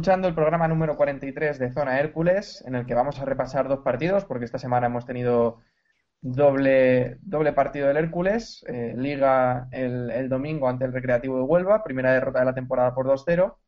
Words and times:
Escuchando 0.00 0.28
el 0.28 0.34
programa 0.34 0.66
número 0.66 0.96
43 0.96 1.58
de 1.58 1.72
Zona 1.72 2.00
Hércules, 2.00 2.64
en 2.66 2.74
el 2.74 2.86
que 2.86 2.94
vamos 2.94 3.20
a 3.20 3.26
repasar 3.26 3.68
dos 3.68 3.80
partidos, 3.80 4.24
porque 4.24 4.46
esta 4.46 4.58
semana 4.58 4.86
hemos 4.86 5.04
tenido 5.04 5.58
doble, 6.22 7.18
doble 7.20 7.52
partido 7.52 7.86
del 7.86 7.98
Hércules, 7.98 8.64
eh, 8.66 8.94
Liga 8.96 9.68
el, 9.72 10.30
domingo 10.30 10.70
ante 10.70 10.86
el 10.86 10.94
Recreativo 10.94 11.36
de 11.36 11.42
Huelva, 11.42 11.84
primera 11.84 12.14
derrota 12.14 12.38
de 12.38 12.46
la 12.46 12.54
temporada 12.54 12.94
por 12.94 13.08
2-0, 13.08 13.58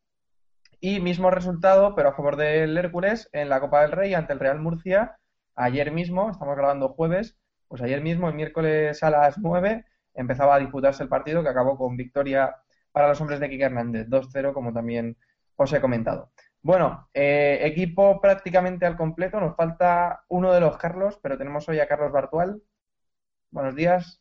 y 0.80 1.00
mismo 1.00 1.30
resultado, 1.30 1.94
pero 1.94 2.08
a 2.08 2.14
favor 2.14 2.36
del 2.36 2.78
Hércules, 2.78 3.28
en 3.32 3.50
la 3.50 3.60
Copa 3.60 3.82
del 3.82 3.92
Rey 3.92 4.14
ante 4.14 4.32
el 4.32 4.40
Real 4.40 4.58
Murcia, 4.58 5.18
ayer 5.54 5.92
mismo, 5.92 6.30
estamos 6.30 6.56
grabando 6.56 6.94
jueves, 6.94 7.36
pues 7.68 7.82
ayer 7.82 8.00
mismo, 8.00 8.30
el 8.30 8.34
miércoles 8.34 9.02
a 9.02 9.10
las 9.10 9.36
9, 9.36 9.84
empezaba 10.14 10.54
a 10.54 10.60
disputarse 10.60 11.02
el 11.02 11.10
partido 11.10 11.42
que 11.42 11.50
acabó 11.50 11.76
con 11.76 11.94
victoria 11.98 12.56
para 12.90 13.08
los 13.08 13.20
hombres 13.20 13.38
de 13.38 13.50
Quique 13.50 13.64
Hernández, 13.64 14.08
2-0, 14.08 14.54
como 14.54 14.72
también 14.72 15.18
os 15.62 15.72
he 15.72 15.80
comentado. 15.80 16.32
Bueno, 16.62 17.08
eh, 17.12 17.58
equipo 17.62 18.20
prácticamente 18.20 18.86
al 18.86 18.96
completo. 18.96 19.40
Nos 19.40 19.56
falta 19.56 20.24
uno 20.28 20.52
de 20.52 20.60
los 20.60 20.76
Carlos, 20.76 21.18
pero 21.22 21.36
tenemos 21.36 21.68
hoy 21.68 21.80
a 21.80 21.88
Carlos 21.88 22.12
Bartual. 22.12 22.62
Buenos 23.50 23.74
días. 23.74 24.20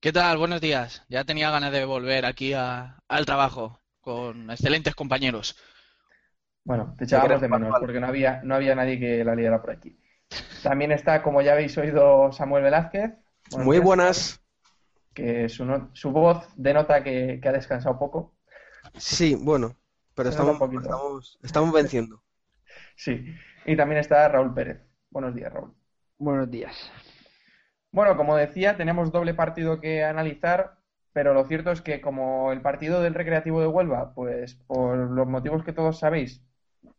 ¿Qué 0.00 0.12
tal? 0.12 0.38
Buenos 0.38 0.60
días. 0.60 1.04
Ya 1.08 1.24
tenía 1.24 1.50
ganas 1.50 1.72
de 1.72 1.84
volver 1.84 2.24
aquí 2.26 2.54
a- 2.54 2.98
al 3.08 3.26
trabajo 3.26 3.80
con 4.00 4.50
excelentes 4.50 4.94
compañeros. 4.94 5.56
Bueno, 6.64 6.94
te 6.98 7.04
echábamos 7.04 7.40
de 7.40 7.48
menos 7.48 7.74
porque 7.80 8.00
no 8.00 8.06
había, 8.06 8.40
no 8.42 8.54
había 8.54 8.74
nadie 8.74 8.98
que 8.98 9.24
la 9.24 9.34
liara 9.34 9.60
por 9.60 9.70
aquí. 9.72 9.98
También 10.62 10.92
está, 10.92 11.22
como 11.22 11.42
ya 11.42 11.52
habéis 11.52 11.76
oído, 11.78 12.32
Samuel 12.32 12.64
Velázquez. 12.64 13.12
Buenos 13.50 13.66
Muy 13.66 13.76
días, 13.76 13.84
buenas. 13.84 14.40
Que 15.14 15.48
su, 15.48 15.64
no- 15.64 15.90
su 15.94 16.10
voz 16.12 16.48
denota 16.56 17.02
que, 17.02 17.38
que 17.42 17.48
ha 17.48 17.52
descansado 17.52 17.98
poco. 17.98 18.34
Sí, 18.96 19.34
bueno, 19.34 19.76
pero 20.20 20.30
estamos, 20.30 20.60
estamos, 20.82 21.38
estamos 21.42 21.72
venciendo. 21.72 22.22
Sí. 22.96 23.24
Y 23.64 23.76
también 23.76 24.00
está 24.00 24.28
Raúl 24.28 24.52
Pérez. 24.54 24.82
Buenos 25.10 25.34
días, 25.34 25.52
Raúl. 25.52 25.72
Buenos 26.18 26.50
días. 26.50 26.92
Bueno, 27.92 28.16
como 28.16 28.36
decía, 28.36 28.76
tenemos 28.76 29.10
doble 29.10 29.32
partido 29.34 29.80
que 29.80 30.04
analizar, 30.04 30.74
pero 31.12 31.32
lo 31.34 31.44
cierto 31.46 31.70
es 31.72 31.80
que 31.80 32.00
como 32.00 32.52
el 32.52 32.60
partido 32.60 33.00
del 33.00 33.14
Recreativo 33.14 33.60
de 33.60 33.66
Huelva, 33.66 34.12
pues 34.14 34.54
por 34.66 34.96
los 34.98 35.26
motivos 35.26 35.64
que 35.64 35.72
todos 35.72 35.98
sabéis, 35.98 36.44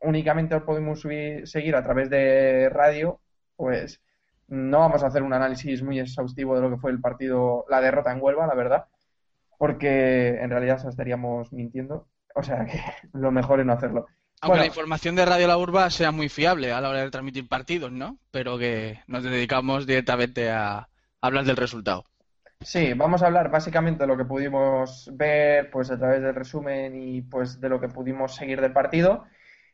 únicamente 0.02 0.56
os 0.56 0.64
podemos 0.64 1.04
subir- 1.06 1.46
seguir 1.46 1.76
a 1.76 1.84
través 1.84 2.10
de 2.10 2.68
radio, 2.70 3.22
pues 3.56 4.02
no 4.48 4.80
vamos 4.80 5.04
a 5.04 5.08
hacer 5.08 5.22
un 5.24 5.34
análisis 5.34 5.82
muy 5.84 6.00
exhaustivo 6.00 6.56
de 6.56 6.62
lo 6.64 6.72
que 6.72 6.78
fue 6.82 6.92
el 6.92 7.00
partido, 7.00 7.66
la 7.70 7.80
derrota 7.80 8.12
en 8.12 8.22
Huelva, 8.22 8.48
la 8.48 8.56
verdad, 8.56 8.88
porque 9.58 10.40
en 10.42 10.50
realidad 10.50 10.78
os 10.78 10.86
estaríamos 10.86 11.54
mintiendo. 11.54 12.08
O 12.36 12.44
sea 12.44 12.66
que 12.66 12.80
lo 13.14 13.32
mejor 13.32 13.60
es 13.60 13.66
no 13.66 13.74
hacerlo. 13.74 14.08
Aunque 14.42 14.60
Bueno. 14.60 14.62
la 14.62 14.68
información 14.68 15.16
de 15.16 15.26
Radio 15.26 15.48
La 15.48 15.58
Urba 15.58 15.90
sea 15.90 16.12
muy 16.12 16.28
fiable 16.30 16.72
a 16.72 16.82
la 16.82 16.90
hora 16.90 17.02
de 17.02 17.12
transmitir 17.12 17.48
partidos, 17.48 17.92
¿no? 17.92 18.18
Pero 18.32 18.58
que 18.58 19.02
nos 19.08 19.24
dedicamos 19.24 19.86
directamente 19.86 20.50
a 20.52 20.90
hablar 21.22 21.46
del 21.46 21.58
resultado. 21.58 22.06
Sí, 22.64 22.94
vamos 22.94 23.24
a 23.24 23.26
hablar 23.28 23.50
básicamente 23.50 24.04
de 24.04 24.08
lo 24.08 24.18
que 24.18 24.26
pudimos 24.26 25.10
ver 25.14 25.72
pues 25.72 25.90
a 25.90 25.98
través 25.98 26.22
del 26.22 26.36
resumen 26.36 26.96
y 26.96 27.22
pues 27.24 27.60
de 27.60 27.70
lo 27.70 27.80
que 27.82 27.90
pudimos 27.90 28.36
seguir 28.36 28.62
del 28.62 28.72
partido. 28.74 29.26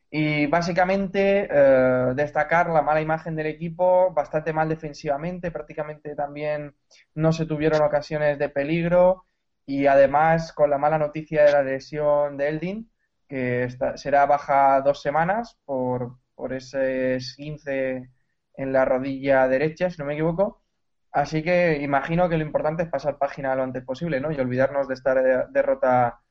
Y 0.10 0.48
básicamente 0.48 1.48
eh, 1.52 2.14
destacar 2.16 2.70
la 2.70 2.82
mala 2.82 3.02
imagen 3.02 3.36
del 3.36 3.48
equipo, 3.48 4.14
bastante 4.14 4.54
mal 4.54 4.70
defensivamente, 4.70 5.52
prácticamente 5.52 6.16
también 6.16 6.76
no 7.14 7.34
se 7.34 7.46
tuvieron 7.46 7.82
ocasiones 7.82 8.40
de 8.40 8.50
peligro 8.50 9.26
y 9.68 9.88
además 9.88 10.54
con 10.54 10.72
la 10.72 10.80
mala 10.80 11.00
noticia 11.00 11.46
de 11.46 11.54
la 11.54 11.64
lesión 11.64 12.38
de 12.38 12.50
Eldin, 12.50 12.92
que 13.30 13.66
está- 13.66 13.98
será 13.98 14.26
baja 14.28 14.82
dos 14.82 15.02
semanas 15.04 15.60
por, 15.66 16.18
por 16.36 16.54
ese 16.54 17.18
esguince 17.18 18.12
en 18.56 18.74
la 18.74 18.86
rodilla 18.86 19.48
derecha, 19.50 19.90
si 19.92 20.00
no 20.00 20.06
me 20.08 20.14
equivoco. 20.16 20.64
Así 21.12 21.44
que 21.44 21.80
imagino 21.82 22.30
que 22.30 22.38
lo 22.38 22.46
importante 22.46 22.84
es 22.84 22.90
pasar 22.90 23.18
página 23.20 23.56
lo 23.56 23.64
antes 23.64 23.84
posible, 23.86 24.22
¿no? 24.22 24.32
Y 24.32 24.40
olvidarnos 24.40 24.88
de 24.90 24.96
esta 24.96 25.16
de- 25.16 25.46
derrota 25.52 26.22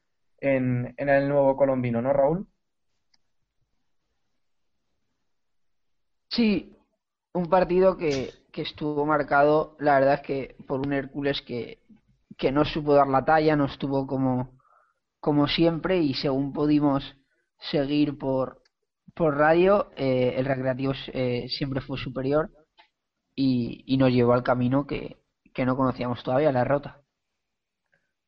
en, 0.40 0.94
en 0.98 1.08
el 1.10 1.28
nuevo 1.28 1.56
colombino, 1.56 2.02
¿no, 2.02 2.12
Raúl? 2.14 2.48
Sí, 6.30 6.76
un 7.34 7.46
partido 7.48 7.96
que, 7.96 8.32
que 8.52 8.62
estuvo 8.62 9.04
marcado, 9.06 9.76
la 9.80 9.94
verdad 9.98 10.14
es 10.16 10.20
que 10.22 10.56
por 10.66 10.80
un 10.80 10.92
Hércules 10.92 11.42
que, 11.42 11.78
que 12.36 12.52
no 12.52 12.64
supo 12.64 12.94
dar 12.94 13.08
la 13.08 13.24
talla, 13.24 13.56
no 13.56 13.66
estuvo 13.66 14.06
como, 14.06 14.58
como 15.20 15.48
siempre 15.48 15.98
y 15.98 16.14
según 16.14 16.52
pudimos 16.52 17.16
seguir 17.58 18.18
por, 18.18 18.62
por 19.14 19.36
radio, 19.36 19.90
eh, 19.96 20.34
el 20.36 20.44
Recreativo 20.46 20.92
eh, 21.12 21.46
siempre 21.48 21.80
fue 21.80 21.98
superior 21.98 22.50
y, 23.34 23.84
y 23.86 23.96
nos 23.96 24.10
llevó 24.10 24.34
al 24.34 24.42
camino 24.42 24.86
que, 24.86 25.18
que 25.54 25.64
no 25.64 25.76
conocíamos 25.76 26.22
todavía, 26.22 26.52
la 26.52 26.60
derrota. 26.60 27.00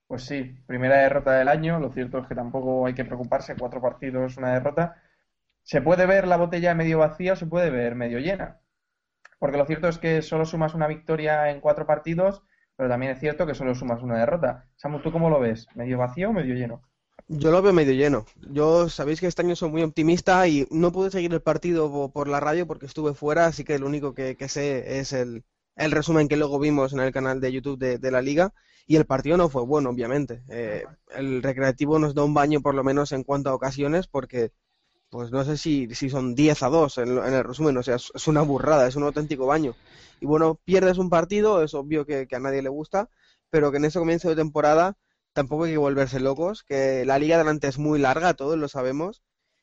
Pues 0.06 0.24
sí, 0.24 0.56
primera 0.66 0.96
derrota 0.96 1.32
del 1.32 1.48
año. 1.48 1.78
Lo 1.78 1.92
cierto 1.92 2.18
es 2.18 2.26
que 2.26 2.34
tampoco 2.34 2.86
hay 2.86 2.94
que 2.94 3.04
preocuparse. 3.04 3.56
Cuatro 3.56 3.80
partidos, 3.82 4.38
una 4.38 4.54
derrota. 4.54 5.02
Se 5.62 5.82
puede 5.82 6.06
ver 6.06 6.26
la 6.26 6.38
botella 6.38 6.74
medio 6.74 6.98
vacía 6.98 7.34
o 7.34 7.36
se 7.36 7.46
puede 7.46 7.70
ver 7.70 7.94
medio 7.94 8.18
llena. 8.18 8.60
Porque 9.38 9.58
lo 9.58 9.66
cierto 9.66 9.88
es 9.88 9.98
que 9.98 10.22
solo 10.22 10.46
sumas 10.46 10.74
una 10.74 10.86
victoria 10.88 11.50
en 11.50 11.60
cuatro 11.60 11.86
partidos, 11.86 12.42
pero 12.78 12.88
también 12.88 13.12
es 13.12 13.20
cierto 13.20 13.46
que 13.46 13.54
solo 13.54 13.74
sumas 13.76 14.02
una 14.02 14.18
derrota. 14.18 14.70
Samu, 14.76 15.02
¿tú 15.02 15.12
cómo 15.12 15.30
lo 15.30 15.40
ves? 15.40 15.68
¿Medio 15.76 15.98
vacío 15.98 16.30
o 16.30 16.34
medio 16.34 16.54
lleno? 16.54 16.82
Yo 17.28 17.50
lo 17.50 17.60
veo 17.62 17.72
medio 17.72 17.92
lleno. 17.94 18.24
Yo 18.50 18.88
sabéis 18.88 19.20
que 19.20 19.26
este 19.26 19.42
año 19.42 19.54
soy 19.56 19.70
muy 19.70 19.82
optimista 19.82 20.46
y 20.48 20.66
no 20.70 20.92
pude 20.92 21.10
seguir 21.10 21.32
el 21.34 21.42
partido 21.42 21.90
po- 21.90 22.10
por 22.12 22.28
la 22.28 22.40
radio 22.40 22.66
porque 22.66 22.86
estuve 22.86 23.14
fuera, 23.14 23.46
así 23.46 23.64
que 23.64 23.78
lo 23.78 23.86
único 23.86 24.14
que, 24.14 24.36
que 24.36 24.48
sé 24.48 24.98
es 24.98 25.12
el, 25.12 25.44
el 25.76 25.90
resumen 25.92 26.28
que 26.28 26.36
luego 26.38 26.58
vimos 26.58 26.92
en 26.94 27.00
el 27.00 27.12
canal 27.12 27.40
de 27.40 27.52
YouTube 27.52 27.78
de, 27.78 27.98
de 27.98 28.10
la 28.10 28.22
liga. 28.22 28.54
Y 28.86 28.96
el 28.96 29.04
partido 29.06 29.36
no 29.36 29.50
fue 29.50 29.62
bueno, 29.64 29.90
obviamente. 29.90 30.42
Eh, 30.48 30.84
el 31.14 31.42
recreativo 31.42 31.98
nos 31.98 32.14
da 32.14 32.24
un 32.24 32.32
baño 32.34 32.62
por 32.62 32.74
lo 32.74 32.82
menos 32.84 33.12
en 33.12 33.22
cuanto 33.24 33.50
a 33.50 33.54
ocasiones 33.54 34.06
porque, 34.08 34.52
pues 35.10 35.30
no 35.30 35.44
sé 35.44 35.56
si, 35.56 35.94
si 35.94 36.10
son 36.10 36.34
10 36.34 36.62
a 36.62 36.68
2 36.68 36.98
en, 36.98 37.18
en 37.18 37.34
el 37.34 37.44
resumen, 37.44 37.76
o 37.76 37.82
sea, 37.82 37.96
es, 37.96 38.26
una 38.26 38.42
burrada, 38.42 38.86
es 38.86 38.96
un 38.96 39.04
auténtico 39.04 39.46
baño. 39.46 39.74
Y 40.20 40.26
bueno, 40.26 40.60
pierdes 40.64 40.98
un 40.98 41.10
partido, 41.10 41.62
es 41.62 41.74
obvio 41.74 42.04
que, 42.06 42.26
que 42.26 42.36
a 42.36 42.40
nadie 42.40 42.62
le 42.62 42.68
gusta, 42.68 43.08
pero 43.50 43.70
que 43.70 43.78
en 43.78 43.86
ese 43.86 43.98
comienzo 43.98 44.28
de 44.28 44.36
temporada 44.36 44.96
tampoco 45.32 45.64
hay 45.64 45.72
que 45.72 45.78
volverse 45.78 46.20
locos, 46.20 46.62
que 46.64 47.04
la 47.06 47.18
liga 47.18 47.38
delante 47.38 47.68
es 47.68 47.78
muy 47.78 47.98
larga, 47.98 48.34
todos 48.34 48.58
lo 48.58 48.68
sabemos, 48.68 49.22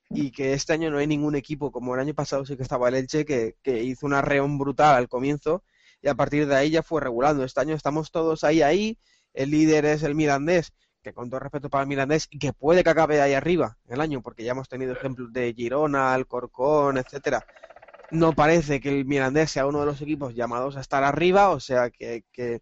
y 0.09 0.31
que 0.31 0.53
este 0.53 0.73
año 0.73 0.91
no 0.91 0.97
hay 0.97 1.07
ningún 1.07 1.35
equipo, 1.35 1.71
como 1.71 1.93
el 1.95 2.01
año 2.01 2.13
pasado 2.13 2.45
sí 2.45 2.57
que 2.57 2.63
estaba 2.63 2.89
el 2.89 2.95
Elche, 2.95 3.25
que, 3.25 3.55
que 3.61 3.83
hizo 3.83 4.05
una 4.05 4.21
reón 4.21 4.57
brutal 4.57 4.95
al 4.95 5.09
comienzo, 5.09 5.63
y 6.01 6.07
a 6.07 6.15
partir 6.15 6.47
de 6.47 6.55
ahí 6.55 6.69
ya 6.71 6.83
fue 6.83 7.01
regulando. 7.01 7.43
Este 7.43 7.59
año 7.61 7.75
estamos 7.75 8.11
todos 8.11 8.43
ahí, 8.43 8.61
ahí, 8.61 8.97
el 9.33 9.51
líder 9.51 9.85
es 9.85 10.03
el 10.03 10.15
Mirandés, 10.15 10.73
que 11.05 11.13
con 11.13 11.29
todo 11.29 11.39
respeto 11.39 11.69
para 11.69 11.83
el 11.83 11.87
Mirandés, 11.87 12.27
y 12.31 12.39
que 12.39 12.51
puede 12.51 12.83
que 12.83 12.89
acabe 12.89 13.21
ahí 13.21 13.33
arriba 13.33 13.77
el 13.87 14.01
año, 14.01 14.21
porque 14.23 14.43
ya 14.43 14.51
hemos 14.53 14.67
tenido 14.67 14.93
ejemplos 14.93 15.31
de 15.31 15.53
Girona, 15.53 16.13
Alcorcón, 16.15 16.97
etcétera. 16.97 17.45
No 18.11 18.33
parece 18.33 18.79
que 18.81 18.89
el 18.89 19.05
Mirandés 19.05 19.51
sea 19.51 19.67
uno 19.67 19.81
de 19.81 19.85
los 19.85 20.01
equipos 20.01 20.33
llamados 20.35 20.77
a 20.77 20.81
estar 20.81 21.03
arriba, 21.03 21.51
o 21.51 21.59
sea 21.59 21.91
que, 21.91 22.23
que 22.31 22.61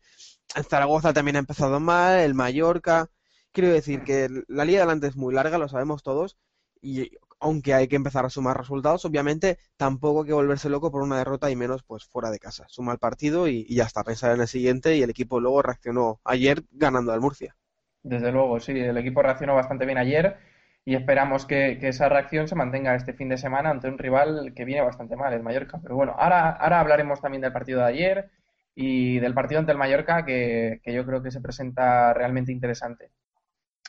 el 0.55 0.65
Zaragoza 0.65 1.13
también 1.13 1.37
ha 1.37 1.39
empezado 1.39 1.79
mal, 1.79 2.19
el 2.19 2.33
Mallorca. 2.33 3.09
Quiero 3.53 3.69
decir 3.69 4.03
que 4.03 4.29
la 4.47 4.65
liga 4.65 4.81
delante 4.81 5.07
es 5.07 5.15
muy 5.15 5.33
larga, 5.33 5.57
lo 5.57 5.69
sabemos 5.69 6.03
todos, 6.03 6.37
y 6.81 7.11
aunque 7.39 7.73
hay 7.73 7.87
que 7.87 7.95
empezar 7.95 8.25
a 8.25 8.29
sumar 8.29 8.57
resultados, 8.57 9.05
obviamente 9.05 9.57
tampoco 9.77 10.21
hay 10.21 10.27
que 10.27 10.33
volverse 10.33 10.69
loco 10.69 10.91
por 10.91 11.01
una 11.01 11.17
derrota 11.17 11.49
y 11.49 11.55
menos 11.55 11.83
pues 11.83 12.05
fuera 12.05 12.29
de 12.31 12.39
casa. 12.39 12.65
Suma 12.69 12.91
el 12.93 12.99
partido 12.99 13.47
y, 13.47 13.65
y 13.69 13.75
ya 13.75 13.85
está, 13.85 14.03
pensar 14.03 14.33
en 14.33 14.41
el 14.41 14.47
siguiente 14.49 14.97
y 14.97 15.03
el 15.03 15.09
equipo 15.09 15.39
luego 15.39 15.61
reaccionó 15.61 16.19
ayer 16.25 16.63
ganando 16.71 17.13
al 17.13 17.21
Murcia. 17.21 17.55
Desde 18.03 18.31
luego, 18.31 18.59
sí, 18.59 18.77
el 18.77 18.97
equipo 18.97 19.21
reaccionó 19.21 19.55
bastante 19.55 19.85
bien 19.85 19.97
ayer 19.97 20.37
y 20.85 20.95
esperamos 20.95 21.45
que, 21.45 21.79
esa 21.81 22.09
reacción 22.09 22.47
se 22.47 22.55
mantenga 22.55 22.95
este 22.95 23.13
fin 23.13 23.29
de 23.29 23.37
semana 23.37 23.69
ante 23.69 23.87
un 23.87 23.97
rival 23.97 24.53
que 24.55 24.65
viene 24.65 24.81
bastante 24.81 25.15
mal, 25.15 25.33
el 25.33 25.43
Mallorca. 25.43 25.79
Pero 25.81 25.95
bueno, 25.95 26.13
ahora, 26.17 26.51
ahora 26.51 26.79
hablaremos 26.81 27.21
también 27.21 27.41
del 27.41 27.53
partido 27.53 27.79
de 27.79 27.87
ayer 27.87 28.29
y 28.75 29.19
del 29.19 29.33
partido 29.33 29.59
ante 29.59 29.71
el 29.71 29.77
Mallorca 29.77 30.25
que, 30.25 30.81
que 30.83 30.93
yo 30.93 31.05
creo 31.05 31.23
que 31.23 31.31
se 31.31 31.41
presenta 31.41 32.13
realmente 32.13 32.51
interesante. 32.51 33.11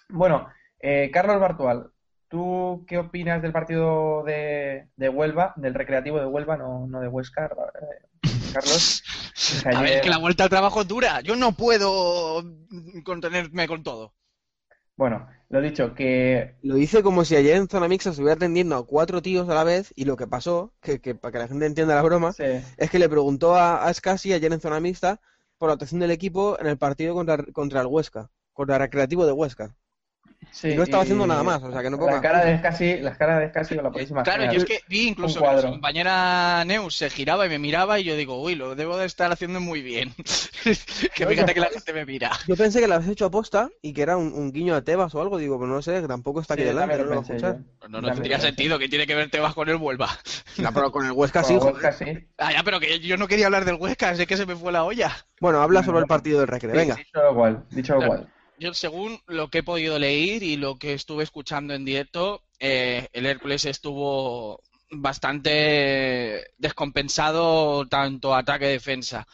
Bueno, 0.09 0.49
eh, 0.79 1.11
Carlos 1.13 1.41
Bartual, 1.41 1.91
¿tú 2.29 2.85
qué 2.87 2.99
opinas 2.99 3.43
del 3.43 3.53
partido 3.53 4.23
de, 4.23 4.89
de 4.97 5.09
Huelva, 5.09 5.55
del 5.57 5.75
Recreativo 5.75 6.21
de 6.21 6.27
Huelva, 6.27 6.57
no, 6.57 6.87
no 6.87 7.01
de 7.01 7.09
Huesca, 7.09 7.47
eh, 7.47 8.07
Carlos? 8.55 9.03
Que 9.63 9.77
A 9.77 9.83
ver, 9.83 10.01
que 10.01 10.09
la 10.09 10.19
vuelta 10.19 10.45
al 10.45 10.51
trabajo 10.51 10.83
es 10.83 10.89
dura. 10.89 11.21
Yo 11.21 11.37
no 11.37 11.53
puedo 11.57 12.43
contenerme 13.05 13.67
con 13.67 13.83
todo. 13.83 14.15
Bueno, 14.97 15.27
lo 15.49 15.61
dicho, 15.61 15.95
que 15.95 16.55
Lo 16.63 16.77
hice 16.79 17.03
como 17.03 17.25
si 17.25 17.35
ayer 17.35 17.57
en 17.57 17.69
zona 17.69 17.89
mixta 17.89 18.11
estuviera 18.11 18.35
atendiendo 18.35 18.77
a 18.77 18.87
cuatro 18.87 19.23
tíos 19.23 19.49
a 19.49 19.55
la 19.55 19.65
vez 19.65 19.93
y 19.97 20.05
lo 20.05 20.17
que 20.17 20.29
pasó, 20.29 20.73
que, 20.81 21.01
que 21.01 21.15
para 21.15 21.33
que 21.33 21.39
la 21.39 21.49
gente 21.49 21.67
entienda 21.67 21.97
la 21.97 22.03
broma, 22.03 22.33
sí, 22.33 22.45
es 22.77 22.91
que 22.91 22.99
le 22.99 23.09
preguntó 23.09 23.57
a, 23.57 23.85
a 23.85 23.93
Scassi 23.93 24.33
ayer 24.33 24.53
en 24.53 24.61
zona 24.61 24.81
mixta 24.81 25.21
por 25.59 25.69
la 25.69 25.75
actuación 25.75 26.01
del 26.01 26.13
equipo 26.13 26.59
en 26.61 26.69
el 26.69 26.79
partido 26.79 27.15
contra, 27.15 27.43
contra 27.53 27.81
el 27.81 27.89
Huesca, 27.89 28.31
contra 28.53 28.77
el 28.77 28.83
Recreativo 28.83 29.27
de 29.27 29.33
Huesca. 29.33 29.75
Sí, 30.51 30.69
y 30.69 30.75
no 30.75 30.83
estaba 30.83 31.03
y 31.03 31.05
haciendo 31.05 31.27
nada 31.27 31.43
más, 31.43 31.63
o 31.63 31.71
sea 31.73 31.83
que 31.83 31.91
no 31.91 31.99
puedo 31.99 32.11
La 32.11 32.17
más. 32.17 32.23
cara 32.23 32.45
de 32.45 32.59
Scassi, 32.59 32.99
la 33.01 33.17
cara 33.17 33.39
de 33.41 33.49
Scassi 33.51 33.75
la 33.77 33.91
podéis 33.91 34.11
imaginar. 34.11 34.25
Claro, 34.37 34.53
yo 34.53 34.59
es 34.59 34.65
que 34.65 34.81
vi 34.89 35.09
incluso 35.09 35.41
Un 35.41 35.45
que 35.47 35.49
cuadro. 35.49 35.61
su 35.61 35.69
compañera 35.71 36.65
Neus 36.65 36.97
se 36.97 37.11
giraba 37.11 37.47
y 37.47 37.49
me 37.49 37.59
miraba 37.59 37.99
y 38.01 38.05
yo 38.05 38.17
digo, 38.17 38.41
uy, 38.43 38.55
lo 38.55 38.75
debo 38.75 38.97
de 38.97 39.07
estar 39.07 39.31
haciendo 39.33 39.61
muy 39.61 39.83
bien. 39.83 40.15
que 41.15 41.27
fíjate 41.27 41.55
que 41.55 41.61
la 41.61 41.71
gente 41.71 41.93
me 41.93 42.07
mira. 42.07 42.31
Yo 42.47 42.57
pensé 42.57 42.81
que 42.81 42.89
la 42.89 42.97
habías 42.97 43.11
hecho 43.11 43.27
aposta 43.27 43.71
y 43.83 43.93
que 43.93 44.03
era 44.03 44.17
un, 44.17 44.33
un 44.33 44.53
guiño 44.53 44.75
a 44.75 44.83
Tebas 44.83 45.15
o 45.15 45.21
algo, 45.21 45.39
digo, 45.39 45.59
pero 45.59 45.71
no 45.73 45.83
sé, 45.83 46.01
que 46.01 46.09
tampoco 46.09 46.41
está 46.41 46.55
aquí 46.55 46.63
Sí, 46.63 46.69
delante, 46.69 46.99
no 46.99 47.05
lo 47.05 47.11
lo 47.11 47.15
va 47.17 47.21
a 47.21 47.25
pensé. 47.25 47.47
No, 47.89 48.01
no 48.01 48.13
tendría 48.13 48.39
sentido 48.41 48.79
que 48.79 48.89
tiene 48.89 49.07
que 49.07 49.15
ver 49.15 49.31
Tebas 49.31 49.55
con 49.55 49.69
el 49.69 49.77
Huelva. 49.77 50.09
No, 50.59 50.73
pero 50.73 50.91
con 50.93 51.05
el 51.05 51.13
Huesca 51.17 51.43
sí, 51.45 51.55
joder. 51.59 51.75
Huesca 51.75 51.93
sí. 51.93 52.05
Ah, 52.39 52.53
ya, 52.53 52.63
pero 52.63 52.81
que 52.81 53.01
yo 53.01 53.17
no 53.17 53.29
quería 53.29 53.47
hablar 53.47 53.65
del 53.65 53.77
Huesca, 53.77 54.13
es 54.13 54.27
que 54.27 54.37
se 54.37 54.47
me 54.47 54.57
fue 54.57 54.73
la 54.73 54.85
olla. 54.85 55.13
Bueno, 55.41 55.61
habla 55.61 55.83
sobre 55.83 56.01
el 56.01 56.07
partido 56.07 56.39
del 56.41 56.49
Recre, 56.49 56.73
Sí, 56.73 56.77
venga. 56.77 56.97
Dicho 56.97 57.23
lo 57.23 57.35
cual, 57.35 57.65
dicho 57.71 57.97
cual. 57.97 58.29
Yo, 58.59 58.73
según 58.73 59.21
lo 59.27 59.49
que 59.49 59.59
he 59.59 59.63
podido 59.63 59.99
leer 59.99 60.43
y 60.43 60.57
lo 60.57 60.79
que 60.79 60.95
estuve 60.95 61.25
escuchando 61.25 61.75
en 61.75 61.85
directo, 61.85 62.43
eh, 62.61 63.09
el 63.13 63.27
Hércules 63.27 63.65
estuvo 63.65 64.63
bastante 64.91 66.53
descompensado 66.59 67.87
tanto 67.89 68.35
ataque-defensa. 68.35 69.27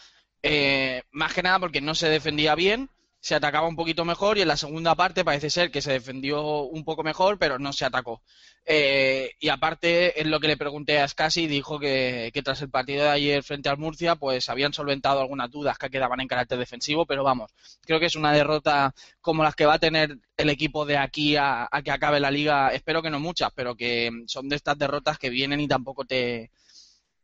Eh, 0.42 1.02
más 1.10 1.34
que 1.34 1.42
nada 1.42 1.58
porque 1.58 1.82
no 1.82 1.94
se 1.94 2.08
defendía 2.08 2.54
bien, 2.54 2.90
se 3.20 3.34
atacaba 3.34 3.68
un 3.68 3.76
poquito 3.76 4.06
mejor 4.06 4.38
y 4.38 4.42
en 4.42 4.48
la 4.48 4.56
segunda 4.56 4.94
parte 4.94 5.24
parece 5.24 5.50
ser 5.50 5.70
que 5.70 5.82
se 5.82 5.92
defendió 5.92 6.62
un 6.62 6.84
poco 6.84 7.02
mejor, 7.02 7.38
pero 7.38 7.58
no 7.58 7.74
se 7.74 7.84
atacó. 7.84 8.22
Eh, 8.66 9.32
y 9.40 9.48
aparte, 9.48 10.20
es 10.20 10.26
lo 10.26 10.38
que 10.38 10.46
le 10.46 10.56
pregunté 10.56 11.00
a 11.00 11.08
Scassi, 11.08 11.46
dijo 11.46 11.80
que, 11.80 12.30
que 12.32 12.42
tras 12.42 12.62
el 12.62 12.70
partido 12.70 13.04
de 13.04 13.10
ayer 13.10 13.42
frente 13.42 13.68
al 13.68 13.78
Murcia, 13.78 14.16
pues 14.16 14.48
habían 14.48 14.72
solventado 14.72 15.20
algunas 15.20 15.50
dudas 15.50 15.78
que 15.78 15.90
quedaban 15.90 16.20
en 16.20 16.28
carácter 16.28 16.58
defensivo, 16.58 17.06
pero 17.06 17.24
vamos, 17.24 17.52
creo 17.80 17.98
que 17.98 18.06
es 18.06 18.16
una 18.16 18.32
derrota 18.32 18.94
como 19.20 19.42
las 19.42 19.56
que 19.56 19.66
va 19.66 19.74
a 19.74 19.78
tener 19.78 20.18
el 20.36 20.50
equipo 20.50 20.84
de 20.84 20.98
aquí 20.98 21.36
a, 21.36 21.68
a 21.70 21.82
que 21.82 21.90
acabe 21.90 22.20
la 22.20 22.30
liga, 22.30 22.72
espero 22.72 23.02
que 23.02 23.10
no 23.10 23.18
muchas, 23.18 23.50
pero 23.54 23.74
que 23.74 24.10
son 24.26 24.48
de 24.48 24.56
estas 24.56 24.78
derrotas 24.78 25.18
que 25.18 25.30
vienen 25.30 25.60
y 25.60 25.66
tampoco 25.66 26.04
te 26.04 26.50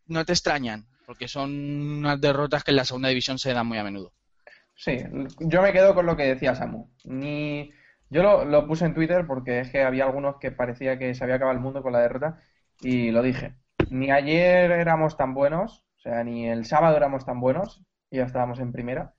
no 0.08 0.24
te 0.24 0.32
extrañan, 0.32 0.86
porque 1.04 1.28
son 1.28 1.50
unas 1.98 2.20
derrotas 2.20 2.64
que 2.64 2.70
en 2.70 2.76
la 2.76 2.84
segunda 2.84 3.08
división 3.08 3.38
se 3.38 3.52
dan 3.52 3.66
muy 3.66 3.78
a 3.78 3.84
menudo. 3.84 4.12
Sí, 4.74 4.98
yo 5.40 5.62
me 5.62 5.72
quedo 5.72 5.94
con 5.94 6.06
lo 6.06 6.16
que 6.16 6.24
decía 6.24 6.54
Samu. 6.54 6.88
Ni... 7.04 7.70
Yo 8.10 8.22
lo, 8.22 8.44
lo 8.44 8.66
puse 8.66 8.84
en 8.84 8.94
Twitter 8.94 9.26
porque 9.26 9.60
es 9.60 9.70
que 9.70 9.82
había 9.82 10.04
algunos 10.04 10.36
que 10.38 10.52
parecía 10.52 10.98
que 10.98 11.14
se 11.14 11.24
había 11.24 11.36
acabado 11.36 11.56
el 11.56 11.62
mundo 11.62 11.82
con 11.82 11.92
la 11.92 12.00
derrota 12.00 12.38
y 12.80 13.10
lo 13.10 13.22
dije. 13.22 13.54
Ni 13.90 14.10
ayer 14.10 14.70
éramos 14.70 15.16
tan 15.16 15.34
buenos, 15.34 15.84
o 15.96 16.00
sea, 16.00 16.22
ni 16.24 16.48
el 16.48 16.64
sábado 16.66 16.96
éramos 16.96 17.24
tan 17.24 17.40
buenos 17.40 17.82
y 18.10 18.18
ya 18.18 18.24
estábamos 18.24 18.58
en 18.60 18.72
primera, 18.72 19.14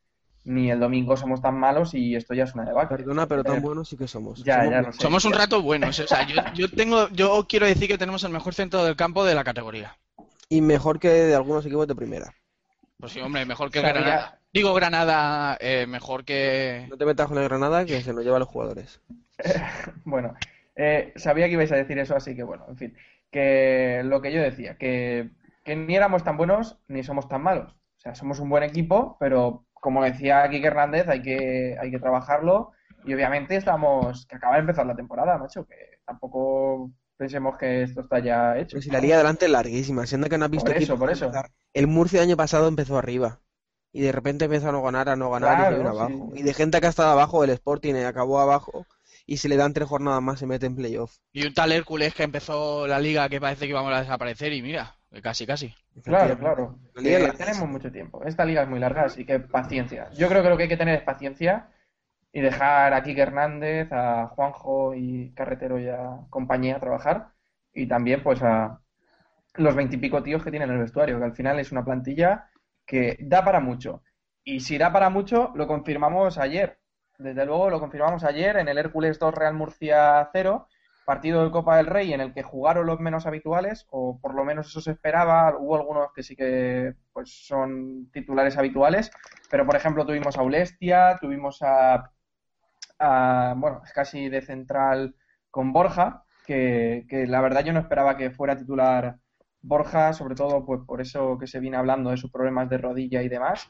ni 0.46 0.72
el 0.72 0.80
domingo 0.80 1.18
somos 1.18 1.42
tan 1.42 1.60
malos 1.60 1.94
y 1.94 2.16
esto 2.16 2.34
ya 2.34 2.46
es 2.46 2.54
una 2.56 2.64
debacle. 2.66 2.98
Perdona, 2.98 3.28
pero 3.28 3.44
tan 3.44 3.58
Eh, 3.58 3.60
buenos 3.60 3.90
sí 3.90 3.98
que 3.98 4.08
somos. 4.08 4.44
Ya, 4.44 4.64
Somos 4.64 4.72
ya 4.72 4.92
sé. 4.94 5.02
Somos 5.02 5.26
un 5.26 5.34
rato 5.34 5.62
buenos, 5.62 6.00
o 6.00 6.08
sea, 6.08 6.26
yo, 6.26 6.36
yo 6.54 6.70
tengo, 6.72 7.10
yo 7.10 7.46
quiero 7.48 7.66
decir 7.66 7.88
que 7.90 7.98
tenemos 7.98 8.24
el 8.24 8.32
mejor 8.32 8.54
centro 8.54 8.84
del 8.86 8.96
campo 8.96 9.26
de 9.26 9.36
la 9.36 9.44
categoría. 9.44 9.98
Y 10.50 10.62
mejor 10.62 11.00
que 11.00 11.10
de 11.10 11.36
algunos 11.36 11.66
equipos 11.66 11.88
de 11.88 11.96
primera. 11.96 12.34
Pues 13.00 13.12
sí, 13.12 13.20
hombre, 13.20 13.46
mejor 13.46 13.70
que 13.70 13.82
Sabía- 13.82 13.94
Granada. 13.94 14.40
Digo 14.58 14.74
Granada, 14.74 15.56
eh, 15.60 15.86
mejor 15.86 16.26
que... 16.26 16.88
No 16.90 16.98
te 16.98 17.06
metas 17.06 17.28
con 17.28 17.38
el 17.38 17.44
Granada 17.44 17.86
que 17.86 18.02
se 18.02 18.12
nos 18.12 18.24
lleva 18.24 18.38
a 18.38 18.40
los 18.40 18.50
jugadores. 18.50 19.00
Bueno, 20.04 20.34
eh, 20.76 21.14
sabía 21.16 21.46
que 21.46 21.54
ibais 21.54 21.72
a 21.72 21.76
decir 21.76 22.00
eso, 22.00 22.16
así 22.16 22.36
que 22.36 22.42
bueno, 22.42 22.66
en 22.68 22.76
fin. 22.76 22.98
Que 23.30 24.02
lo 24.04 24.20
que 24.20 24.32
yo 24.32 24.42
decía, 24.42 24.76
que, 24.80 25.30
que 25.64 25.76
ni 25.76 25.96
éramos 25.96 26.24
tan 26.24 26.38
buenos 26.38 26.80
ni 26.88 27.04
somos 27.04 27.30
tan 27.30 27.44
malos. 27.44 27.72
O 27.74 28.00
sea, 28.00 28.16
somos 28.16 28.40
un 28.40 28.50
buen 28.50 28.64
equipo, 28.64 29.16
pero 29.20 29.68
como 29.74 30.04
decía 30.04 30.50
Kike 30.50 30.66
Hernández, 30.66 31.08
hay 31.08 31.22
que, 31.22 31.78
hay 31.80 31.92
que 31.92 32.00
trabajarlo. 32.00 32.72
Y 33.06 33.14
obviamente 33.14 33.58
estamos, 33.58 34.26
que 34.26 34.38
acaba 34.38 34.56
de 34.56 34.62
empezar 34.62 34.88
la 34.88 34.96
temporada, 34.96 35.38
macho, 35.38 35.68
que 35.68 36.00
tampoco 36.04 36.90
pensemos 37.16 37.60
que 37.60 37.84
esto 37.84 38.02
está 38.02 38.18
ya 38.18 38.58
hecho. 38.58 38.70
Pero 38.72 38.82
si 38.82 38.90
la 38.90 39.02
liga 39.02 39.18
adelante 39.18 39.46
es 39.46 39.52
larguísima, 39.52 40.08
siendo 40.08 40.28
que 40.30 40.40
no 40.40 40.46
has 40.46 40.52
visto 40.52 40.66
Por 40.66 40.78
eso, 40.78 40.94
equipos 40.94 41.00
por 41.00 41.12
eso. 41.12 41.32
El 41.74 41.86
Murcia 41.86 42.22
el 42.22 42.30
año 42.30 42.38
pasado 42.38 42.68
empezó 42.68 42.98
arriba. 42.98 43.40
Y 43.98 44.02
de 44.02 44.12
repente 44.12 44.46
empezó 44.46 44.70
a 44.70 44.72
no 44.72 44.84
ganar, 44.84 45.10
a 45.10 45.16
no 45.16 45.32
ganar 45.32 45.54
y 45.74 45.76
Claro, 45.76 45.82
sí. 45.82 45.88
abajo. 45.88 46.30
Y 46.36 46.44
de 46.44 46.54
gente 46.54 46.80
que 46.80 46.86
ha 46.86 46.90
estado 46.92 47.10
abajo, 47.10 47.44
el 47.44 47.50
Sporting 47.50 47.96
acabó 47.96 48.40
abajo. 48.40 48.86
Y 49.26 49.38
si 49.38 49.48
le 49.48 49.58
dan 49.58 49.74
tres 49.74 49.88
jornadas 49.88 50.22
más 50.22 50.38
se 50.38 50.46
mete 50.46 50.68
en 50.68 50.76
playoff. 50.76 51.18
Y 51.34 51.48
un 51.48 51.54
tal 51.56 51.72
Hércules 51.72 52.14
que 52.14 52.22
empezó 52.22 52.86
la 52.86 53.00
liga 53.00 53.28
que 53.28 53.42
parece 53.42 53.66
que 53.66 53.72
íbamos 53.72 53.92
a 53.92 54.02
desaparecer 54.02 54.54
y 54.54 54.62
mira, 54.62 54.96
casi, 55.24 55.48
casi. 55.48 55.74
Claro, 56.04 56.38
claro. 56.38 56.78
La 56.94 57.02
liga 57.02 57.34
tenemos 57.34 57.68
mucho 57.68 57.92
tiempo. 57.92 58.24
Esta 58.24 58.46
liga 58.46 58.62
es 58.62 58.70
muy 58.70 58.80
larga, 58.80 59.06
así 59.06 59.26
que 59.26 59.40
paciencia. 59.40 60.12
Yo 60.12 60.28
creo 60.30 60.44
que 60.44 60.50
lo 60.50 60.58
que 60.58 60.64
hay 60.64 60.70
que 60.70 60.78
tener 60.78 60.94
es 60.96 61.02
paciencia 61.02 61.72
y 62.32 62.42
dejar 62.42 62.94
a 62.94 63.02
Kike 63.02 63.20
Hernández, 63.22 63.92
a 63.92 64.28
Juanjo 64.28 64.94
y 64.94 65.32
Carretero 65.32 65.80
y 65.80 65.90
a 65.90 66.20
compañía 66.30 66.80
trabajar. 66.80 67.30
Y 67.74 67.88
también, 67.88 68.22
pues, 68.22 68.44
a 68.44 68.80
los 69.56 69.74
veintipico 69.76 70.22
tíos 70.22 70.44
que 70.44 70.52
tienen 70.52 70.70
en 70.70 70.76
el 70.76 70.82
vestuario, 70.84 71.18
que 71.18 71.26
al 71.26 71.34
final 71.34 71.58
es 71.60 71.72
una 71.72 71.84
plantilla 71.84 72.52
que 72.88 73.18
da 73.20 73.46
para 73.46 73.60
mucho. 73.60 74.02
Y 74.44 74.62
si 74.62 74.80
da 74.80 74.92
para 74.92 75.12
mucho, 75.12 75.52
lo 75.54 75.68
confirmamos 75.68 76.40
ayer. 76.40 76.80
Desde 77.20 77.46
luego, 77.46 77.70
lo 77.70 77.80
confirmamos 77.80 78.24
ayer 78.24 78.58
en 78.58 78.68
el 78.68 78.80
Hércules 78.80 79.20
2 79.20 79.36
Real 79.36 79.54
Murcia 79.54 80.28
0 80.32 80.68
partido 81.08 81.46
de 81.46 81.52
Copa 81.52 81.78
del 81.78 81.86
Rey 81.86 82.12
en 82.12 82.20
el 82.20 82.34
que 82.34 82.44
jugaron 82.44 82.86
los 82.86 83.00
menos 83.00 83.26
habituales, 83.26 83.88
o 83.92 84.20
por 84.20 84.36
lo 84.36 84.44
menos 84.44 84.68
eso 84.68 84.82
se 84.82 84.92
esperaba. 84.92 85.58
Hubo 85.58 85.78
algunos 85.78 86.12
que 86.14 86.22
sí 86.22 86.36
que 86.36 86.96
pues 87.14 87.48
son 87.48 88.10
titulares 88.12 88.58
habituales, 88.58 89.10
pero 89.50 89.66
por 89.66 89.78
ejemplo 89.78 90.06
tuvimos 90.06 90.38
a 90.38 90.44
Ulestia, 90.44 91.18
tuvimos 91.22 91.60
a, 91.62 92.12
bueno, 93.56 93.82
es 93.86 93.94
casi 93.94 94.28
de 94.28 94.42
central 94.42 95.16
con 95.50 95.72
Borja, 95.72 96.26
que 96.46 97.06
la 97.28 97.40
verdad 97.40 97.64
yo 97.64 97.72
no 97.72 97.80
esperaba 97.80 98.18
que 98.18 98.32
fuera 98.32 98.58
titular 98.58 99.18
Borja, 99.62 100.14
sobre 100.14 100.36
todo 100.36 100.66
pues 100.66 100.82
por 100.86 101.02
eso 101.02 101.38
que 101.38 101.48
se 101.48 101.60
viene 101.60 101.78
hablando 101.78 102.10
de 102.12 102.18
sus 102.18 102.32
problemas 102.32 102.70
de 102.70 102.78
rodilla 102.78 103.22
y 103.22 103.30
demás. 103.30 103.70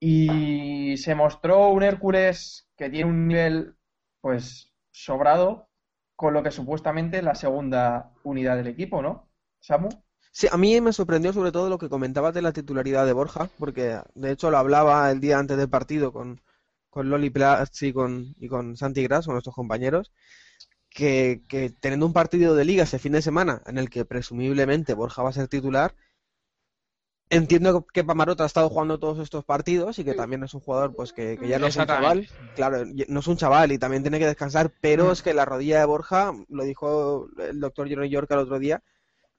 Y 0.00 0.96
se 0.98 1.14
mostró 1.14 1.70
un 1.70 1.82
Hércules 1.82 2.68
que 2.76 2.90
tiene 2.90 3.10
un 3.10 3.28
nivel 3.28 3.74
pues 4.20 4.72
sobrado 4.90 5.68
con 6.16 6.34
lo 6.34 6.42
que 6.42 6.50
supuestamente 6.50 7.18
es 7.18 7.24
la 7.24 7.34
segunda 7.34 8.12
unidad 8.24 8.56
del 8.56 8.66
equipo, 8.66 9.02
¿no? 9.02 9.28
Samu. 9.60 9.88
Sí, 10.32 10.46
a 10.50 10.56
mí 10.56 10.80
me 10.80 10.92
sorprendió 10.92 11.32
sobre 11.32 11.52
todo 11.52 11.68
lo 11.68 11.78
que 11.78 11.88
comentabas 11.88 12.34
de 12.34 12.42
la 12.42 12.52
titularidad 12.52 13.06
de 13.06 13.12
Borja, 13.12 13.48
porque 13.58 14.00
de 14.14 14.30
hecho 14.32 14.50
lo 14.50 14.58
hablaba 14.58 15.10
el 15.10 15.20
día 15.20 15.38
antes 15.38 15.56
del 15.56 15.68
partido 15.68 16.12
con, 16.12 16.40
con 16.90 17.08
Loli 17.08 17.30
Plats 17.30 17.82
y 17.82 17.92
con, 17.92 18.34
y 18.38 18.48
con 18.48 18.76
Santi 18.76 19.06
con 19.08 19.34
nuestros 19.34 19.54
compañeros, 19.54 20.12
que, 20.98 21.42
que 21.50 21.70
teniendo 21.70 22.06
un 22.06 22.12
partido 22.20 22.54
de 22.56 22.64
liga 22.70 22.84
ese 22.84 22.98
fin 23.04 23.12
de 23.12 23.22
semana 23.28 23.62
en 23.66 23.78
el 23.78 23.88
que 23.90 24.04
presumiblemente 24.12 24.94
Borja 25.00 25.22
va 25.24 25.30
a 25.30 25.38
ser 25.38 25.48
titular, 25.48 25.94
entiendo 27.30 27.86
que 27.92 28.04
Pamarota 28.04 28.44
ha 28.44 28.46
estado 28.46 28.70
jugando 28.70 28.98
todos 28.98 29.18
estos 29.18 29.44
partidos 29.44 29.98
y 29.98 30.04
que 30.04 30.14
también 30.14 30.42
es 30.44 30.54
un 30.54 30.60
jugador 30.60 30.94
pues 30.94 31.12
que, 31.12 31.38
que 31.38 31.48
ya 31.48 31.58
no 31.58 31.66
es 31.66 31.76
un 31.76 31.86
chaval, 31.86 32.26
claro, 32.54 32.84
no 33.08 33.20
es 33.20 33.26
un 33.26 33.36
chaval 33.36 33.72
y 33.72 33.78
también 33.78 34.02
tiene 34.02 34.18
que 34.18 34.26
descansar, 34.26 34.72
pero 34.80 35.12
es 35.12 35.22
que 35.22 35.34
la 35.34 35.44
rodilla 35.44 35.78
de 35.78 35.84
Borja, 35.84 36.32
lo 36.48 36.64
dijo 36.64 37.28
el 37.38 37.60
doctor 37.60 37.88
Jerome 37.88 38.08
York 38.08 38.30
el 38.30 38.38
otro 38.38 38.58
día, 38.58 38.82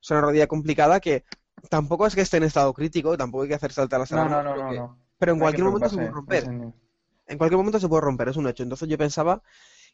es 0.02 0.12
una 0.12 0.22
rodilla 0.22 0.48
complicada 0.48 1.00
que 1.00 1.24
tampoco 1.70 2.06
es 2.06 2.16
que 2.16 2.22
esté 2.22 2.38
en 2.38 2.44
estado 2.44 2.74
crítico, 2.74 3.18
tampoco 3.18 3.44
hay 3.44 3.50
que 3.50 3.56
hacer 3.56 3.72
saltar 3.74 4.00
las 4.00 4.12
No, 4.12 4.18
no, 4.18 4.30
alarmas, 4.30 4.44
no, 4.44 4.54
pero 4.54 4.64
no, 4.64 4.72
que- 4.72 4.78
no. 4.78 4.98
pero 5.18 5.32
en 5.34 5.38
No 5.40 5.44
cualquier 5.44 5.66
momento 5.68 5.90
se 5.90 5.96
puede 5.98 6.12
romper. 6.12 6.44
En 7.28 7.38
cualquier 7.38 7.58
momento 7.58 7.80
se 7.80 7.88
puede 7.90 8.02
romper, 8.02 8.30
es 8.30 8.38
un 8.38 8.48
hecho. 8.48 8.64
Entonces 8.64 8.88
yo 8.88 8.98
pensaba 8.98 9.42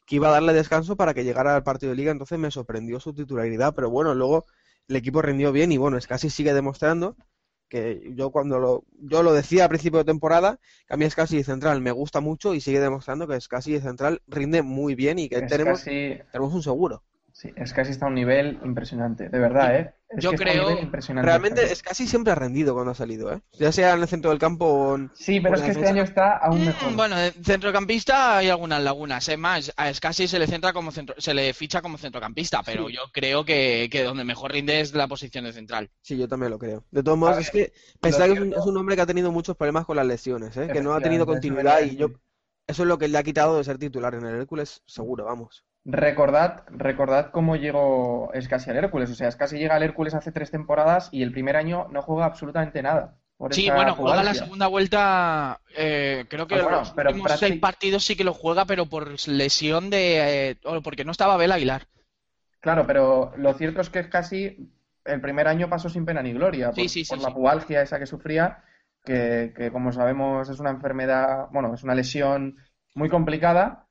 que 0.06 0.16
iba 0.16 0.28
a 0.28 0.32
darle 0.32 0.52
descanso 0.54 0.96
para 0.96 1.14
que 1.14 1.24
llegara 1.24 1.56
al 1.56 1.62
partido 1.64 1.90
de 1.90 1.96
liga, 1.96 2.12
entonces 2.12 2.38
me 2.38 2.50
sorprendió 2.50 3.00
su 3.00 3.14
titularidad, 3.14 3.74
pero 3.74 3.90
bueno, 3.90 4.14
luego 4.14 4.46
el 4.88 4.96
equipo 4.96 5.22
rindió 5.22 5.52
bien 5.52 5.72
y 5.72 5.78
bueno, 5.78 5.98
es 5.98 6.06
casi 6.06 6.30
sigue 6.30 6.54
demostrando 6.54 7.16
que 7.68 8.12
yo 8.14 8.30
cuando 8.30 8.58
lo, 8.60 8.84
yo 8.98 9.22
lo 9.22 9.32
decía 9.32 9.64
a 9.64 9.68
principio 9.68 9.98
de 9.98 10.04
temporada, 10.04 10.60
que 10.86 10.94
a 10.94 10.96
mí 10.96 11.04
es 11.04 11.14
casi 11.16 11.42
central 11.42 11.80
me 11.82 11.90
gusta 11.92 12.20
mucho 12.20 12.54
y 12.54 12.60
sigue 12.60 12.80
demostrando 12.80 13.26
que 13.26 13.36
es 13.36 13.48
casi 13.48 13.72
de 13.72 13.80
central 13.80 14.22
rinde 14.28 14.62
muy 14.62 14.94
bien 14.94 15.18
y 15.18 15.28
que 15.28 15.42
Es 15.42 15.42
tenemos, 15.42 15.80
casi, 15.80 16.20
tenemos 16.30 16.54
un 16.54 16.62
seguro. 16.62 17.02
sí, 17.32 17.52
es 17.56 17.72
casi 17.72 17.92
está 17.92 18.06
a 18.06 18.08
un 18.08 18.14
nivel 18.14 18.58
impresionante, 18.64 19.28
de 19.28 19.38
verdad, 19.38 19.76
¿eh? 19.76 19.94
Es 20.08 20.22
Yo 20.22 20.32
creo-. 20.32 20.78
Realmente 21.22 21.64
es 21.72 21.82
casi 21.82 22.06
siempre 22.06 22.32
ha 22.32 22.36
rendido 22.36 22.74
cuando 22.74 22.92
ha 22.92 22.94
salido, 22.94 23.32
¿eh? 23.32 23.40
Ya 23.52 23.72
sea 23.72 23.94
en 23.94 24.02
el 24.02 24.08
centro 24.08 24.30
del 24.30 24.38
campo 24.38 24.64
o 24.64 24.94
en... 24.94 25.10
Sí, 25.14 25.40
pero 25.40 25.56
es 25.56 25.62
en 25.62 25.66
que 25.66 25.72
este 25.72 25.88
año 25.88 26.02
está 26.04 26.36
aún 26.36 26.64
mejor. 26.64 26.92
Mm, 26.92 26.96
Bueno, 26.96 27.16
de 27.16 27.32
centrocampista 27.32 28.38
hay 28.38 28.48
algunas 28.48 28.80
lagunas. 28.82 29.28
Es 29.28 29.38
más, 29.38 29.72
a 29.76 29.92
Scassi 29.92 30.28
se 30.28 30.38
le 30.38 30.46
centra 30.46 30.72
como 30.72 30.92
centro, 30.92 31.16
se 31.18 31.34
le 31.34 31.52
ficha 31.54 31.82
como 31.82 31.98
centrocampista, 31.98 32.62
pero 32.62 32.86
Sí. 32.86 32.94
yo 32.94 33.00
creo 33.12 33.44
que, 33.44 33.88
que 33.90 34.04
donde 34.04 34.22
mejor 34.22 34.52
rinde 34.52 34.80
es 34.80 34.94
la 34.94 35.08
posición 35.08 35.44
de 35.44 35.52
central. 35.52 35.90
Sí, 36.02 36.16
yo 36.16 36.28
también 36.28 36.52
lo 36.52 36.58
creo. 36.58 36.84
De 36.92 37.02
todos 37.02 37.18
modos, 37.18 37.38
A 37.38 37.40
es 37.40 37.50
que 37.50 37.72
pensar 38.00 38.28
que 38.28 38.34
es 38.34 38.40
un, 38.40 38.52
es 38.52 38.64
un 38.64 38.76
hombre 38.76 38.94
que 38.94 39.02
ha 39.02 39.06
tenido 39.06 39.32
muchos 39.32 39.56
problemas 39.56 39.86
con 39.86 39.96
las 39.96 40.06
lesiones, 40.06 40.56
¿eh? 40.56 40.68
Que 40.72 40.82
no 40.82 40.94
ha 40.94 41.00
tenido 41.00 41.26
continuidad 41.26 41.82
y 41.82 41.96
yo 41.96 42.10
eso 42.68 42.82
es 42.82 42.88
lo 42.88 42.98
que 42.98 43.08
le 43.08 43.18
ha 43.18 43.22
quitado 43.22 43.58
de 43.58 43.64
ser 43.64 43.78
titular 43.78 44.14
en 44.14 44.24
el 44.24 44.34
Hércules, 44.36 44.82
seguro, 44.86 45.24
vamos. 45.24 45.64
Recordad, 45.88 46.64
recordad 46.68 47.30
cómo 47.30 47.54
llegó 47.54 48.30
Scassi 48.40 48.70
al 48.70 48.76
Hércules. 48.76 49.08
O 49.10 49.14
sea, 49.14 49.30
Scassi 49.30 49.56
llega 49.56 49.76
al 49.76 49.84
Hércules 49.84 50.14
hace 50.14 50.32
tres 50.32 50.50
temporadas 50.50 51.08
y 51.12 51.22
el 51.22 51.30
primer 51.30 51.56
año 51.56 51.86
no 51.92 52.02
juega 52.02 52.24
absolutamente 52.24 52.82
nada. 52.82 53.18
Por 53.36 53.54
Sí, 53.54 53.70
bueno, 53.70 53.94
juega 53.94 54.22
la 54.24 54.34
segunda 54.34 54.66
vuelta. 54.66 55.60
eh, 55.76 56.24
creo 56.28 56.46
que 56.48 56.56
Ah, 56.56 56.62
bueno, 56.62 56.78
los 56.80 56.92
pero 56.96 57.10
últimos 57.10 57.32
seis 57.38 57.60
partidos 57.60 58.04
sí 58.04 58.16
que 58.16 58.24
lo 58.24 58.34
juega, 58.34 58.64
pero 58.64 58.86
por 58.86 59.08
lesión 59.28 59.90
de. 59.90 60.50
eh, 60.50 60.56
porque 60.82 61.04
no 61.04 61.12
estaba 61.12 61.34
Abel 61.34 61.52
Aguilar. 61.52 61.86
Claro, 62.60 62.86
pero 62.86 63.32
lo 63.36 63.54
cierto 63.54 63.80
es 63.80 63.90
que 63.90 64.02
Scassi 64.02 64.72
el 65.04 65.20
primer 65.20 65.46
año 65.46 65.68
pasó 65.68 65.88
sin 65.88 66.04
pena 66.04 66.22
ni 66.22 66.32
gloria 66.32 66.68
por, 66.74 66.74
Sí, 66.74 66.88
sí, 66.88 67.04
sí, 67.04 67.14
por 67.14 67.20
la 67.20 67.32
pubalgia 67.32 67.82
esa 67.82 67.98
que 68.00 68.06
sufría, 68.06 68.64
que, 69.04 69.52
que 69.56 69.70
como 69.70 69.92
sabemos 69.92 70.48
es 70.48 70.58
una 70.58 70.70
enfermedad, 70.70 71.46
bueno, 71.52 71.72
es 71.74 71.84
una 71.84 71.94
lesión 71.94 72.56
muy 72.94 73.08
complicada 73.08 73.85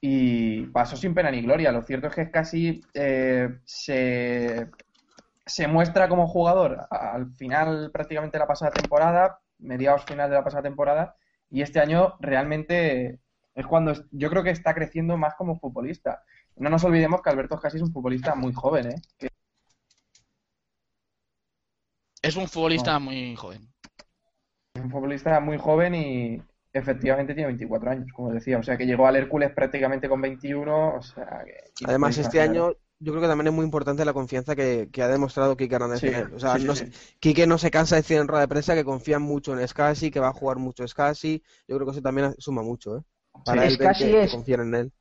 y 0.00 0.66
pasó 0.66 0.96
sin 0.96 1.14
pena 1.14 1.30
ni 1.30 1.42
gloria. 1.42 1.72
Lo 1.72 1.82
cierto 1.82 2.06
es 2.08 2.14
que 2.14 2.26
Scassi 2.26 2.80
eh, 2.94 3.58
se, 3.64 4.68
se 5.46 5.66
muestra 5.68 6.08
como 6.08 6.28
jugador 6.28 6.86
al 6.90 7.32
final 7.32 7.90
prácticamente 7.92 8.36
de 8.36 8.40
la 8.40 8.48
pasada 8.48 8.70
temporada, 8.70 9.40
mediados 9.58 10.04
final 10.04 10.30
de 10.30 10.36
la 10.36 10.44
pasada 10.44 10.62
temporada, 10.62 11.16
y 11.50 11.62
este 11.62 11.80
año 11.80 12.16
realmente 12.20 13.20
es 13.54 13.66
cuando 13.66 13.92
yo 14.12 14.30
creo 14.30 14.44
que 14.44 14.50
está 14.50 14.74
creciendo 14.74 15.16
más 15.16 15.34
como 15.34 15.58
futbolista. 15.58 16.22
No 16.56 16.70
nos 16.70 16.84
olvidemos 16.84 17.22
que 17.22 17.30
Alberto 17.30 17.56
Scassi 17.56 17.78
es 17.78 17.82
un 17.82 17.92
futbolista 17.92 18.34
muy 18.34 18.52
joven, 18.52 18.90
¿eh? 18.90 19.02
Que 19.18 19.28
Es 22.22 22.36
un 22.36 22.48
futbolista 22.48 22.98
muy 22.98 23.34
joven. 23.36 23.72
es 24.74 24.82
un 24.82 24.90
futbolista 24.90 25.40
muy 25.40 25.58
joven 25.58 25.94
y 25.94 26.42
efectivamente 26.72 27.34
tiene 27.34 27.46
24 27.48 27.90
años, 27.90 28.06
como 28.12 28.32
decía. 28.32 28.58
O 28.58 28.62
sea, 28.62 28.76
que 28.76 28.86
llegó 28.86 29.06
al 29.06 29.16
Hércules 29.16 29.52
prácticamente 29.52 30.08
con 30.08 30.20
21, 30.20 30.96
o 30.96 31.02
sea, 31.02 31.42
que... 31.44 31.72
Además, 31.84 32.18
este 32.18 32.38
imaginar. 32.38 32.42
año 32.42 32.72
yo 33.00 33.12
creo 33.12 33.22
que 33.22 33.28
también 33.28 33.46
es 33.48 33.52
muy 33.52 33.64
importante 33.64 34.04
la 34.04 34.12
confianza 34.12 34.56
que, 34.56 34.88
que 34.92 35.02
ha 35.02 35.08
demostrado 35.08 35.56
Quique 35.56 35.74
Hernández 35.76 36.00
Sí, 36.00 36.06
en 36.06 36.14
él. 36.14 36.32
O 36.34 36.40
sea, 36.40 36.58
sí, 36.58 36.64
no 36.66 36.74
sí. 36.74 36.84
Quique 37.20 37.46
no 37.46 37.56
se 37.58 37.70
cansa 37.70 37.94
de 37.94 38.02
decir 38.02 38.18
en 38.18 38.26
rueda 38.28 38.40
de 38.42 38.48
prensa 38.48 38.74
que 38.74 38.84
confía 38.84 39.18
mucho 39.20 39.56
en 39.58 39.66
Scassi, 39.66 40.10
que 40.10 40.18
va 40.20 40.28
a 40.28 40.32
jugar 40.32 40.58
mucho 40.58 40.86
Scassi. 40.86 41.42
Yo 41.68 41.76
creo 41.76 41.86
que 41.86 41.92
eso 41.92 42.02
también 42.02 42.34
suma 42.38 42.62
mucho, 42.62 42.98
¿eh? 42.98 43.02
Para 43.44 43.66
él 43.66 43.76
ver 43.76 43.92
que, 43.92 44.04
que 44.04 44.24
es- 44.24 44.30
confían 44.32 44.60
en 44.62 44.74
él. 44.74 44.92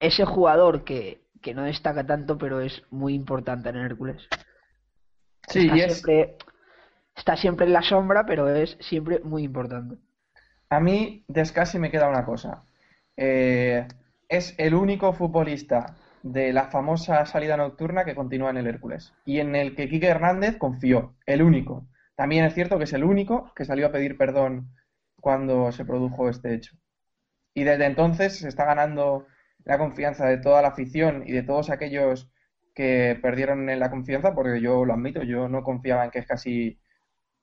Ese 0.00 0.24
jugador 0.26 0.84
que, 0.84 1.22
que 1.40 1.54
no 1.54 1.62
destaca 1.62 2.06
tanto, 2.06 2.36
pero 2.36 2.60
es 2.60 2.82
muy 2.90 3.14
importante 3.14 3.70
en 3.70 3.76
Hércules. 3.76 4.20
Sí, 5.48 5.60
está 5.60 5.74
siempre, 5.76 6.36
está 7.16 7.36
siempre 7.36 7.66
en 7.66 7.72
la 7.72 7.82
sombra, 7.82 8.24
pero 8.26 8.48
es 8.48 8.76
siempre 8.80 9.20
muy 9.20 9.44
importante. 9.44 9.96
A 10.72 10.80
mí 10.80 11.22
de 11.28 11.44
Scassi 11.44 11.78
me 11.78 11.90
queda 11.90 12.08
una 12.08 12.24
cosa. 12.24 12.64
Eh, 13.14 13.86
es 14.26 14.54
el 14.56 14.74
único 14.74 15.12
futbolista 15.12 15.98
de 16.22 16.50
la 16.54 16.68
famosa 16.68 17.26
salida 17.26 17.58
nocturna 17.58 18.06
que 18.06 18.14
continúa 18.14 18.48
en 18.48 18.56
el 18.56 18.66
Hércules 18.66 19.12
y 19.26 19.40
en 19.40 19.54
el 19.54 19.76
que 19.76 19.90
Quique 19.90 20.06
Hernández 20.06 20.56
confió, 20.56 21.14
el 21.26 21.42
único. 21.42 21.86
También 22.16 22.46
es 22.46 22.54
cierto 22.54 22.78
que 22.78 22.84
es 22.84 22.92
el 22.94 23.04
único 23.04 23.52
que 23.54 23.66
salió 23.66 23.86
a 23.86 23.92
pedir 23.92 24.16
perdón 24.16 24.70
cuando 25.20 25.72
se 25.72 25.84
produjo 25.84 26.30
este 26.30 26.54
hecho. 26.54 26.74
Y 27.52 27.64
desde 27.64 27.84
entonces 27.84 28.38
se 28.38 28.48
está 28.48 28.64
ganando 28.64 29.26
la 29.64 29.76
confianza 29.76 30.24
de 30.26 30.38
toda 30.38 30.62
la 30.62 30.68
afición 30.68 31.22
y 31.26 31.32
de 31.32 31.42
todos 31.42 31.68
aquellos 31.68 32.32
que 32.74 33.18
perdieron 33.20 33.66
la 33.78 33.90
confianza, 33.90 34.34
porque 34.34 34.62
yo 34.62 34.86
lo 34.86 34.94
admito, 34.94 35.22
yo 35.22 35.50
no 35.50 35.64
confiaba 35.64 36.06
en 36.06 36.10
que 36.10 36.22
Scassi 36.22 36.80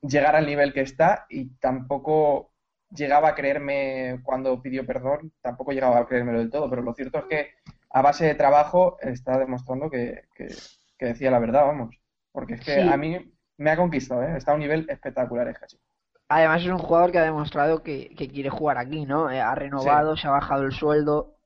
llegara 0.02 0.40
al 0.40 0.48
nivel 0.48 0.74
que 0.74 0.82
está 0.82 1.28
y 1.30 1.52
tampoco 1.60 2.49
llegaba 2.96 3.30
a 3.30 3.36
creerme 3.36 4.20
cuando 4.24 4.62
pidió 4.62 4.86
perdón, 4.86 5.32
tampoco 5.42 5.72
llegaba 5.72 6.00
a 6.00 6.06
creérmelo 6.08 6.40
del 6.40 6.50
todo, 6.50 6.70
pero 6.70 6.82
lo 6.82 6.94
cierto 6.94 7.20
es 7.20 7.26
que 7.26 7.50
a 7.92 8.02
base 8.02 8.26
de 8.26 8.36
trabajo 8.36 8.98
está 9.02 9.38
demostrando 9.40 9.90
que, 9.90 10.24
que- 10.36 10.54
que 10.98 11.06
decía 11.06 11.32
la 11.32 11.40
verdad, 11.40 11.66
vamos. 11.66 11.96
Porque 12.32 12.56
es 12.56 12.62
que 12.62 12.76
Sí. 12.76 12.80
a 12.82 12.98
mí 12.98 13.34
me 13.58 13.72
ha 13.72 13.78
conquistado, 13.78 14.24
¿eh? 14.24 14.38
Está 14.38 14.52
a 14.52 14.56
un 14.56 14.60
nivel 14.62 14.86
espectacular, 14.90 15.48
es 15.48 15.58
casi. 15.58 15.78
Además 16.28 16.62
es 16.62 16.68
un 16.70 16.78
jugador 16.78 17.12
que 17.12 17.18
ha 17.18 17.24
demostrado 17.24 17.82
que, 17.82 18.14
que 18.16 18.28
quiere 18.30 18.50
jugar 18.50 18.78
aquí, 18.78 19.06
¿no? 19.06 19.32
Eh, 19.32 19.42
ha 19.42 19.56
renovado, 19.56 20.16
se 20.16 20.28
ha 20.28 20.32
bajado 20.32 20.64
el 20.64 20.72
sueldo, 20.72 21.38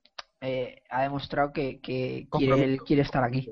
eh, 0.42 0.82
ha 0.90 1.04
demostrado 1.04 1.54
que, 1.54 1.80
que 1.80 2.28
quiere, 2.30 2.64
él 2.64 2.82
quiere 2.84 3.02
estar 3.04 3.24
aquí. 3.24 3.50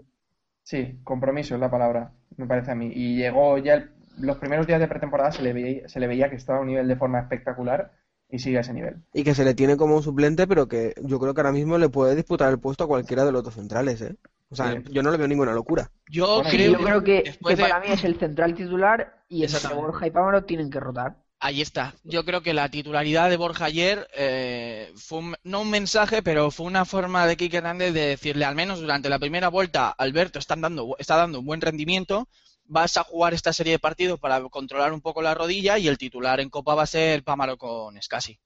Sí, 0.63 0.99
compromiso 1.03 1.55
es 1.55 1.61
la 1.61 1.71
palabra, 1.71 2.11
me 2.37 2.47
parece 2.47 2.71
a 2.71 2.75
mí. 2.75 2.91
Y 2.93 3.15
llegó 3.17 3.57
ya 3.57 3.75
el- 3.75 3.91
los 4.19 4.37
primeros 4.37 4.67
días 4.67 4.79
de 4.79 4.87
pretemporada 4.87 5.31
se 5.31 5.41
le 5.41 5.53
veía, 5.53 5.87
se 5.89 5.99
le 5.99 6.07
veía 6.07 6.29
que 6.29 6.35
estaba 6.35 6.59
a 6.59 6.61
un 6.61 6.67
nivel 6.67 6.87
de 6.87 6.95
forma 6.95 7.19
espectacular 7.19 7.91
y 8.29 8.39
sigue 8.39 8.57
a 8.57 8.61
ese 8.61 8.73
nivel. 8.73 8.95
Y 9.13 9.23
que 9.23 9.35
se 9.35 9.43
le 9.43 9.53
tiene 9.53 9.75
como 9.77 9.95
un 9.95 10.03
suplente, 10.03 10.47
pero 10.47 10.67
que 10.67 10.93
yo 11.03 11.19
creo 11.19 11.33
que 11.33 11.41
ahora 11.41 11.51
mismo 11.51 11.77
le 11.77 11.89
puede 11.89 12.15
disputar 12.15 12.49
el 12.51 12.59
puesto 12.59 12.83
a 12.85 12.87
cualquiera 12.87 13.25
de 13.25 13.31
los 13.31 13.43
dos 13.43 13.55
centrales, 13.55 14.01
¿eh? 14.01 14.15
O 14.49 14.55
sea, 14.55 14.73
Sí. 14.73 14.83
yo 14.91 15.01
no 15.03 15.11
le 15.11 15.17
veo 15.17 15.27
ninguna 15.27 15.53
locura. 15.53 15.91
Yo 16.09 16.35
Bueno, 16.35 16.49
creo 16.49 16.71
yo 16.73 16.77
creo 16.79 17.03
que, 17.03 17.37
de- 17.41 17.57
para 17.57 17.79
mí 17.79 17.87
es 17.89 18.03
el 18.03 18.17
central 18.19 18.53
titular 18.53 19.23
y 19.29 19.43
entre 19.43 19.55
Exactamente. 19.57 19.81
Borja 19.85 20.07
y 20.07 20.11
Pamaro 20.11 20.43
tienen 20.43 20.69
que 20.69 20.79
rotar. 20.79 21.15
Ahí 21.43 21.59
está. 21.61 21.95
Yo 22.03 22.23
creo 22.23 22.41
que 22.41 22.53
la 22.53 22.69
titularidad 22.69 23.29
de 23.29 23.37
Borja 23.37 23.65
ayer 23.65 24.07
eh, 24.15 24.91
fue 24.95 25.19
un- 25.19 25.35
no 25.43 25.61
un 25.61 25.71
mensaje, 25.71 26.21
pero 26.21 26.51
fue 26.51 26.67
una 26.67 26.85
forma 26.85 27.25
de 27.25 27.35
Quique 27.35 27.57
Hernández 27.57 27.93
de 27.93 28.01
decirle, 28.07 28.45
al 28.45 28.55
menos 28.55 28.79
durante 28.79 29.09
la 29.09 29.17
primera 29.19 29.47
vuelta, 29.47 29.89
Alberto 29.89 30.37
están 30.37 30.61
dando, 30.61 30.95
está 30.99 31.15
dando 31.15 31.39
un 31.39 31.45
buen 31.45 31.59
rendimiento, 31.61 32.27
vas 32.65 32.97
a 32.97 33.03
jugar 33.03 33.33
esta 33.33 33.53
serie 33.53 33.73
de 33.73 33.79
partidos 33.79 34.19
para 34.19 34.41
controlar 34.49 34.93
un 34.93 35.01
poco 35.01 35.21
la 35.21 35.33
rodilla 35.33 35.77
y 35.77 35.87
el 35.87 35.97
titular 35.97 36.39
en 36.39 36.49
Copa 36.49 36.75
va 36.75 36.83
a 36.83 36.87
ser 36.87 37.23
Pámaro 37.23 37.57
con 37.57 38.01
Scassi. 38.01 38.39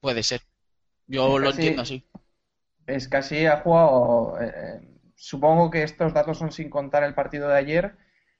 Puede 0.00 0.22
ser. 0.22 0.42
Yo 1.06 1.38
lo 1.38 1.48
Scassi- 1.48 1.54
entiendo 1.56 1.82
así. 1.82 2.04
Es 2.86 3.08
casi 3.08 3.46
ha 3.46 3.60
jugado, 3.60 4.38
eh, 4.40 4.52
eh, 4.54 4.88
supongo 5.14 5.70
que 5.70 5.82
estos 5.82 6.12
datos 6.12 6.38
son 6.38 6.52
sin 6.52 6.68
contar 6.68 7.02
el 7.04 7.14
partido 7.14 7.48
de 7.48 7.56
ayer, 7.56 7.96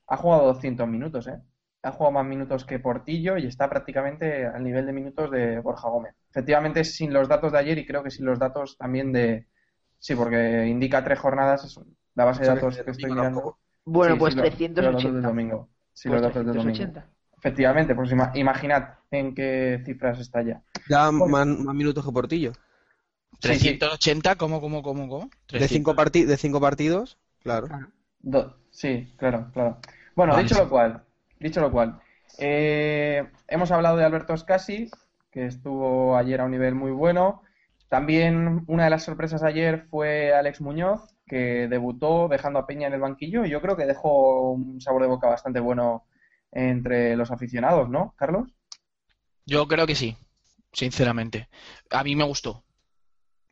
ha 0.06 0.16
jugado 0.16 0.46
200 0.52 0.86
minutos, 0.86 1.26
¿eh? 1.28 1.40
Ha 1.82 1.92
jugado 1.92 2.12
más 2.12 2.26
minutos 2.26 2.64
que 2.64 2.78
Portillo 2.78 3.36
y 3.38 3.46
está 3.46 3.68
prácticamente 3.68 4.46
al 4.46 4.62
nivel 4.64 4.86
de 4.86 4.92
minutos 4.92 5.30
de 5.30 5.60
Borja 5.60 5.88
Gómez. 5.88 6.14
Efectivamente, 6.30 6.84
sin 6.84 7.12
los 7.12 7.28
datos 7.28 7.52
de 7.52 7.58
ayer 7.58 7.78
y 7.78 7.86
creo 7.86 8.02
que 8.02 8.10
sin 8.10 8.26
los 8.26 8.38
datos 8.38 8.76
también 8.78 9.12
de 9.12 9.46
Sí, 9.98 10.14
porque 10.14 10.66
indica 10.66 11.02
tres 11.02 11.18
jornadas, 11.18 11.64
es 11.64 11.80
la 12.14 12.26
base 12.26 12.42
de 12.42 12.48
datos 12.48 12.76
que 12.84 12.90
estoy 12.90 13.10
mirando. 13.12 13.58
Bueno, 13.84 14.14
Sí, 14.14 14.18
pues 14.20 14.34
sí, 14.34 14.40
lo- 14.40 14.44
sí, 14.50 14.68
los 14.68 14.76
datos 14.76 15.12
del 15.12 15.22
380. 15.22 15.28
domingo. 15.28 15.68
Sí, 15.92 16.08
Pues 16.08 16.20
los 16.20 16.28
datos 16.34 16.46
del 16.46 16.54
domingo. 16.56 16.72
380. 16.78 17.10
Efectivamente, 17.38 17.94
pues 17.94 18.10
ima- 18.12 18.32
imaginad 18.34 18.88
en 19.10 19.34
qué 19.34 19.82
cifras 19.84 20.18
está 20.18 20.42
ya. 20.42 20.62
Ya 20.88 21.10
más, 21.12 21.46
más 21.46 21.74
minutos 21.74 22.04
que 22.04 22.12
Portillo. 22.12 22.52
Sí, 22.52 23.54
sí. 23.54 23.78
380, 23.78 24.36
¿cómo, 24.36 24.60
cómo, 24.60 24.82
cómo, 24.82 25.08
cómo? 25.08 25.30
De 25.52 25.68
cinco, 25.68 25.94
parti- 25.94 26.24
de 26.24 26.36
cinco 26.38 26.60
partidos, 26.60 27.18
claro. 27.42 27.68
Do- 28.20 28.56
sí, 28.70 29.12
claro, 29.18 29.50
claro. 29.52 29.78
Bueno, 30.16 30.32
Vale, 30.32 30.44
dicho 30.44 30.56
lo 30.62 30.68
cual, 30.70 31.02
dicho 31.38 31.60
lo 31.60 31.70
cual, 31.70 32.00
eh, 32.38 33.28
hemos 33.48 33.70
hablado 33.70 33.96
de 33.98 34.04
Alberto 34.04 34.36
Scassi, 34.36 34.90
que 35.30 35.46
estuvo 35.46 36.16
ayer 36.16 36.40
a 36.40 36.44
un 36.44 36.52
nivel 36.52 36.74
muy 36.74 36.92
bueno. 36.92 37.42
También 37.88 38.64
una 38.66 38.84
de 38.84 38.90
las 38.90 39.02
sorpresas 39.04 39.42
ayer 39.42 39.86
fue 39.90 40.32
Alex 40.32 40.60
Muñoz, 40.60 41.13
que 41.26 41.68
debutó 41.68 42.28
dejando 42.28 42.58
a 42.58 42.66
Peña 42.66 42.86
en 42.86 42.94
el 42.94 43.00
banquillo 43.00 43.44
y 43.44 43.50
yo 43.50 43.60
creo 43.60 43.76
que 43.76 43.86
dejó 43.86 44.52
un 44.52 44.80
sabor 44.80 45.02
de 45.02 45.08
boca 45.08 45.28
bastante 45.28 45.60
bueno 45.60 46.06
entre 46.52 47.16
los 47.16 47.30
aficionados, 47.30 47.88
¿no, 47.88 48.14
Carlos? 48.16 48.50
Yo 49.46 49.66
creo 49.66 49.86
que 49.86 49.94
sí, 49.94 50.16
sinceramente. 50.72 51.48
A 51.90 52.04
mí 52.04 52.14
me 52.16 52.24
gustó. 52.24 52.64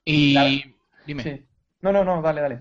Y 0.05 0.35
Dale. 0.35 0.77
dime, 1.07 1.23
Sí. 1.23 1.47
No, 1.81 1.93
no, 1.93 2.05
no, 2.05 2.23
dale, 2.23 2.41
dale. 2.41 2.61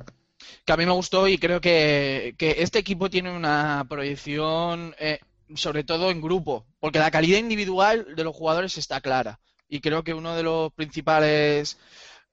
que 0.65 0.73
a 0.73 0.77
mí 0.77 0.85
me 0.85 0.91
gustó 0.93 1.27
y 1.27 1.37
creo 1.37 1.61
que, 1.61 2.33
que 2.37 2.55
este 2.59 2.79
equipo 2.79 3.09
tiene 3.09 3.35
una 3.35 3.85
proyección, 3.87 4.95
eh, 4.99 5.19
sobre 5.55 5.83
todo 5.83 6.09
en 6.09 6.21
grupo, 6.21 6.65
porque 6.79 6.99
la 6.99 7.11
calidad 7.11 7.37
individual 7.37 8.15
de 8.15 8.23
los 8.23 8.35
jugadores 8.35 8.77
está 8.77 8.99
clara. 9.01 9.39
Y 9.67 9.79
creo 9.79 10.03
que 10.03 10.13
uno 10.13 10.35
de 10.35 10.43
los 10.43 10.73
principales, 10.73 11.77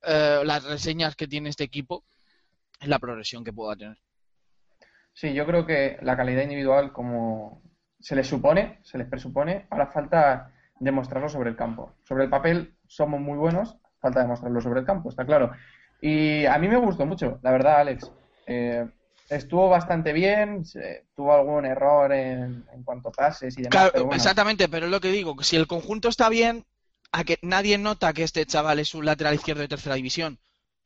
eh, 0.03 0.41
las 0.45 0.65
reseñas 0.65 1.15
que 1.15 1.29
tiene 1.29 1.51
este 1.51 1.65
equipo 1.65 2.05
es 2.81 2.89
la 2.89 2.99
progresión 2.99 3.45
que 3.45 3.53
pueda 3.53 3.77
tener. 3.77 3.99
Sí, 5.13 5.33
yo 5.35 5.47
creo 5.47 5.67
que 5.67 5.99
la 6.03 6.17
calidad 6.17 6.43
individual, 6.43 6.93
como 6.93 7.63
se 8.01 8.15
les 8.15 8.27
supone, 8.27 8.79
se 8.83 8.99
les 8.99 9.09
presupone, 9.09 9.67
ahora 9.71 9.89
falta 9.89 10.53
demostrarlo 10.79 11.29
sobre 11.29 11.51
el 11.51 11.57
campo. 11.57 11.95
Sobre 12.05 12.25
el 12.25 12.31
papel 12.31 12.77
somos 12.87 13.21
muy 13.21 13.37
buenos, 13.37 13.77
falta 14.01 14.21
demostrarlo 14.21 14.61
sobre 14.61 14.81
el 14.81 14.87
campo, 14.87 15.09
está 15.09 15.27
claro. 15.27 15.51
Y 16.01 16.47
a 16.47 16.57
mí 16.59 16.69
me 16.69 16.77
gustó 16.77 17.05
mucho, 17.05 17.41
la 17.43 17.51
verdad, 17.51 17.81
Alex. 17.81 18.13
Eh, 18.47 18.87
estuvo 19.29 19.69
bastante 19.69 20.13
bien, 20.13 20.63
tuvo 21.17 21.35
algún 21.35 21.67
error 21.67 22.13
en, 22.13 22.65
en 22.73 22.85
cuanto 22.85 23.09
a 23.09 23.13
pases 23.13 23.59
y 23.59 23.63
demás, 23.63 23.73
Claro, 23.73 23.91
pero 23.93 24.05
bueno. 24.05 24.17
exactamente, 24.17 24.69
pero 24.69 24.87
es 24.87 24.93
lo 24.93 25.01
que 25.01 25.11
digo, 25.11 25.37
que 25.37 25.43
si 25.45 25.57
el 25.57 25.67
conjunto 25.67 26.09
está 26.09 26.29
bien, 26.29 26.65
a 27.11 27.25
que 27.25 27.39
nadie 27.43 27.77
nota 27.77 28.13
que 28.13 28.23
este 28.23 28.47
chaval 28.47 28.79
es 28.79 28.95
un 28.95 29.05
lateral 29.05 29.35
izquierdo 29.35 29.63
de 29.63 29.69
tercera 29.69 29.97
división. 29.97 30.39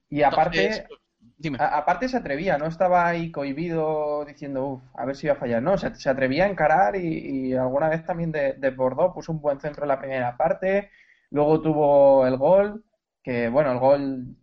Y 0.08 0.22
aparte, 0.22 0.64
Entonces, 0.64 0.98
dime. 1.42 1.58
A- 1.58 1.78
aparte 1.78 2.08
se 2.08 2.16
atrevía, 2.16 2.58
no 2.58 2.66
estaba 2.66 3.06
ahí 3.06 3.30
cohibido 3.30 4.24
diciendo, 4.24 4.64
uff, 4.66 4.82
a 4.94 5.04
ver 5.04 5.16
si 5.16 5.26
iba 5.26 5.34
a 5.34 5.38
fallar. 5.38 5.62
No, 5.62 5.78
se, 5.78 5.94
se 5.94 6.08
atrevía 6.10 6.44
a 6.44 6.48
encarar 6.48 6.96
y, 6.96 7.50
y 7.50 7.54
alguna 7.54 7.88
vez 7.88 8.04
también 8.04 8.32
de- 8.32 8.54
desbordó, 8.54 9.12
puso 9.14 9.32
un 9.32 9.40
buen 9.40 9.60
centro 9.60 9.84
en 9.84 9.88
la 9.88 9.98
primera 10.00 10.36
parte, 10.36 10.90
luego 11.30 11.60
tuvo 11.62 12.26
el 12.26 12.36
gol, 12.36 12.84
que 13.22 13.48
bueno, 13.48 13.72
el 13.72 13.78
gol, 13.78 14.36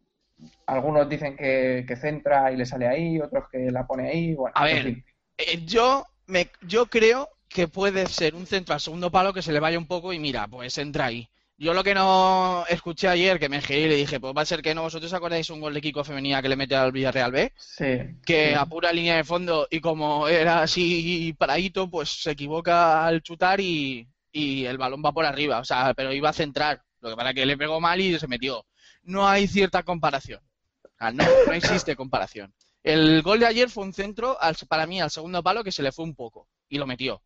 algunos 0.67 1.09
dicen 1.09 1.35
que, 1.37 1.85
que 1.87 1.95
centra 1.97 2.51
y 2.51 2.57
le 2.57 2.65
sale 2.65 2.87
ahí, 2.87 3.19
otros 3.19 3.45
que 3.51 3.71
la 3.71 3.87
pone 3.87 4.09
ahí, 4.09 4.35
bueno, 4.35 4.55
A 4.55 4.65
ver. 4.65 5.03
Eh, 5.37 5.65
yo, 5.65 6.05
me, 6.27 6.49
yo 6.61 6.85
creo 6.87 7.29
que 7.47 7.67
puede 7.67 8.05
ser 8.07 8.35
un 8.35 8.45
centro 8.45 8.73
al 8.75 8.81
segundo 8.81 9.09
palo 9.11 9.33
que 9.33 9.41
se 9.41 9.51
le 9.51 9.59
vaya 9.59 9.77
un 9.79 9.87
poco 9.87 10.13
y 10.13 10.19
mira, 10.19 10.47
pues 10.47 10.77
entra 10.77 11.05
ahí. 11.05 11.27
Yo 11.61 11.73
lo 11.73 11.83
que 11.83 11.93
no 11.93 12.65
escuché 12.69 13.09
ayer, 13.09 13.37
que 13.37 13.49
me 13.49 13.61
giré 13.61 13.81
y 13.81 13.89
le 13.89 13.95
dije, 13.95 14.19
pues 14.19 14.33
va 14.35 14.43
a 14.43 14.45
ser 14.45 14.61
que 14.61 14.73
no, 14.73 14.83
vosotros 14.83 15.11
acordáis 15.13 15.49
un 15.49 15.59
gol 15.59 15.73
de 15.73 15.81
Kiko 15.81 16.05
Femenía 16.05 16.41
que 16.41 16.47
le 16.47 16.55
mete 16.55 16.75
al 16.75 16.93
Villarreal 16.93 17.31
B, 17.33 17.53
Sí, 17.57 17.85
que 18.25 18.49
sí. 18.49 18.53
a 18.57 18.65
pura 18.65 18.93
línea 18.93 19.17
de 19.17 19.25
fondo 19.25 19.67
y 19.69 19.81
como 19.81 20.27
era 20.29 20.61
así 20.63 21.35
paradito, 21.37 21.89
pues 21.89 22.09
se 22.23 22.31
equivoca 22.31 23.05
al 23.05 23.21
chutar 23.21 23.59
y, 23.59 24.07
y 24.31 24.65
el 24.65 24.77
balón 24.77 25.03
va 25.05 25.11
por 25.11 25.25
arriba, 25.25 25.59
o 25.59 25.65
sea, 25.65 25.93
pero 25.93 26.13
iba 26.13 26.29
a 26.29 26.33
centrar, 26.33 26.81
lo 27.01 27.09
que 27.09 27.15
para 27.17 27.33
que 27.33 27.45
le 27.45 27.57
pegó 27.57 27.81
mal 27.81 27.99
y 27.99 28.17
se 28.19 28.27
metió. 28.27 28.65
No 29.03 29.27
hay 29.27 29.47
cierta 29.47 29.83
comparación, 29.83 30.41
O 30.85 30.89
sea, 30.97 31.11
no, 31.11 31.25
no 31.47 31.53
existe 31.53 31.95
comparación. 31.97 32.53
El 32.83 33.21
gol 33.21 33.39
de 33.41 33.47
ayer 33.47 33.69
fue 33.69 33.83
un 33.83 33.93
centro, 33.93 34.41
al- 34.41 34.55
para 34.69 34.87
mí, 34.87 35.01
al 35.01 35.11
segundo 35.11 35.43
palo 35.43 35.63
que 35.63 35.71
se 35.73 35.83
le 35.83 35.91
fue 35.91 36.05
un 36.05 36.15
poco 36.15 36.47
y 36.69 36.77
lo 36.77 36.87
metió, 36.87 37.21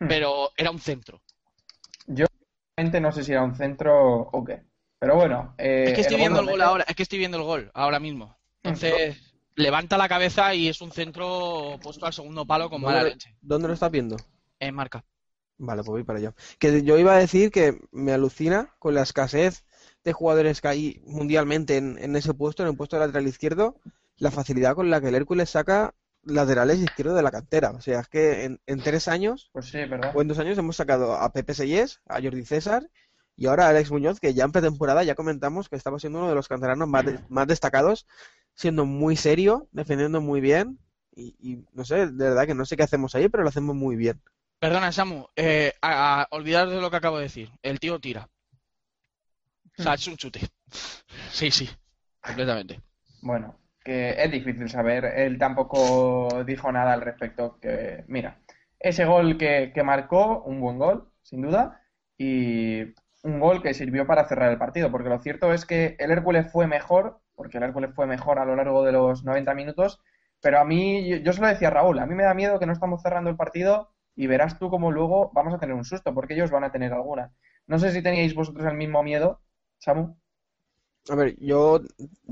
Hmm. 0.00 0.08
pero 0.08 0.50
era 0.56 0.70
un 0.70 0.78
centro. 0.78 1.22
Realmente 2.76 3.00
no 3.00 3.10
sé 3.10 3.24
si 3.24 3.32
era 3.32 3.42
un 3.42 3.54
centro 3.54 4.20
o 4.20 4.44
qué. 4.44 4.62
Pero 4.98 5.14
bueno, 5.16 5.54
eh, 5.56 5.84
Es 5.88 5.94
que 5.94 6.00
estoy 6.02 6.16
el 6.16 6.20
viendo 6.20 6.40
el 6.40 6.46
gol 6.46 6.60
ahora, 6.60 6.84
es 6.86 6.94
que 6.94 7.02
estoy 7.04 7.18
viendo 7.18 7.38
el 7.38 7.42
gol 7.44 7.70
ahora 7.72 7.98
mismo. 8.00 8.36
Entonces, 8.62 9.16
levanta 9.54 9.96
la 9.96 10.08
cabeza 10.10 10.54
y 10.54 10.68
es 10.68 10.82
un 10.82 10.92
centro 10.92 11.78
puesto 11.82 12.04
al 12.04 12.12
segundo 12.12 12.46
palo 12.46 12.68
con 12.68 12.82
mala 12.82 12.98
¿Dónde, 12.98 13.10
leche. 13.14 13.34
dónde 13.40 13.68
lo 13.68 13.74
estás 13.74 13.90
viendo? 13.90 14.16
En 14.60 14.74
marca. 14.74 15.04
Vale, 15.58 15.82
pues 15.82 15.88
voy 15.88 16.04
para 16.04 16.18
allá. 16.18 16.34
Que 16.58 16.82
yo 16.82 16.98
iba 16.98 17.14
a 17.14 17.18
decir 17.18 17.50
que 17.50 17.78
me 17.90 18.12
alucina 18.12 18.74
con 18.78 18.94
la 18.94 19.02
escasez 19.02 19.64
de 20.04 20.12
jugadores 20.12 20.60
que 20.60 20.68
hay 20.68 21.02
mundialmente 21.06 21.78
en, 21.78 21.96
en 21.98 22.14
ese 22.14 22.34
puesto, 22.34 22.62
en 22.62 22.68
el 22.68 22.76
puesto 22.76 22.96
de 22.96 23.06
lateral 23.06 23.26
izquierdo, 23.26 23.80
la 24.18 24.30
facilidad 24.30 24.74
con 24.74 24.90
la 24.90 25.00
que 25.00 25.08
el 25.08 25.14
Hércules 25.14 25.48
saca 25.50 25.94
laterales 26.26 26.78
izquierdos 26.78 27.16
de 27.16 27.22
la 27.22 27.30
cantera. 27.30 27.70
O 27.70 27.80
sea, 27.80 28.00
es 28.00 28.08
que 28.08 28.44
en, 28.44 28.60
en 28.66 28.82
tres 28.82 29.08
años 29.08 29.50
Pues 29.52 29.66
sí, 29.66 29.78
¿verdad? 29.86 30.12
o 30.14 30.20
en 30.22 30.28
dos 30.28 30.38
años 30.38 30.58
hemos 30.58 30.76
sacado 30.76 31.14
a 31.14 31.32
Pepe 31.32 31.54
Sellés, 31.54 32.00
a 32.06 32.20
Jordi 32.20 32.44
César 32.44 32.88
y 33.36 33.46
ahora 33.46 33.66
a 33.66 33.68
Alex 33.70 33.90
Muñoz, 33.90 34.20
que 34.20 34.34
ya 34.34 34.44
en 34.44 34.52
pretemporada 34.52 35.02
ya 35.04 35.14
comentamos 35.14 35.68
que 35.68 35.76
estaba 35.76 35.98
siendo 35.98 36.18
uno 36.20 36.28
de 36.28 36.34
los 36.34 36.48
canteranos 36.48 36.88
más, 36.88 37.04
de- 37.04 37.20
más 37.28 37.46
destacados, 37.46 38.06
siendo 38.54 38.84
muy 38.86 39.16
serio, 39.16 39.68
defendiendo 39.72 40.20
muy 40.20 40.40
bien. 40.40 40.78
Y, 41.14 41.34
y 41.38 41.64
no 41.72 41.84
sé, 41.84 42.06
de 42.06 42.28
verdad 42.28 42.46
que 42.46 42.54
no 42.54 42.64
sé 42.66 42.76
qué 42.76 42.82
hacemos 42.82 43.14
ahí, 43.14 43.28
pero 43.28 43.42
lo 43.42 43.48
hacemos 43.48 43.74
muy 43.76 43.96
bien. 43.96 44.20
Perdona, 44.58 44.90
Samu, 44.92 45.26
eh, 45.36 45.72
a, 45.82 46.22
a 46.22 46.28
olvidar 46.30 46.68
de 46.68 46.80
lo 46.80 46.90
que 46.90 46.96
acabo 46.96 47.16
de 47.18 47.24
decir. 47.24 47.50
El 47.62 47.78
tío 47.80 47.98
tira. 48.00 48.28
O 49.78 49.82
sea, 49.82 49.94
es 49.94 50.06
un 50.08 50.16
chute. 50.16 50.40
Sí, 51.30 51.50
sí, 51.50 51.68
completamente. 52.22 52.80
Bueno, 53.20 53.58
que 53.86 54.20
es 54.20 54.30
difícil 54.32 54.68
saber. 54.68 55.04
Él 55.04 55.38
tampoco 55.38 56.42
dijo 56.44 56.72
nada 56.72 56.92
al 56.92 57.02
respecto. 57.02 57.58
Que, 57.60 58.04
mira, 58.08 58.40
ese 58.80 59.04
gol 59.04 59.38
que, 59.38 59.70
que 59.72 59.82
marcó, 59.84 60.42
un 60.42 60.60
buen 60.60 60.76
gol, 60.78 61.08
sin 61.22 61.42
duda, 61.42 61.80
y 62.18 62.82
un 63.22 63.38
gol 63.38 63.62
que 63.62 63.74
sirvió 63.74 64.04
para 64.04 64.26
cerrar 64.26 64.50
el 64.50 64.58
partido. 64.58 64.90
Porque 64.90 65.08
lo 65.08 65.20
cierto 65.20 65.52
es 65.52 65.64
que 65.66 65.94
el 66.00 66.10
Hércules 66.10 66.50
fue 66.50 66.66
mejor, 66.66 67.20
porque 67.36 67.58
el 67.58 67.64
Hércules 67.64 67.94
fue 67.94 68.08
mejor 68.08 68.40
a 68.40 68.44
lo 68.44 68.56
largo 68.56 68.84
de 68.84 68.90
los 68.90 69.22
90 69.22 69.54
minutos. 69.54 70.00
Pero 70.42 70.58
a 70.58 70.64
mí, 70.64 71.08
yo, 71.08 71.16
yo 71.18 71.32
se 71.32 71.40
lo 71.40 71.46
decía 71.46 71.68
a 71.68 71.70
Raúl, 71.70 72.00
a 72.00 72.06
mí 72.06 72.14
me 72.16 72.24
da 72.24 72.34
miedo 72.34 72.58
que 72.58 72.66
no 72.66 72.72
estamos 72.72 73.02
cerrando 73.02 73.30
el 73.30 73.36
partido 73.36 73.90
y 74.16 74.26
verás 74.26 74.58
tú 74.58 74.68
cómo 74.68 74.90
luego 74.90 75.30
vamos 75.32 75.54
a 75.54 75.58
tener 75.58 75.76
un 75.76 75.84
susto, 75.84 76.12
porque 76.12 76.34
ellos 76.34 76.50
van 76.50 76.64
a 76.64 76.72
tener 76.72 76.92
alguna. 76.92 77.32
No 77.68 77.78
sé 77.78 77.92
si 77.92 78.02
teníais 78.02 78.34
vosotros 78.34 78.66
el 78.66 78.74
mismo 78.76 79.02
miedo, 79.04 79.40
Samu. 79.78 80.16
A 81.08 81.14
ver, 81.14 81.36
yo 81.38 81.80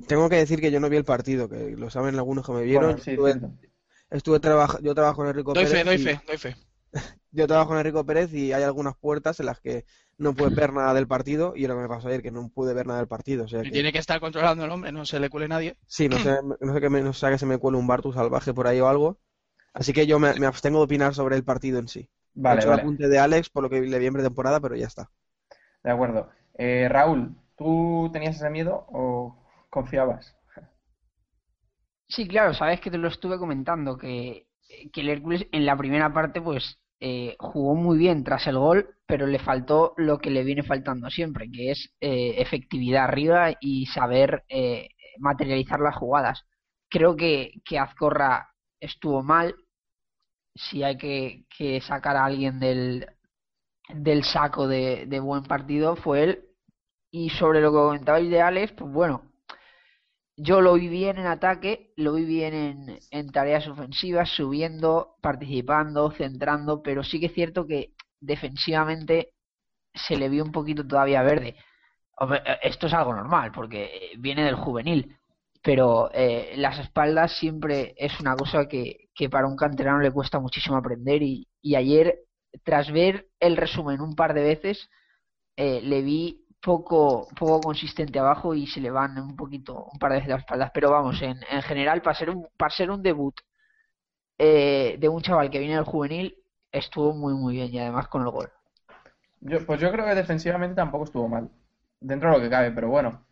tengo 0.08 0.28
que 0.28 0.36
decir 0.36 0.60
que 0.60 0.70
yo 0.70 0.80
no 0.80 0.88
vi 0.90 0.96
el 0.96 1.04
partido, 1.04 1.48
que 1.48 1.70
lo 1.76 1.90
saben 1.90 2.16
algunos 2.16 2.44
que 2.46 2.52
me 2.52 2.62
vieron. 2.62 2.96
Bueno, 2.96 2.98
sí, 2.98 3.18
Estuve, 3.18 3.40
estuve 4.10 4.40
traba- 4.40 4.78
yo 4.82 4.94
trabajo 4.94 5.22
en 5.22 5.28
Enrico 5.30 5.56
Doy 5.56 5.64
Pérez 5.64 5.72
fe, 5.72 5.84
doy 5.84 5.96
y- 5.96 5.98
fe, 5.98 6.20
doy 6.26 6.36
fe. 6.36 6.54
yo 7.32 7.46
trabajo 7.46 7.72
en 7.72 7.78
Enrico 7.80 8.04
Pérez 8.06 8.32
y 8.34 8.52
hay 8.52 8.62
algunas 8.62 8.96
puertas 8.96 9.40
en 9.40 9.46
las 9.46 9.60
que 9.60 9.84
no 10.18 10.34
puedes 10.36 10.54
ver 10.54 10.72
nada 10.72 10.94
del 10.94 11.08
partido 11.08 11.54
y 11.56 11.66
lo 11.66 11.74
que 11.76 11.82
me 11.82 11.88
pasó 11.88 12.08
ayer, 12.08 12.22
que 12.22 12.30
no 12.30 12.48
pude 12.50 12.74
ver 12.74 12.86
nada 12.86 13.00
del 13.00 13.08
partido. 13.08 13.44
O 13.44 13.48
sea 13.48 13.66
que, 13.66 13.82
tiene 13.82 13.92
que 13.92 13.98
estar 13.98 14.20
controlando 14.20 14.64
el 14.64 14.70
hombre, 14.70 14.92
no 14.92 15.04
se 15.06 15.18
le 15.18 15.28
cuele 15.28 15.48
nadie. 15.48 15.76
sí, 15.86 16.08
no 16.08 16.18
sé, 16.18 16.30
no 16.60 16.74
sé 16.74 16.80
que, 16.80 16.90
me, 16.90 17.02
no 17.02 17.12
sea 17.12 17.30
que 17.30 17.38
se 17.38 17.46
me 17.46 17.58
cuele 17.58 17.78
un 17.78 17.86
Bartu 17.86 18.12
salvaje 18.12 18.52
por 18.54 18.66
ahí 18.66 18.80
o 18.80 18.88
algo. 18.88 19.18
Así 19.74 19.92
que 19.92 20.06
yo 20.06 20.18
me, 20.18 20.34
me 20.36 20.46
abstengo 20.46 20.78
de 20.80 20.84
opinar 20.86 21.14
sobre 21.14 21.36
el 21.36 21.44
partido 21.44 21.78
en 21.80 21.88
sí. 21.88 22.10
He 22.46 22.54
Vale, 22.54 22.56
hecho 22.56 22.68
vale. 22.68 22.74
el 22.74 22.74
apunte 22.74 23.08
de 23.08 23.18
Alex 23.20 23.50
por 23.50 23.64
lo 23.64 23.70
que 23.70 23.82
le 23.82 23.98
vi 23.98 24.06
en 24.06 24.14
pretemporada, 24.14 24.60
pero 24.60 24.76
ya 24.76 24.86
está. 24.88 25.10
De 25.82 25.90
acuerdo. 25.90 26.30
Eh, 26.56 26.88
Raúl, 26.88 27.34
¿tú 27.56 28.10
tenías 28.12 28.36
ese 28.36 28.50
miedo 28.50 28.86
o 28.88 29.36
confiabas? 29.70 30.36
Sí, 32.08 32.28
claro, 32.28 32.54
sabes 32.54 32.80
que 32.80 32.90
te 32.90 32.98
lo 32.98 33.08
estuve 33.08 33.38
comentando, 33.38 33.96
que, 33.98 34.46
que 34.92 35.00
el 35.00 35.08
Hércules 35.08 35.46
en 35.52 35.66
la 35.66 35.76
primera 35.76 36.12
parte 36.12 36.40
pues 36.40 36.78
eh, 37.00 37.36
jugó 37.38 37.74
muy 37.74 37.98
bien 37.98 38.24
tras 38.24 38.46
el 38.46 38.58
gol, 38.58 38.88
pero 39.06 39.26
le 39.26 39.38
faltó 39.38 39.94
lo 39.96 40.18
que 40.18 40.30
le 40.30 40.44
viene 40.44 40.62
faltando 40.62 41.10
siempre, 41.10 41.50
que 41.50 41.70
es 41.72 41.90
eh, 42.00 42.34
efectividad 42.38 43.04
arriba 43.04 43.52
y 43.60 43.86
saber 43.86 44.44
eh, 44.48 44.88
materializar 45.18 45.80
las 45.80 45.96
jugadas. 45.96 46.44
Creo 46.88 47.16
que, 47.16 47.54
que 47.64 47.78
Azcorra 47.78 48.48
estuvo 48.80 49.22
mal, 49.22 49.54
si 50.54 50.82
hay 50.82 50.96
que, 50.96 51.44
que 51.56 51.80
sacar 51.80 52.16
a 52.16 52.24
alguien 52.24 52.58
del, 52.60 53.06
del 53.90 54.24
saco 54.24 54.68
de, 54.68 55.06
de 55.06 55.20
buen 55.20 55.44
partido 55.44 55.96
fue 55.96 56.24
él. 56.24 56.44
Y 57.16 57.30
sobre 57.30 57.60
lo 57.60 57.70
que 57.70 57.78
comentabais 57.78 58.28
de 58.28 58.40
Alex, 58.42 58.72
pues 58.72 58.90
bueno, 58.90 59.22
yo 60.36 60.60
lo 60.60 60.74
vi 60.74 60.88
bien 60.88 61.16
en 61.16 61.28
ataque, 61.28 61.92
lo 61.96 62.14
vi 62.14 62.24
bien 62.24 62.54
en, 62.54 62.98
en 63.12 63.30
tareas 63.30 63.68
ofensivas, 63.68 64.30
subiendo, 64.30 65.14
participando, 65.20 66.10
centrando, 66.10 66.82
pero 66.82 67.04
sí 67.04 67.20
que 67.20 67.26
es 67.26 67.32
cierto 67.32 67.68
que 67.68 67.92
defensivamente 68.18 69.30
se 69.94 70.16
le 70.16 70.28
vio 70.28 70.42
un 70.42 70.50
poquito 70.50 70.84
todavía 70.84 71.22
verde. 71.22 71.54
Eh, 72.30 72.58
Esto 72.62 72.88
es 72.88 72.92
algo 72.92 73.14
normal, 73.14 73.52
porque 73.52 73.84
eh, 73.84 74.16
viene 74.18 74.44
del 74.44 74.56
juvenil, 74.56 75.16
pero 75.62 76.10
eh, 76.12 76.54
las 76.56 76.80
espaldas 76.80 77.38
siempre 77.38 77.94
es 77.96 78.18
una 78.18 78.34
cosa 78.34 78.66
que, 78.66 79.08
que 79.14 79.30
para 79.30 79.46
un 79.46 79.56
canterano 79.56 80.00
le 80.00 80.10
cuesta 80.10 80.40
muchísimo 80.40 80.76
aprender 80.76 81.22
y, 81.22 81.46
y 81.62 81.76
ayer, 81.76 82.18
tras 82.64 82.90
ver 82.90 83.28
el 83.38 83.56
resumen 83.56 84.00
un 84.00 84.16
par 84.16 84.34
de 84.34 84.42
veces, 84.42 84.90
le 85.56 86.02
vi 86.02 86.43
poco, 86.64 87.28
poco 87.38 87.60
consistente 87.60 88.18
abajo 88.18 88.54
y 88.54 88.66
se 88.66 88.80
le 88.80 88.90
van 88.90 89.18
un 89.18 89.36
poquito, 89.36 89.84
un 89.92 89.98
par 89.98 90.10
de 90.10 90.16
veces 90.16 90.30
las 90.30 90.40
espaldas. 90.40 90.70
Pero 90.72 90.90
vamos, 90.90 91.20
en, 91.22 91.36
en 91.50 91.62
general, 91.62 92.00
para 92.02 92.16
ser 92.16 92.30
un, 92.30 92.48
para 92.56 92.70
ser 92.70 92.90
un 92.90 93.02
debut 93.02 93.34
eh, 94.38 94.96
de 94.98 95.08
un 95.08 95.20
chaval 95.20 95.50
que 95.50 95.58
viene 95.58 95.74
del 95.74 95.84
juvenil, 95.84 96.36
estuvo 96.72 97.14
muy, 97.14 97.34
muy 97.34 97.54
bien 97.54 97.72
y 97.72 97.78
además 97.78 98.08
con 98.08 98.22
el 98.22 98.30
gol. 98.30 98.50
Yo, 99.40 99.64
pues 99.66 99.78
yo 99.78 99.92
creo 99.92 100.06
que 100.06 100.14
defensivamente 100.14 100.74
tampoco 100.74 101.04
estuvo 101.04 101.28
mal, 101.28 101.50
dentro 102.00 102.30
de 102.30 102.38
lo 102.38 102.42
que 102.42 102.50
cabe, 102.50 102.72
pero 102.72 102.88
bueno, 102.88 103.26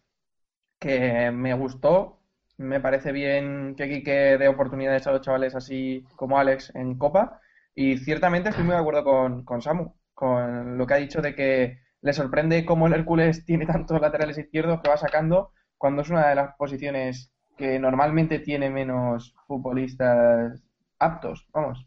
que 0.79 1.31
me 1.31 1.55
gustó, 1.55 2.21
me 2.59 2.81
parece 2.81 3.13
bien 3.13 3.75
que 3.77 3.89
Quique 3.89 4.37
dé 4.37 4.49
oportunidades 4.49 5.07
a 5.07 5.13
los 5.13 5.23
chavales 5.23 5.55
así 5.55 6.05
como 6.17 6.39
Alex 6.39 6.75
en 6.75 6.99
Copa, 6.99 7.41
y 7.75 7.97
ciertamente 7.97 8.51
estoy 8.51 8.65
muy 8.65 8.75
de 8.75 8.81
acuerdo 8.81 9.05
con, 9.05 9.45
con 9.45 9.63
Samu, 9.63 9.95
con 10.13 10.77
lo 10.77 10.87
que 10.87 10.95
ha 10.95 10.99
dicho 10.99 11.23
de 11.23 11.35
que 11.35 11.82
le 12.03 12.13
sorprende 12.13 12.65
cómo 12.65 12.87
el 12.87 12.93
Hércules 12.95 13.45
tiene 13.45 13.67
tantos 13.67 14.01
laterales 14.01 14.39
izquierdos 14.39 14.81
que 14.83 14.91
va 14.91 14.97
sacando 14.97 15.53
cuando 15.79 16.03
es 16.03 16.11
una 16.11 16.29
de 16.29 16.35
las 16.35 16.55
posiciones 16.57 17.33
que 17.57 17.79
normalmente 17.79 18.39
tiene 18.41 18.71
menos 18.71 19.35
futbolistas 19.47 20.63
aptos, 20.99 21.49
vamos, 21.53 21.87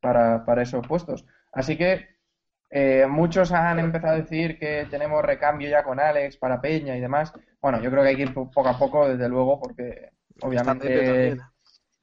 para, 0.00 0.44
para 0.44 0.62
esos 0.62 0.86
puestos. 0.86 1.24
Así 1.52 1.76
que 1.76 2.06
eh, 2.70 3.06
muchos 3.08 3.52
han 3.52 3.78
empezado 3.78 4.14
a 4.14 4.16
decir 4.20 4.58
que 4.58 4.86
tenemos 4.90 5.22
recambio 5.24 5.68
ya 5.68 5.82
con 5.84 6.00
Alex 6.00 6.36
para 6.38 6.60
Peña 6.60 6.96
y 6.96 7.00
demás. 7.00 7.32
Bueno, 7.60 7.80
yo 7.80 7.90
creo 7.90 8.02
que 8.02 8.08
hay 8.10 8.16
que 8.16 8.22
ir 8.22 8.34
po- 8.34 8.50
poco 8.50 8.68
a 8.68 8.78
poco, 8.78 9.08
desde 9.08 9.28
luego, 9.28 9.60
porque 9.60 10.10
Está 10.34 10.46
obviamente... 10.46 10.88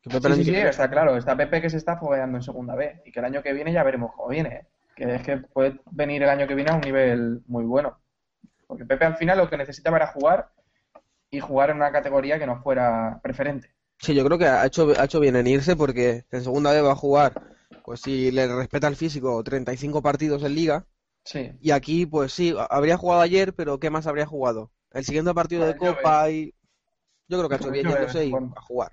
Que 0.01 0.09
Pepe 0.09 0.29
Sí, 0.35 0.43
sí, 0.45 0.51
está 0.69 0.89
claro. 0.89 1.17
Está 1.17 1.35
Pepe 1.35 1.61
que 1.61 1.69
se 1.69 1.77
está 1.77 1.97
fogueando 1.97 2.37
en 2.37 2.43
segunda 2.43 2.75
B 2.75 3.01
y 3.05 3.11
que 3.11 3.19
el 3.19 3.25
año 3.25 3.43
que 3.43 3.51
viene 3.53 3.73
ya 3.73 3.83
veremos 3.83 4.11
cómo 4.15 4.29
viene. 4.29 4.67
Que 4.99 5.15
es 5.15 5.21
que 5.23 5.37
puede 5.37 5.79
venir 5.91 6.23
el 6.23 6.29
año 6.29 6.45
que 6.45 6.55
viene 6.55 6.71
a 6.71 6.75
un 6.75 6.81
nivel 6.81 7.41
muy 7.47 7.63
bueno. 7.63 7.97
Porque 8.67 8.85
Pepe 8.85 9.05
al 9.05 9.15
final 9.17 9.37
lo 9.37 9.49
que 9.49 9.57
necesitaba 9.57 9.97
era 9.97 10.07
jugar 10.07 10.49
y 11.31 11.39
jugar 11.39 11.69
en 11.69 11.77
una 11.77 11.91
categoría 11.91 12.37
que 12.37 12.45
no 12.45 12.61
fuera 12.61 13.19
preferente. 13.23 13.73
Sí, 13.99 14.13
yo 14.13 14.25
creo 14.25 14.37
que 14.37 14.45
ha 14.45 14.65
hecho, 14.65 14.89
ha 14.99 15.05
hecho 15.05 15.19
bien 15.19 15.35
en 15.37 15.47
irse 15.47 15.75
porque 15.75 16.25
en 16.31 16.43
segunda 16.43 16.71
vez 16.71 16.83
va 16.83 16.91
a 16.91 16.95
jugar, 16.95 17.33
pues 17.83 18.01
si 18.01 18.31
le 18.31 18.47
respeta 18.47 18.87
el 18.87 18.95
físico, 18.95 19.41
35 19.43 20.01
partidos 20.01 20.43
en 20.43 20.55
liga. 20.55 20.85
Sí. 21.23 21.51
Y 21.61 21.71
aquí, 21.71 22.05
pues 22.05 22.33
sí, 22.33 22.53
habría 22.69 22.97
jugado 22.97 23.21
ayer, 23.21 23.53
pero 23.53 23.79
¿qué 23.79 23.89
más 23.89 24.07
habría 24.07 24.25
jugado? 24.25 24.71
El 24.91 25.05
siguiente 25.05 25.33
partido 25.33 25.65
de 25.65 25.73
yo 25.73 25.77
Copa 25.95 26.29
y... 26.29 26.53
Yo 27.27 27.37
creo 27.37 27.47
que 27.49 27.55
ha 27.55 27.57
hecho 27.59 27.71
bien 27.71 27.87
yéndose 27.87 28.25
y 28.25 28.33
a 28.33 28.61
jugar. 28.61 28.91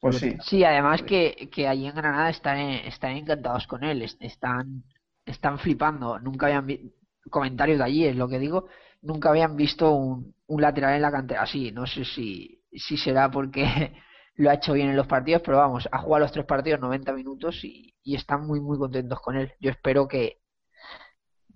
Pues 0.00 0.18
sí. 0.18 0.36
Sí, 0.44 0.64
además 0.64 1.02
que, 1.02 1.48
que 1.52 1.66
allí 1.66 1.86
en 1.86 1.94
Granada 1.94 2.30
están, 2.30 2.58
están 2.58 3.12
encantados 3.16 3.66
con 3.66 3.82
él, 3.84 4.02
es- 4.02 4.16
están, 4.20 4.84
están 5.30 5.58
flipando. 5.58 6.18
Nunca 6.18 6.46
habían 6.46 6.92
comentarios 7.30 7.78
de 7.78 7.84
allí, 7.84 8.06
es 8.06 8.16
lo 8.16 8.28
que 8.28 8.38
digo, 8.38 8.66
nunca 9.02 9.30
habían 9.30 9.56
visto 9.56 9.92
un, 9.92 10.34
un 10.46 10.62
lateral 10.62 10.94
en 10.94 11.02
la 11.02 11.12
cantera 11.12 11.42
así. 11.42 11.72
No 11.72 11.86
sé 11.86 12.04
si, 12.04 12.62
si 12.72 12.96
será 12.96 13.30
porque 13.30 13.64
lo 14.36 14.50
ha 14.50 14.54
hecho 14.54 14.72
bien 14.72 14.88
en 14.90 14.96
los 14.96 15.06
partidos, 15.06 15.42
pero 15.44 15.58
vamos, 15.58 15.88
ha 15.90 15.98
jugado 15.98 16.24
los 16.24 16.32
tres 16.32 16.46
partidos 16.46 16.80
90 16.80 17.12
minutos 17.12 17.64
y, 17.64 17.94
y 18.02 18.16
están 18.16 18.46
muy, 18.46 18.60
muy 18.60 18.78
contentos 18.78 19.20
con 19.20 19.36
él. 19.36 19.52
Yo 19.60 19.70
espero 19.70 20.08
que, 20.08 20.40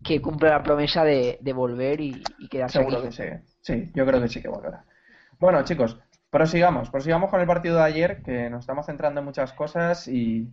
que 0.04 0.20
cumpla 0.20 0.50
la 0.50 0.62
promesa 0.62 1.04
de, 1.04 1.38
de 1.40 1.52
volver 1.52 2.00
y, 2.00 2.22
y 2.38 2.48
quedarse 2.48 2.78
Seguro 2.78 2.98
aquí. 2.98 3.02
que 3.02 3.12
sí. 3.12 3.22
Sí, 3.61 3.90
yo 3.94 4.04
creo 4.06 4.20
que 4.20 4.28
sí 4.28 4.42
que 4.42 4.48
volverá. 4.48 4.85
Bueno, 5.38 5.62
chicos, 5.64 5.98
prosigamos. 6.30 6.90
Prosigamos 6.90 7.30
con 7.30 7.40
el 7.40 7.46
partido 7.46 7.76
de 7.76 7.82
ayer, 7.85 8.22
que 8.22 8.50
nos 8.50 8.61
estamos 8.61 8.87
centrando 8.87 9.20
en 9.20 9.26
muchas 9.26 9.52
cosas 9.52 10.08
y 10.08 10.48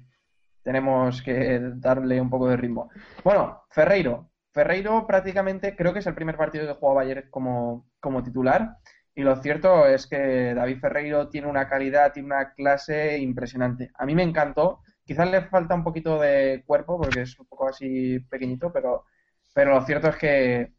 tenemos 0.63 1.21
que 1.21 1.59
darle 1.75 2.21
un 2.21 2.29
poco 2.29 2.49
de 2.49 2.57
ritmo. 2.57 2.89
Bueno, 3.23 3.63
Ferreiro. 3.69 4.29
Ferreiro 4.51 5.05
prácticamente 5.05 5.75
creo 5.75 5.93
que 5.93 5.99
es 5.99 6.07
el 6.07 6.15
primer 6.15 6.37
partido 6.37 6.65
que 6.65 6.79
jugaba 6.79 7.01
ayer 7.01 7.29
como, 7.29 7.87
como 7.99 8.23
titular. 8.23 8.77
Y 9.15 9.21
lo 9.23 9.35
cierto 9.35 9.85
es 9.85 10.07
que 10.07 10.53
David 10.53 10.79
Ferreiro 10.79 11.29
tiene 11.29 11.47
una 11.47 11.67
calidad, 11.67 12.13
tiene 12.13 12.27
una 12.27 12.53
clase 12.53 13.17
impresionante. 13.19 13.91
A 13.95 14.05
mí 14.05 14.15
me 14.15 14.23
encantó. 14.23 14.81
Quizás 15.03 15.29
le 15.29 15.41
falta 15.41 15.75
un 15.75 15.83
poquito 15.83 16.19
de 16.19 16.63
cuerpo 16.65 16.97
porque 16.99 17.21
es 17.21 17.39
un 17.39 17.47
poco 17.47 17.67
así 17.67 18.19
pequeñito, 18.29 18.71
pero, 18.71 19.05
pero 19.53 19.73
lo 19.73 19.81
cierto 19.85 20.09
es 20.09 20.15
que 20.15 20.73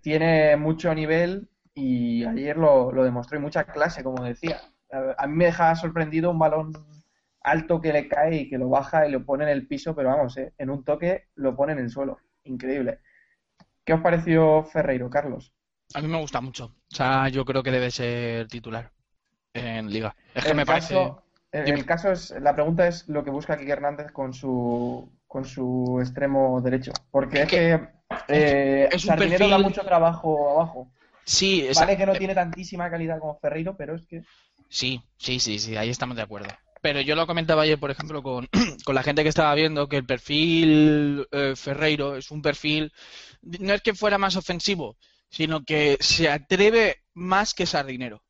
tiene 0.00 0.56
mucho 0.56 0.94
nivel 0.94 1.48
y 1.74 2.24
ayer 2.24 2.56
lo, 2.56 2.92
lo 2.92 3.04
demostró 3.04 3.38
y 3.38 3.42
mucha 3.42 3.64
clase, 3.64 4.02
como 4.02 4.24
decía. 4.24 4.60
A, 4.90 5.26
mí 5.26 5.34
me 5.36 5.44
deja 5.46 5.74
sorprendido 5.76 6.30
un 6.30 6.38
balón 6.38 6.72
alto 7.48 7.80
que 7.80 7.92
le 7.92 8.08
cae 8.08 8.36
y 8.36 8.48
que 8.50 8.58
lo 8.58 8.68
baja 8.68 9.06
y 9.06 9.10
lo 9.10 9.24
pone 9.24 9.44
en 9.44 9.50
el 9.50 9.66
piso, 9.66 9.94
pero 9.94 10.10
vamos, 10.10 10.36
eh, 10.36 10.52
en 10.58 10.70
un 10.70 10.84
toque 10.84 11.28
lo 11.34 11.56
pone 11.56 11.72
en 11.72 11.80
el 11.80 11.90
suelo. 11.90 12.18
Increíble. 12.44 13.00
¿Qué 13.84 13.94
os 13.94 14.00
pareció 14.00 14.64
Ferreiro, 14.64 15.10
Carlos? 15.10 15.52
A 15.94 16.00
mí 16.02 16.08
me 16.08 16.18
gusta 16.18 16.40
mucho. 16.40 16.66
O 16.92 16.94
sea, 16.94 17.28
yo 17.28 17.44
creo 17.44 17.62
que 17.62 17.70
debe 17.70 17.90
ser 17.90 18.46
titular 18.48 18.92
en 19.54 19.90
Liga. 19.90 20.14
Es 20.34 20.44
que 20.44 20.50
el 20.50 20.56
me 20.56 20.66
parece. 20.66 21.12
el, 21.52 21.68
el 21.74 21.86
caso 21.86 22.12
es, 22.12 22.30
la 22.40 22.54
pregunta 22.54 22.86
es 22.86 23.08
lo 23.08 23.24
que 23.24 23.30
busca 23.30 23.56
Kike 23.56 23.72
Hernández 23.72 24.12
con 24.12 24.32
su 24.32 25.10
con 25.26 25.44
su 25.44 25.98
extremo 26.00 26.60
derecho, 26.62 26.92
porque 27.10 27.42
es 27.42 27.48
que 27.50 27.80
eh, 28.28 28.88
es 28.90 29.04
un 29.04 29.16
da 29.50 29.58
mucho 29.58 29.82
trabajo 29.84 30.50
abajo. 30.50 30.90
Sí, 31.24 31.66
esa- 31.66 31.84
Vale 31.84 31.98
que 31.98 32.06
no 32.06 32.14
tiene 32.14 32.34
tantísima 32.34 32.90
calidad 32.90 33.18
como 33.18 33.38
Ferreiro, 33.38 33.76
pero 33.76 33.94
es 33.94 34.06
que 34.06 34.22
Sí, 34.70 35.02
sí, 35.18 35.38
sí, 35.40 35.58
sí, 35.58 35.76
ahí 35.76 35.90
estamos 35.90 36.16
de 36.16 36.22
acuerdo. 36.22 36.48
Pero 36.80 37.00
yo 37.00 37.14
lo 37.16 37.26
comentaba 37.26 37.62
ayer, 37.62 37.78
por 37.78 37.90
ejemplo, 37.90 38.22
con, 38.22 38.48
con 38.84 38.94
la 38.94 39.02
gente 39.02 39.22
que 39.22 39.28
estaba 39.28 39.54
viendo 39.54 39.88
que 39.88 39.96
el 39.96 40.06
perfil 40.06 41.26
eh, 41.32 41.54
Ferreiro 41.56 42.16
es 42.16 42.30
un 42.30 42.42
perfil, 42.42 42.92
no 43.42 43.74
es 43.74 43.82
que 43.82 43.94
fuera 43.94 44.18
más 44.18 44.36
ofensivo, 44.36 44.96
sino 45.28 45.64
que 45.64 45.96
se 46.00 46.28
atreve 46.28 47.02
más 47.14 47.54
que 47.54 47.66
Sardinero. 47.66 48.22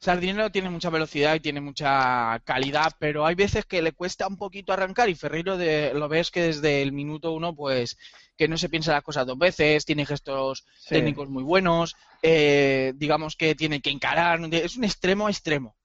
Sardinero 0.00 0.50
tiene 0.50 0.68
mucha 0.68 0.90
velocidad 0.90 1.36
y 1.36 1.40
tiene 1.40 1.60
mucha 1.60 2.40
calidad, 2.44 2.92
pero 2.98 3.24
hay 3.24 3.36
veces 3.36 3.64
que 3.66 3.82
le 3.82 3.92
cuesta 3.92 4.26
un 4.26 4.36
poquito 4.36 4.72
arrancar 4.72 5.08
y 5.08 5.14
Ferreiro 5.14 5.56
de- 5.56 5.92
lo 5.94 6.08
ves 6.08 6.32
que 6.32 6.42
desde 6.42 6.82
el 6.82 6.90
minuto 6.90 7.32
uno, 7.32 7.54
pues, 7.54 7.96
que 8.36 8.48
no 8.48 8.58
se 8.58 8.68
piensa 8.68 8.92
las 8.92 9.04
cosas 9.04 9.26
dos 9.26 9.38
veces, 9.38 9.84
tiene 9.84 10.04
gestos 10.04 10.64
Sí. 10.76 10.88
técnicos 10.96 11.28
muy 11.28 11.44
buenos, 11.44 11.94
eh, 12.20 12.92
digamos 12.96 13.36
que 13.36 13.54
tiene 13.54 13.80
que 13.80 13.90
encarar, 13.90 14.40
es 14.52 14.76
un 14.76 14.82
extremo 14.84 15.28
extremo. 15.28 15.76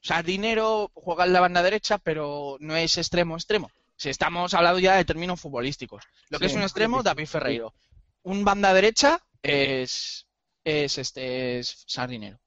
Sardinero 0.00 0.90
juega 0.94 1.24
en 1.26 1.32
la 1.32 1.40
banda 1.40 1.62
derecha, 1.62 1.98
pero 1.98 2.56
no 2.60 2.76
es 2.76 2.96
extremo 2.98 3.36
extremo. 3.36 3.70
Si 3.96 4.08
estamos 4.08 4.54
hablando 4.54 4.78
ya 4.78 4.96
de 4.96 5.04
términos 5.04 5.40
futbolísticos. 5.40 6.04
Lo 6.30 6.38
que 6.38 6.46
Sí. 6.48 6.52
es 6.52 6.56
un 6.56 6.62
extremo, 6.62 7.02
David 7.02 7.26
Ferreiro. 7.26 7.74
Un 8.22 8.44
banda 8.44 8.72
derecha 8.72 9.20
es, 9.42 10.26
es 10.64 10.98
este 10.98 11.58
es 11.58 11.84
Sardinero. 11.86 12.38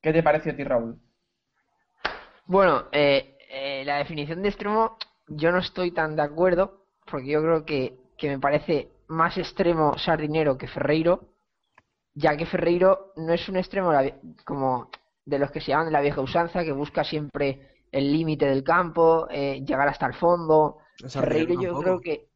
¿qué 0.00 0.12
te 0.12 0.22
pareció 0.22 0.52
a 0.52 0.56
ti, 0.56 0.62
Raúl? 0.62 1.00
Bueno, 2.44 2.88
eh, 2.92 3.36
eh, 3.50 3.82
la 3.84 3.96
definición 3.98 4.40
de 4.42 4.50
extremo 4.50 4.98
yo 5.26 5.50
no 5.50 5.58
estoy 5.58 5.90
tan 5.90 6.14
de 6.14 6.22
acuerdo, 6.22 6.86
porque 7.10 7.28
yo 7.32 7.42
creo 7.42 7.64
que, 7.64 7.98
que 8.16 8.28
me 8.28 8.38
parece 8.38 8.92
más 9.08 9.36
extremo 9.36 9.98
Sardinero 9.98 10.56
que 10.56 10.68
Ferreiro, 10.68 11.32
ya 12.14 12.36
que 12.36 12.46
Ferreiro 12.46 13.12
no 13.16 13.32
es 13.32 13.48
un 13.48 13.56
extremo 13.56 13.90
como 14.44 14.90
de 15.26 15.38
los 15.38 15.50
que 15.50 15.60
se 15.60 15.72
llaman 15.72 15.86
de 15.86 15.92
la 15.92 16.00
vieja 16.00 16.20
usanza, 16.22 16.64
que 16.64 16.72
busca 16.72 17.04
siempre 17.04 17.84
el 17.92 18.10
límite 18.12 18.46
del 18.46 18.64
campo, 18.64 19.26
eh, 19.30 19.62
llegar 19.66 19.88
hasta 19.88 20.06
el 20.06 20.14
fondo. 20.14 20.78
Ferreiro 21.08 21.54
yo 21.54 21.72
tampoco. 21.72 21.82
creo 21.82 22.00
que, 22.00 22.28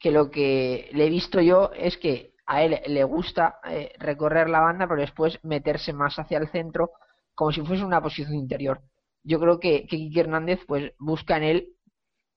que 0.00 0.10
lo 0.10 0.30
que 0.30 0.90
le 0.92 1.06
he 1.06 1.10
visto 1.10 1.40
yo 1.40 1.70
es 1.74 1.96
que 1.98 2.32
a 2.46 2.62
él 2.62 2.80
le 2.86 3.04
gusta 3.04 3.60
eh, 3.64 3.92
recorrer 3.98 4.48
la 4.48 4.60
banda, 4.60 4.88
pero 4.88 5.00
después 5.00 5.38
meterse 5.42 5.92
más 5.92 6.18
hacia 6.18 6.38
el 6.38 6.48
centro, 6.48 6.90
como 7.34 7.52
si 7.52 7.62
fuese 7.62 7.84
una 7.84 8.02
posición 8.02 8.34
interior. 8.34 8.80
Yo 9.22 9.38
creo 9.38 9.60
que, 9.60 9.82
que 9.82 9.96
Quique 9.96 10.20
Hernández 10.20 10.60
pues 10.66 10.92
busca 10.98 11.36
en 11.36 11.44
él 11.44 11.68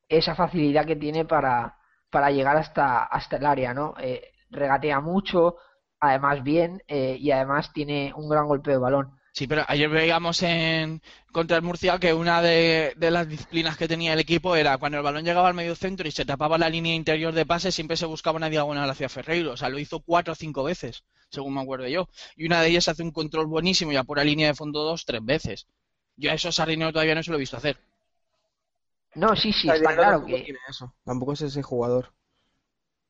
esa 0.08 0.36
facilidad 0.36 0.86
que 0.86 0.96
tiene 0.96 1.26
para, 1.26 1.78
para 2.12 2.30
llegar 2.30 2.58
hasta, 2.58 3.04
hasta 3.04 3.38
el 3.38 3.46
área, 3.46 3.74
¿no? 3.74 3.96
Eh, 4.00 4.22
regatea 4.50 5.00
mucho, 5.00 5.56
además 6.00 6.44
bien, 6.44 6.82
eh, 6.88 7.18
y 7.20 7.32
además 7.32 7.74
tiene 7.74 8.14
un 8.16 8.30
gran 8.30 8.48
golpeo 8.48 8.74
de 8.74 8.80
balón. 8.80 9.15
Sí, 9.38 9.48
pero 9.48 9.64
ayer 9.68 9.90
veíamos 9.90 10.42
en 10.44 11.02
contra 11.32 11.58
el 11.58 11.64
Murcia 11.64 12.00
que 12.00 12.14
una 12.14 12.42
de, 12.42 12.94
de 12.96 13.12
las 13.12 13.28
disciplinas 13.28 13.76
que 13.78 13.88
tenía 13.88 14.14
el 14.14 14.20
equipo 14.20 14.56
era 14.56 14.78
cuando 14.78 14.98
el 14.98 15.04
balón 15.04 15.26
llegaba 15.26 15.50
al 15.50 15.54
medio 15.54 15.76
centro 15.76 16.08
y 16.08 16.12
se 16.12 16.24
tapaba 16.26 16.58
la 16.58 16.70
línea 16.70 16.96
interior 16.96 17.34
de 17.34 17.46
pase, 17.46 17.72
siempre 17.74 17.98
se 17.98 18.06
buscaba 18.06 18.38
una 18.38 18.50
diagonal 18.50 18.90
hacia 18.90 19.10
Ferreiro. 19.10 19.52
O 19.52 19.58
sea, 19.58 19.68
lo 19.70 19.78
hizo 19.80 20.00
cuatro 20.00 20.32
o 20.34 20.36
cinco 20.36 20.64
veces, 20.64 21.04
según 21.30 21.54
me 21.54 21.62
acuerdo 21.62 21.88
yo. 21.90 22.08
Y 22.38 22.46
una 22.46 22.62
de 22.62 22.70
ellas 22.70 22.88
hace 22.88 23.04
un 23.04 23.12
control 23.12 23.48
buenísimo 23.48 23.92
y 23.92 23.98
apura 23.98 24.24
línea 24.24 24.48
de 24.48 24.56
fondo 24.56 24.84
dos, 24.84 25.04
tres 25.06 25.24
veces. 25.24 25.68
Yo 26.16 26.32
a 26.32 26.34
eso 26.36 26.52
Sardinero 26.54 26.94
todavía 26.94 27.16
no 27.16 27.24
se 27.24 27.32
lo 27.32 27.36
he 27.38 27.42
visto 27.42 27.58
hacer. 27.58 27.78
No, 29.16 29.36
sí, 29.36 29.52
sí, 29.52 29.72
está 29.72 29.96
claro 29.96 30.22
tampoco 30.22 30.28
que 30.28 30.44
tiene 30.44 30.60
eso. 30.70 30.94
Tampoco 31.04 31.34
es 31.34 31.42
ese 31.42 31.64
jugador. 31.64 32.14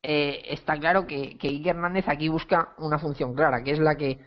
eh, 0.02 0.42
está 0.50 0.78
claro 0.78 1.06
que, 1.06 1.36
que 1.38 1.48
Quique 1.48 1.70
Hernández 1.70 2.08
aquí 2.08 2.28
busca 2.28 2.74
una 2.78 2.98
función 2.98 3.34
clara, 3.34 3.62
que 3.64 3.72
es 3.72 3.78
la 3.78 3.96
que 3.96 4.20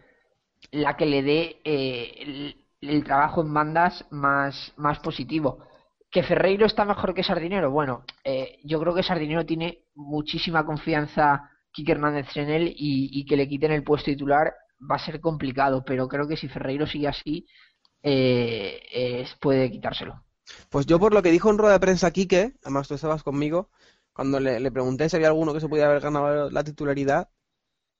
la 0.71 0.95
que 0.97 1.05
le 1.05 1.23
dé 1.23 1.61
eh, 1.63 2.55
el, 2.81 3.03
trabajo 3.03 3.41
en 3.41 3.53
bandas 3.53 4.05
más, 4.11 4.73
más 4.77 4.99
positivo. 4.99 5.59
¿Que 6.11 6.23
Ferreiro 6.23 6.65
está 6.65 6.85
mejor 6.85 7.13
que 7.13 7.23
Sardinero? 7.23 7.71
Bueno, 7.71 8.03
eh, 8.23 8.59
yo 8.63 8.79
creo 8.79 8.95
que 8.95 9.03
Sardinero 9.03 9.45
tiene 9.45 9.85
muchísima 9.95 10.65
confianza 10.65 11.49
Quique 11.71 11.91
Hernández 11.91 12.35
en 12.35 12.49
él 12.49 12.67
y, 12.67 13.09
y 13.11 13.25
que 13.25 13.37
le 13.37 13.47
quiten 13.47 13.71
el 13.71 13.83
puesto 13.83 14.05
titular 14.05 14.53
va 14.79 14.95
a 14.95 15.05
ser 15.05 15.19
complicado, 15.19 15.83
pero 15.85 16.07
creo 16.07 16.27
que 16.27 16.37
si 16.37 16.47
Ferreiro 16.47 16.87
sigue 16.87 17.07
así, 17.07 17.45
eh, 18.01 19.25
puede 19.39 19.69
quitárselo. 19.69 20.23
Pues 20.69 20.85
yo 20.85 20.99
por 20.99 21.13
lo 21.13 21.21
que 21.21 21.31
dijo 21.31 21.49
en 21.49 21.57
rueda 21.57 21.73
de 21.73 21.79
prensa 21.79 22.11
Quique, 22.11 22.53
además 22.63 22.87
tú 22.87 22.95
estabas 22.95 23.23
conmigo, 23.23 23.69
cuando 24.13 24.39
le, 24.39 24.59
le 24.59 24.71
pregunté 24.71 25.09
si 25.09 25.15
había 25.15 25.27
alguno 25.27 25.53
que 25.53 25.59
se 25.59 25.69
podía 25.69 25.85
haber 25.85 26.01
ganado 26.01 26.49
la 26.49 26.63
titularidad, 26.63 27.29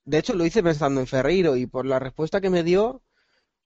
de 0.04 0.18
hecho 0.18 0.34
lo 0.34 0.44
hice 0.46 0.62
pensando 0.62 1.00
en 1.00 1.06
Ferreiro 1.06 1.56
y 1.56 1.66
por 1.66 1.86
la 1.86 1.98
respuesta 1.98 2.40
que 2.40 2.50
me 2.50 2.62
dio, 2.62 3.02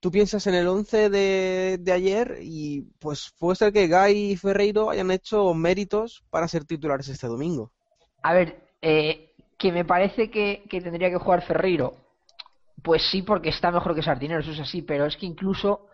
tú 0.01 0.11
piensas 0.11 0.47
en 0.47 0.55
el 0.55 0.67
11 0.67 1.09
de, 1.09 1.77
de 1.81 1.91
ayer 1.93 2.39
y 2.41 2.83
pues 2.99 3.33
puede 3.39 3.55
ser 3.57 3.73
que 3.73 3.87
Guy 3.87 4.33
y 4.33 4.37
Ferreiro 4.37 4.89
hayan 4.91 5.11
hecho 5.11 5.53
méritos 5.53 6.23
para 6.29 6.47
ser 6.47 6.65
titulares 6.65 7.07
este 7.09 7.27
domingo. 7.27 7.73
A 8.23 8.33
ver, 8.33 8.75
eh, 8.81 9.33
que 9.57 9.71
me 9.71 9.85
parece 9.85 10.29
que, 10.31 10.63
que 10.69 10.81
tendría 10.81 11.09
que 11.09 11.17
jugar 11.17 11.45
Ferreiro. 11.45 11.93
Pues 12.83 13.01
sí, 13.11 13.21
porque 13.23 13.49
está 13.49 13.71
mejor 13.71 13.95
que 13.95 14.03
Sardinero, 14.03 14.41
eso 14.41 14.51
es 14.51 14.59
así, 14.59 14.81
pero 14.81 15.05
es 15.05 15.17
que 15.17 15.25
incluso 15.25 15.87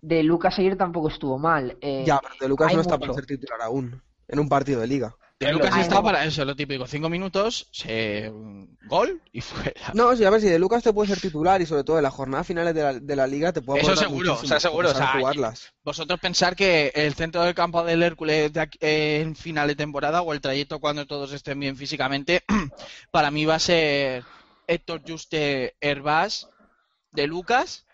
de 0.00 0.22
Lucas 0.22 0.58
ayer 0.58 0.76
tampoco 0.76 1.08
estuvo 1.08 1.38
mal. 1.38 1.78
Eh, 1.80 2.04
Ya, 2.04 2.20
pero 2.20 2.34
de 2.40 2.48
Lucas 2.48 2.72
no 2.72 2.80
está 2.80 2.96
mucho. 2.96 3.00
para 3.00 3.12
ser 3.12 3.26
titular 3.26 3.60
aún, 3.62 4.02
en 4.28 4.38
un 4.38 4.48
partido 4.48 4.80
de 4.80 4.86
liga. 4.86 5.14
De 5.38 5.52
Lucas 5.52 5.70
Ay, 5.74 5.82
está 5.82 5.96
no. 5.96 6.02
para 6.02 6.24
eso, 6.24 6.44
lo 6.46 6.56
típico. 6.56 6.86
Cinco 6.86 7.10
minutos, 7.10 7.68
se... 7.70 8.32
gol 8.88 9.20
y 9.32 9.40
fuera. 9.42 9.72
No, 9.92 10.16
sí, 10.16 10.24
a 10.24 10.30
ver, 10.30 10.40
si 10.40 10.48
de 10.48 10.58
Lucas 10.58 10.82
te 10.82 10.94
puede 10.94 11.08
ser 11.10 11.20
titular 11.20 11.60
y 11.60 11.66
sobre 11.66 11.84
todo 11.84 11.98
en 11.98 12.04
las 12.04 12.14
jornadas 12.14 12.46
finales 12.46 12.74
de 12.74 12.82
la, 12.82 12.92
de 12.94 13.16
la 13.16 13.26
liga 13.26 13.52
te 13.52 13.60
puede 13.60 13.82
Eso 13.82 13.94
seguro, 13.96 14.32
o 14.34 14.46
sea, 14.46 14.58
seguro, 14.58 14.90
o 14.90 14.94
sea, 14.94 15.08
jugarlas. 15.08 15.74
Vosotros 15.84 16.18
pensar 16.20 16.56
que 16.56 16.90
el 16.94 17.12
centro 17.14 17.42
del 17.42 17.54
campo 17.54 17.84
del 17.84 18.02
Hércules 18.02 18.50
de 18.50 18.60
aquí- 18.60 18.78
eh, 18.80 19.20
en 19.22 19.36
final 19.36 19.68
de 19.68 19.76
temporada 19.76 20.22
o 20.22 20.32
el 20.32 20.40
trayecto 20.40 20.80
cuando 20.80 21.06
todos 21.06 21.30
estén 21.32 21.60
bien 21.60 21.76
físicamente, 21.76 22.42
para 23.10 23.30
mí 23.30 23.44
va 23.44 23.56
a 23.56 23.60
ser 23.60 24.24
Héctor 24.66 25.02
Juste 25.06 25.76
Herbás, 25.82 26.48
de 27.12 27.26
Lucas, 27.26 27.86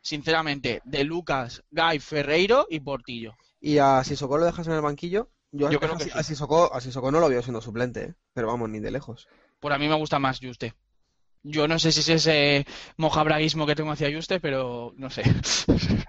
sinceramente, 0.00 0.80
de 0.84 1.04
Lucas, 1.04 1.62
Guy 1.70 1.98
Ferreiro 1.98 2.66
y 2.70 2.80
Portillo. 2.80 3.34
Y 3.60 3.78
a 3.78 4.02
Sissoko 4.02 4.38
lo 4.38 4.46
dejas 4.46 4.66
en 4.66 4.72
el 4.74 4.80
banquillo. 4.80 5.28
Yo, 5.56 5.80
creo 5.80 5.94
a, 5.94 5.98
que 5.98 6.04
sí. 6.04 6.10
a 6.12 6.22
Sissoko, 6.22 6.72
a 6.72 6.80
Sissoko 6.80 7.10
no 7.10 7.20
lo 7.20 7.28
veo 7.28 7.42
siendo 7.42 7.60
suplente, 7.60 8.04
¿eh? 8.04 8.14
pero 8.32 8.46
vamos, 8.48 8.68
ni 8.68 8.80
de 8.80 8.90
lejos. 8.90 9.28
Por 9.60 9.72
a 9.72 9.78
mí 9.78 9.88
me 9.88 9.94
gusta 9.94 10.18
más 10.18 10.40
Juste. 10.40 10.74
Yo 11.42 11.68
no 11.68 11.78
sé 11.78 11.92
si 11.92 12.00
es 12.00 12.08
ese 12.08 12.66
mojabraguismo 12.96 13.66
que 13.66 13.76
tengo 13.76 13.92
hacia 13.92 14.14
Juste, 14.14 14.40
pero 14.40 14.92
no 14.96 15.10
sé. 15.10 15.22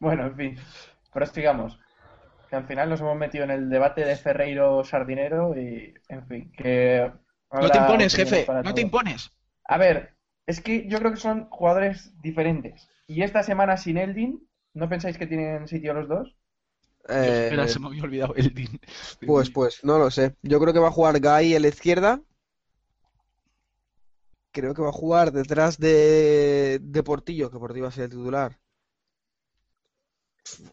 Bueno, 0.00 0.26
en 0.26 0.36
fin, 0.36 0.58
prosigamos. 1.12 1.78
Que 2.48 2.56
al 2.56 2.66
final 2.66 2.88
nos 2.88 3.00
hemos 3.00 3.16
metido 3.16 3.44
en 3.44 3.50
el 3.50 3.68
debate 3.68 4.04
de 4.04 4.16
Ferreiro 4.16 4.84
Sardinero 4.84 5.58
y, 5.58 5.94
en 6.08 6.26
fin, 6.26 6.52
que. 6.56 7.10
No 7.52 7.68
te 7.68 7.78
impones, 7.78 8.14
jefe, 8.14 8.46
no 8.64 8.74
te 8.74 8.80
impones. 8.80 9.32
A 9.64 9.76
ver, 9.76 10.14
es 10.46 10.60
que 10.60 10.86
yo 10.88 10.98
creo 10.98 11.10
que 11.10 11.18
son 11.18 11.48
jugadores 11.50 12.12
diferentes. 12.22 12.88
Y 13.06 13.22
esta 13.22 13.42
semana 13.42 13.76
sin 13.76 13.98
Eldin, 13.98 14.48
¿no 14.74 14.88
pensáis 14.88 15.18
que 15.18 15.26
tienen 15.26 15.66
sitio 15.66 15.94
los 15.94 16.08
dos? 16.08 16.36
Eh, 17.08 17.44
Espera, 17.44 17.66
se 17.68 17.78
me 17.80 17.86
había 17.86 18.02
olvidado 18.04 18.34
el 18.36 18.52
DIN. 18.54 18.80
pues, 19.26 19.50
pues, 19.50 19.82
no 19.84 19.98
lo 19.98 20.10
sé. 20.10 20.36
Yo 20.42 20.60
creo 20.60 20.72
que 20.72 20.78
va 20.78 20.88
a 20.88 20.92
jugar 20.92 21.20
Guy 21.20 21.54
en 21.54 21.62
la 21.62 21.68
izquierda. 21.68 22.20
Creo 24.52 24.74
que 24.74 24.82
va 24.82 24.88
a 24.88 24.92
jugar 24.92 25.30
detrás 25.32 25.78
de, 25.78 26.78
de 26.82 27.02
Portillo, 27.02 27.50
que 27.50 27.58
Portillo 27.58 27.84
va 27.84 27.88
a 27.90 27.92
ser 27.92 28.04
el 28.04 28.10
titular. 28.10 28.58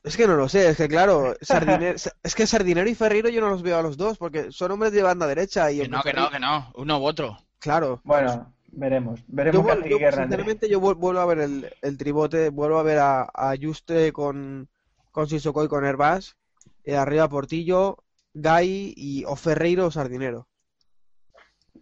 Es 0.04 0.16
que 0.16 0.26
no 0.26 0.36
lo 0.36 0.48
sé, 0.48 0.70
es 0.70 0.78
que 0.78 0.88
claro, 0.88 1.36
es 2.24 2.36
que 2.36 2.48
Sardinero 2.48 2.90
y 2.90 2.96
Ferreiro 2.96 3.28
yo 3.30 3.42
no 3.42 3.50
los 3.50 3.62
veo 3.62 3.78
a 3.78 3.82
los 3.82 3.98
dos, 3.98 4.18
porque 4.18 4.52
son 4.52 4.72
hombres 4.72 4.94
de 4.94 5.04
banda 5.04 5.28
derecha 5.28 5.70
y 5.72 5.80
Que 5.80 5.90
no, 5.90 6.02
que 6.02 6.14
no, 6.14 6.30
que 6.30 6.40
no, 6.40 6.72
uno 6.76 6.98
u 7.00 7.04
otro. 7.06 7.38
Claro. 7.60 8.00
Bueno, 8.06 8.54
veremos. 8.72 9.20
Yo, 9.20 9.26
Veremos 9.28 9.68
yo, 9.68 9.84
Quique 9.84 10.04
Hernández. 10.06 10.16
sinceramente, 10.30 10.70
yo 10.70 10.80
vuel- 10.80 10.96
vuelvo 10.96 11.20
a 11.20 11.26
ver 11.26 11.40
el, 11.40 11.70
el 11.82 11.98
tribote, 11.98 12.50
vuelvo 12.50 12.80
a 12.80 12.84
ver 12.84 13.00
a, 13.00 13.24
a 13.34 13.56
Juste 13.62 14.14
con, 14.14 14.70
con 15.16 15.28
Sissoko 15.28 15.64
y 15.64 15.68
con 15.70 15.86
Herbás, 15.86 16.36
eh, 16.84 16.98
arriba 16.98 17.30
Portillo, 17.30 18.04
Guy 18.34 18.94
y 18.98 19.24
o 19.26 19.36
Ferreiro 19.38 19.88
o 19.88 19.92
Sardinero. 19.92 20.48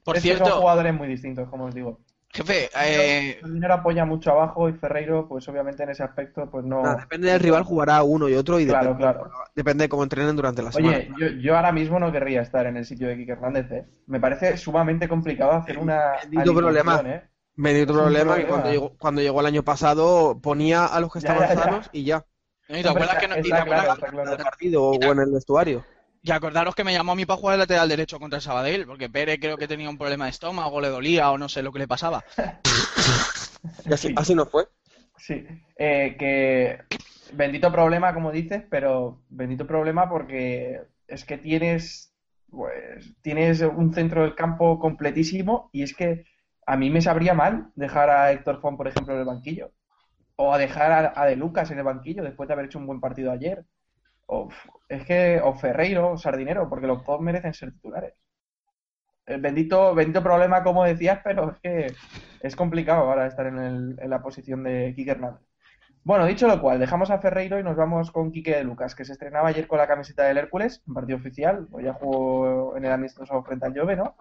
Por 0.03 0.17
Es 0.17 0.23
que 0.23 0.29
son 0.37 0.37
cierto, 0.37 0.59
jugadores 0.61 0.93
muy 0.93 1.07
distintos, 1.07 1.49
como 1.49 1.65
os 1.65 1.73
digo. 1.73 1.99
jefe, 2.29 2.69
eh, 2.75 3.39
El 3.43 3.53
dinero 3.53 3.73
apoya 3.75 4.05
mucho 4.05 4.31
abajo 4.31 4.69
y 4.69 4.73
Ferreiro, 4.73 5.27
pues 5.27 5.47
obviamente 5.47 5.83
en 5.83 5.89
ese 5.89 6.03
aspecto, 6.03 6.49
pues 6.49 6.63
no. 6.65 6.83
Nada, 6.83 6.95
depende 7.01 7.31
del 7.31 7.39
rival, 7.39 7.63
jugará 7.63 8.03
uno 8.03 8.29
y 8.29 8.35
otro 8.35 8.59
y 8.59 8.65
Claro, 8.65 8.93
depende, 8.93 9.01
claro. 9.01 9.31
depende 9.55 9.83
de 9.85 9.89
cómo 9.89 10.03
entrenen 10.03 10.35
durante 10.35 10.61
la 10.61 10.71
semana. 10.71 10.97
Oye, 10.97 11.09
yo, 11.19 11.27
yo 11.41 11.55
ahora 11.55 11.71
mismo 11.71 11.99
no 11.99 12.11
querría 12.11 12.41
estar 12.41 12.65
en 12.67 12.77
el 12.77 12.85
sitio 12.85 13.07
de 13.07 13.17
Quique 13.17 13.31
Hernández, 13.31 13.71
¿eh? 13.71 13.85
Me 14.07 14.19
parece 14.19 14.57
sumamente 14.57 15.07
complicado 15.07 15.51
hacer 15.53 15.77
una 15.77 16.13
Bendito 16.23 16.53
problema. 16.55 17.01
¿eh? 17.05 17.29
Bendito 17.55 17.93
un 17.93 17.99
problema 17.99 18.35
que 18.35 18.45
problema. 18.45 18.49
cuando 18.49 18.69
llegó, 18.71 18.97
cuando 18.97 19.21
llegó 19.21 19.39
el 19.41 19.45
año 19.45 19.63
pasado 19.63 20.39
ponía 20.41 20.85
a 20.85 20.99
los 20.99 21.13
que 21.13 21.19
Ya, 21.19 21.27
estaban 21.29 21.49
ya, 21.49 21.55
ya. 21.55 21.61
sanos 21.63 21.89
y 21.93 22.03
ya, 22.03 22.25
¿y 22.69 22.81
te 22.81 22.87
acuerdas 22.89 23.17
que 23.17 23.27
no- 23.27 23.37
y 23.39 23.41
te 23.43 23.53
acuerdas- 23.53 23.83
claro, 23.83 23.93
está 23.93 24.07
claro. 24.09 24.33
en 24.33 24.39
el 24.39 24.43
partido 24.43 24.83
o 24.83 25.11
en 25.11 25.19
el 25.19 25.31
vestuario. 25.31 25.85
y 26.25 26.31
acordaros 26.31 26.73
que 26.73 26.85
me 26.85 26.93
llamó 26.93 27.11
a 27.11 27.15
mí 27.15 27.25
para 27.25 27.37
jugar 27.37 27.55
el 27.55 27.59
lateral 27.59 27.89
derecho 27.89 28.17
contra 28.17 28.37
el 28.37 28.41
Sabadell, 28.41 28.85
porque 28.85 29.09
Pérez 29.09 29.39
creo 29.41 29.57
que 29.57 29.67
tenía 29.67 29.89
un 29.89 29.97
problema 29.97 30.23
de 30.23 30.31
estómago, 30.31 30.79
le 30.79 30.87
dolía 30.87 31.29
o 31.31 31.37
no 31.37 31.49
sé 31.49 31.61
lo 31.61 31.73
que 31.73 31.79
le 31.79 31.87
pasaba. 31.87 32.23
Y 33.85 33.93
así, 33.93 34.13
así 34.15 34.33
no 34.33 34.45
fue. 34.45 34.67
Sí, 35.17 35.45
eh, 35.77 36.15
que 36.17 36.79
bendito 37.33 37.71
problema, 37.73 38.13
como 38.13 38.31
dices, 38.31 38.63
pero 38.69 39.21
bendito 39.29 39.67
problema 39.67 40.09
porque 40.09 40.79
es 41.07 41.25
que 41.25 41.37
tienes, 41.37 42.13
pues, 42.49 43.13
tienes 43.21 43.59
un 43.61 43.93
centro 43.93 44.21
del 44.23 44.33
campo 44.35 44.79
completísimo 44.79 45.69
y 45.73 45.83
es 45.83 45.93
que 45.93 46.25
a 46.65 46.77
mí 46.77 46.89
me 46.89 47.01
sabría 47.01 47.33
mal 47.33 47.71
dejar 47.75 48.09
a 48.09 48.31
Héctor 48.31 48.61
Font, 48.61 48.77
por 48.77 48.87
ejemplo, 48.87 49.13
en 49.13 49.19
el 49.19 49.25
banquillo. 49.25 49.71
O 50.35 50.53
a 50.53 50.57
dejar 50.59 50.91
a, 50.91 51.13
a 51.21 51.25
De 51.25 51.35
Lucas 51.35 51.71
en 51.71 51.79
el 51.79 51.83
banquillo 51.85 52.23
después 52.23 52.47
de 52.47 52.53
haber 52.53 52.65
hecho 52.67 52.79
un 52.79 52.87
buen 52.87 53.01
partido 53.01 53.31
ayer. 53.31 53.65
O, 54.27 54.49
es 54.89 55.05
que, 55.05 55.41
o 55.43 55.53
Ferreiro, 55.55 56.11
o 56.13 56.17
Sardinero, 56.17 56.69
porque 56.69 56.87
los 56.87 57.05
dos 57.05 57.21
merecen 57.21 57.53
ser 57.55 57.71
titulares. 57.73 58.13
El 59.25 59.39
bendito, 59.41 59.95
bendito 59.95 60.21
problema, 60.21 60.63
como 60.63 60.83
decías, 60.83 61.19
pero 61.23 61.51
es 61.51 61.57
que 61.61 61.93
es 62.41 62.55
complicado 62.55 63.03
ahora 63.09 63.25
estar 63.27 63.45
en, 63.47 63.57
el- 63.57 63.95
en 64.01 64.09
la 64.09 64.21
posición 64.21 64.63
de 64.63 64.93
Quique 64.95 65.11
Hernández. 65.11 65.41
Bueno, 66.03 66.25
dicho 66.27 66.47
lo 66.47 66.61
cual, 66.61 66.79
dejamos 66.79 67.11
a 67.11 67.19
Ferreiro 67.19 67.59
y 67.59 67.63
nos 67.63 67.75
vamos 67.77 68.11
con 68.11 68.31
Quique 68.31 68.55
de 68.57 68.63
Lucas, 68.65 68.95
que 68.95 69.05
se 69.05 69.13
estrenaba 69.13 69.49
ayer 69.49 69.67
con 69.67 69.79
la 69.79 69.87
camiseta 69.87 70.23
del 70.25 70.37
Hércules, 70.39 70.83
en 70.87 70.93
partido 70.95 71.17
oficial, 71.19 71.67
pues 71.71 71.85
ya 71.85 71.93
jugó 71.93 72.77
en 72.77 72.85
el 72.85 72.91
amistoso 72.93 73.43
frente 73.43 73.65
al 73.67 73.77
Jove, 73.79 73.95
¿no? 73.97 74.15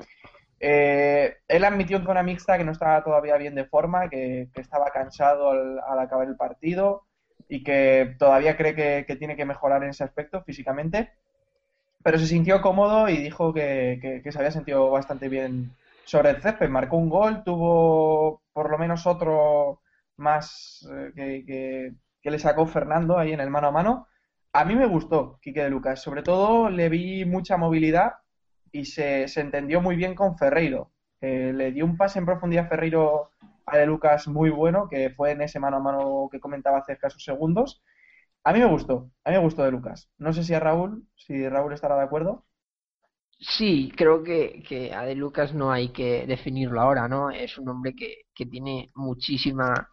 Eh, 0.65 1.39
él 1.49 1.65
admitió 1.65 1.97
en 1.97 2.05
zona 2.05 2.23
mixta 2.23 2.57
que 2.57 2.63
no 2.65 2.71
estaba 2.71 3.03
todavía 3.03 3.37
bien 3.37 3.57
de 3.57 3.65
forma, 3.65 4.09
que, 4.09 4.49
estaba 4.55 4.91
cansado 4.91 5.51
al, 5.51 5.81
acabar 5.99 6.29
el 6.29 6.37
partido 6.37 7.05
y 7.49 7.65
que 7.65 8.15
todavía 8.17 8.57
cree 8.57 8.77
que, 9.05 9.17
tiene 9.17 9.35
que 9.35 9.45
mejorar 9.45 9.83
en 9.83 9.91
ese 9.91 10.05
aspecto 10.05 10.41
físicamente, 10.45 11.11
pero 12.05 12.19
se 12.19 12.27
sintió 12.27 12.63
cómodo 12.63 13.09
y 13.09 13.17
dijo 13.17 13.53
que, 13.53 14.23
se 14.25 14.39
había 14.39 14.53
sentido 14.53 14.89
bastante 14.91 15.29
bien 15.29 15.73
sobre 16.05 16.31
el 16.31 16.41
césped. 16.41 16.69
Marcó 16.69 16.97
un 16.97 17.09
gol, 17.09 17.43
tuvo 17.45 18.43
por 18.53 18.71
lo 18.71 18.79
menos 18.79 19.07
otro 19.07 19.81
más 20.17 20.89
eh, 21.17 21.45
que- 21.45 21.93
que 22.23 22.31
le 22.31 22.39
sacó 22.39 22.67
Fernando 22.67 23.19
ahí 23.19 23.33
en 23.33 23.41
el 23.41 23.51
mano 23.51 23.69
a 23.69 23.73
mano. 23.73 24.07
A 24.53 24.65
mí 24.65 24.77
me 24.77 24.87
gustó 24.87 25.39
Quique 25.43 25.63
de 25.65 25.71
Lucas, 25.71 26.01
sobre 26.03 26.23
todo 26.23 26.71
le 26.71 26.89
vi 26.89 27.25
mucha 27.25 27.57
movilidad 27.57 28.22
y 28.73 28.85
se, 28.87 29.29
se 29.29 29.41
entendió 29.41 29.81
muy 29.81 29.97
bien 29.97 30.15
con 30.15 30.37
Ferreiro. 30.39 30.93
Eh, 31.21 31.53
le 31.55 31.73
dio 31.73 31.85
un 31.85 31.97
pase 31.97 32.19
en 32.19 32.27
profundidad 32.27 32.69
Ferreiro 32.69 33.31
a 33.67 33.79
De 33.79 33.87
Lucas 33.87 34.29
muy 34.29 34.51
bueno, 34.51 34.89
que 34.89 35.11
fue 35.11 35.33
en 35.33 35.43
ese 35.43 35.61
mano 35.61 35.77
a 35.79 35.81
mano 35.81 36.29
que 36.31 36.41
comentaba 36.41 36.79
hace 36.79 36.93
escasos 36.95 37.25
segundos. 37.25 37.83
A 38.45 38.53
mí 38.53 38.61
me 38.61 38.67
gustó, 38.67 39.11
a 39.25 39.31
mí 39.31 39.37
me 39.37 39.43
gustó 39.43 39.65
De 39.65 39.73
Lucas. 39.73 40.11
No 40.19 40.33
sé 40.33 40.45
si 40.45 40.55
a 40.55 40.61
Raúl, 40.61 41.07
si 41.17 41.49
Raúl 41.49 41.73
estará 41.75 41.97
de 41.97 42.03
acuerdo. 42.05 42.47
Sí, 43.41 43.93
creo 43.97 44.23
que, 44.23 44.63
que 44.67 44.93
a 44.95 45.03
De 45.03 45.15
Lucas 45.17 45.53
no 45.55 45.73
hay 45.73 45.93
que 45.93 46.27
definirlo 46.27 46.81
ahora, 46.81 47.09
¿no? 47.09 47.31
Es 47.31 47.59
un 47.59 47.69
hombre 47.69 47.95
que, 47.95 48.27
que 48.35 48.47
tiene 48.47 48.91
muchísima, 48.95 49.89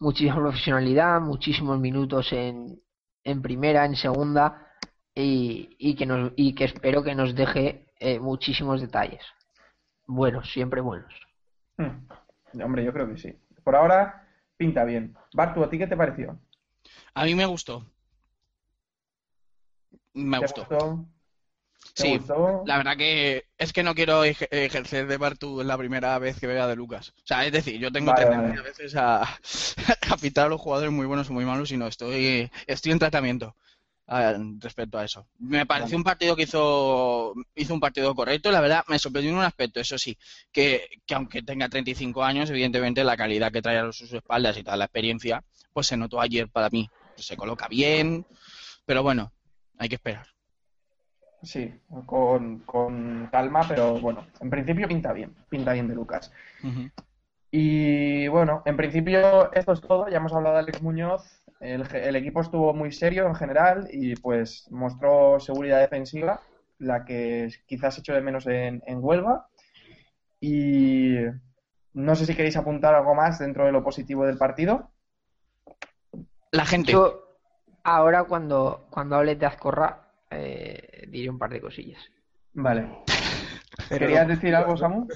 muchísima 0.00 0.36
profesionalidad, 0.36 1.20
muchísimos 1.20 1.80
minutos 1.80 2.32
en, 2.32 2.80
en 3.24 3.42
primera, 3.42 3.86
en 3.86 3.96
segunda, 3.96 4.68
y, 5.14 5.76
y 5.78 5.96
que 5.96 6.06
nos, 6.06 6.32
y 6.36 6.54
que 6.54 6.64
espero 6.66 7.02
que 7.04 7.14
nos 7.16 7.34
deje 7.34 7.87
eh, 8.00 8.18
muchísimos 8.18 8.80
detalles. 8.80 9.22
Buenos, 10.06 10.50
siempre 10.52 10.80
buenos. 10.80 11.12
Hmm. 11.76 12.06
Hombre, 12.62 12.84
yo 12.84 12.92
creo 12.92 13.08
que 13.08 13.18
sí. 13.18 13.34
Por 13.62 13.76
ahora 13.76 14.26
pinta 14.56 14.84
bien. 14.84 15.14
Bartu, 15.34 15.62
¿a 15.62 15.70
ti 15.70 15.78
qué 15.78 15.86
te 15.86 15.96
pareció? 15.96 16.38
A 17.14 17.24
mí 17.24 17.34
me 17.34 17.46
gustó. 17.46 17.84
Me 20.14 20.38
¿Te 20.38 20.42
gustó. 20.44 20.62
gustó? 20.68 21.04
¿Te 21.94 22.02
Sí, 22.02 22.18
gustó? 22.18 22.62
la 22.66 22.76
verdad 22.78 22.96
que 22.96 23.44
es 23.56 23.72
que 23.72 23.82
no 23.82 23.94
quiero 23.94 24.24
ej- 24.24 24.48
ejercer 24.50 25.06
de 25.06 25.16
Bartu 25.16 25.62
la 25.62 25.76
primera 25.78 26.18
vez 26.18 26.38
que 26.40 26.46
vea 26.46 26.66
de 26.66 26.76
Lucas. 26.76 27.10
O 27.10 27.26
sea, 27.26 27.44
es 27.46 27.52
decir, 27.52 27.78
yo 27.80 27.90
tengo 27.92 28.12
Vale, 28.12 28.24
tendencia 28.26 28.60
vale. 28.60 28.60
a 28.60 28.64
veces 28.64 28.96
a, 28.96 29.22
a 30.12 30.16
pitar 30.20 30.46
a 30.46 30.48
los 30.48 30.60
jugadores 30.60 30.92
muy 30.92 31.06
buenos 31.06 31.30
o 31.30 31.32
muy 31.32 31.44
malos 31.44 31.70
y 31.72 31.76
no, 31.76 31.86
estoy, 31.86 32.50
estoy 32.66 32.92
en 32.92 32.98
tratamiento 32.98 33.56
respecto 34.58 34.98
a 34.98 35.04
eso. 35.04 35.26
Me 35.38 35.66
pareció 35.66 35.96
un 35.96 36.04
partido 36.04 36.34
que 36.34 36.44
hizo, 36.44 37.34
hizo 37.54 37.74
un 37.74 37.80
partido 37.80 38.14
correcto, 38.14 38.50
la 38.50 38.60
verdad, 38.60 38.84
me 38.88 38.98
sorprendió 38.98 39.32
en 39.32 39.38
un 39.38 39.44
aspecto, 39.44 39.80
eso 39.80 39.98
sí, 39.98 40.16
que, 40.50 40.88
que 41.06 41.14
aunque 41.14 41.42
tenga 41.42 41.68
35 41.68 42.24
años, 42.24 42.48
evidentemente 42.50 43.04
la 43.04 43.16
calidad 43.16 43.52
que 43.52 43.62
trae 43.62 43.78
a 43.78 43.92
sus 43.92 44.12
espaldas 44.12 44.56
y 44.56 44.62
toda 44.62 44.76
la 44.76 44.86
experiencia, 44.86 45.44
pues 45.72 45.86
se 45.86 45.96
notó 45.96 46.20
ayer 46.20 46.48
para 46.48 46.70
mí. 46.70 46.88
Se 47.16 47.36
coloca 47.36 47.68
bien, 47.68 48.24
pero 48.86 49.02
bueno, 49.02 49.32
hay 49.76 49.88
que 49.88 49.96
esperar. 49.96 50.26
Sí, 51.42 51.72
con, 52.06 52.60
con 52.60 53.28
calma, 53.30 53.62
pero 53.68 53.98
bueno, 54.00 54.26
en 54.40 54.50
principio 54.50 54.88
pinta 54.88 55.12
bien, 55.12 55.34
pinta 55.48 55.72
bien 55.72 55.86
de 55.86 55.94
Lucas. 55.94 56.32
Y 57.50 58.26
bueno, 58.28 58.62
en 58.66 58.76
principio 58.76 59.52
esto 59.52 59.72
es 59.72 59.80
todo, 59.80 60.08
ya 60.08 60.16
hemos 60.16 60.32
hablado 60.32 60.56
de 60.56 60.62
Alex 60.62 60.82
Muñoz, 60.82 61.42
el, 61.60 61.86
ge- 61.86 62.08
el 62.08 62.16
equipo 62.16 62.40
estuvo 62.40 62.72
muy 62.74 62.92
serio 62.92 63.26
en 63.26 63.34
general 63.34 63.88
y 63.92 64.14
pues 64.16 64.66
mostró 64.70 65.40
seguridad 65.40 65.80
defensiva, 65.80 66.40
la 66.78 67.04
que 67.04 67.48
quizás 67.66 67.98
echo 67.98 68.12
de 68.14 68.20
menos 68.20 68.46
en, 68.46 68.82
en 68.86 68.98
Huelva. 69.02 69.48
Y 70.40 71.16
no 71.94 72.14
sé 72.14 72.26
si 72.26 72.34
queréis 72.36 72.56
apuntar 72.56 72.94
algo 72.94 73.14
más 73.14 73.38
dentro 73.40 73.64
de 73.66 73.72
lo 73.72 73.82
positivo 73.82 74.24
del 74.24 74.38
partido. 74.38 74.90
La 76.52 76.64
gente. 76.64 76.92
Yo 76.92 77.36
ahora 77.84 78.24
cuando, 78.24 78.86
cuando 78.90 79.16
hables 79.16 79.38
de 79.38 79.46
Azcorra 79.46 80.12
eh, 80.30 81.06
diré 81.08 81.28
un 81.30 81.38
par 81.38 81.50
de 81.50 81.60
cosillas. 81.60 82.00
Vale. 82.52 82.88
Pero 83.88 84.06
¿Querías 84.06 84.28
no. 84.28 84.34
decir 84.34 84.54
algo, 84.54 84.76
Samu? 84.76 85.08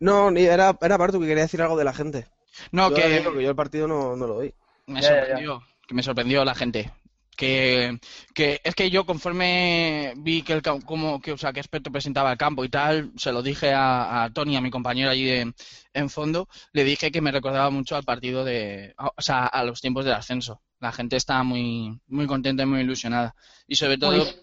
No, 0.00 0.30
ni- 0.30 0.44
era, 0.46 0.76
era 0.80 0.96
Bartu 0.96 1.20
que 1.20 1.26
quería 1.26 1.42
decir 1.42 1.60
algo 1.62 1.76
de 1.76 1.84
la 1.84 1.92
gente. 1.92 2.26
No, 2.72 2.88
yo, 2.90 2.96
que 2.96 3.08
digo 3.08 3.32
que 3.34 3.42
yo 3.42 3.50
el 3.50 3.56
partido 3.56 3.86
no, 3.86 4.16
no 4.16 4.26
lo 4.26 4.38
vi. 4.38 4.54
Me 4.88 5.00
Ya, 5.00 5.10
ya, 5.14 5.26
ya. 5.28 5.38
sorprendió, 5.38 5.62
que 5.86 5.94
me 5.94 6.02
sorprendió 6.02 6.44
la 6.44 6.54
gente. 6.54 6.90
Que, 7.36 7.98
que 8.34 8.60
es 8.64 8.74
que 8.74 8.90
yo 8.90 9.06
conforme 9.06 10.12
vi 10.16 10.42
que 10.42 10.54
el 10.54 10.62
cómo, 10.62 11.20
que, 11.20 11.30
o 11.32 11.38
sea, 11.38 11.52
qué 11.52 11.60
aspecto 11.60 11.92
presentaba 11.92 12.32
el 12.32 12.38
campo 12.38 12.64
y 12.64 12.68
tal, 12.68 13.12
se 13.16 13.30
lo 13.30 13.42
dije 13.42 13.72
a, 13.72 14.24
a 14.24 14.32
Tony, 14.32 14.56
a 14.56 14.60
mi 14.60 14.70
compañero 14.70 15.10
allí 15.10 15.24
de- 15.24 15.54
en 15.92 16.10
fondo, 16.10 16.48
le 16.72 16.82
dije 16.84 17.12
que 17.12 17.20
me 17.20 17.30
recordaba 17.30 17.70
mucho 17.70 17.94
al 17.96 18.02
partido 18.04 18.44
de, 18.44 18.94
o 18.98 19.22
sea, 19.22 19.46
a 19.46 19.62
los 19.64 19.80
tiempos 19.80 20.04
del 20.04 20.14
ascenso. 20.14 20.62
La 20.80 20.90
gente 20.92 21.16
estaba 21.16 21.44
muy, 21.44 22.00
muy 22.08 22.26
contenta 22.26 22.64
y 22.64 22.66
muy 22.66 22.80
ilusionada. 22.80 23.34
Y 23.68 23.76
sobre 23.76 23.98
todo, 23.98 24.26
Pues, 24.26 24.40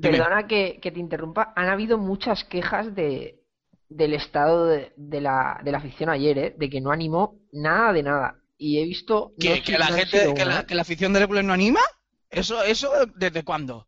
perdona 0.00 0.46
que, 0.46 0.78
que 0.80 0.90
te 0.90 1.00
interrumpa, 1.00 1.52
han 1.56 1.68
habido 1.68 1.98
muchas 1.98 2.44
quejas 2.44 2.94
de, 2.94 3.40
del 3.88 4.14
estado 4.14 4.66
de, 4.66 4.92
de 4.96 5.20
la, 5.20 5.60
de 5.64 5.72
la 5.72 5.78
afición 5.78 6.10
ayer, 6.10 6.38
¿eh? 6.38 6.54
de 6.58 6.70
que 6.70 6.80
no 6.80 6.90
animó 6.90 7.38
nada 7.52 7.92
de 7.92 8.02
nada. 8.02 8.40
Y 8.66 8.78
he 8.80 8.84
visto... 8.84 9.32
no 9.36 9.62
que, 9.62 9.76
la 9.78 9.90
no 9.90 9.96
gente, 9.96 10.32
que 10.34 10.44
la, 10.46 10.64
que 10.64 10.74
la 10.74 10.80
afición 10.82 11.12
del 11.12 11.24
Hércules 11.24 11.44
no 11.44 11.52
anima, 11.52 11.80
eso, 12.30 12.62
eso, 12.62 12.90
¿desde 13.14 13.44
cuándo? 13.44 13.86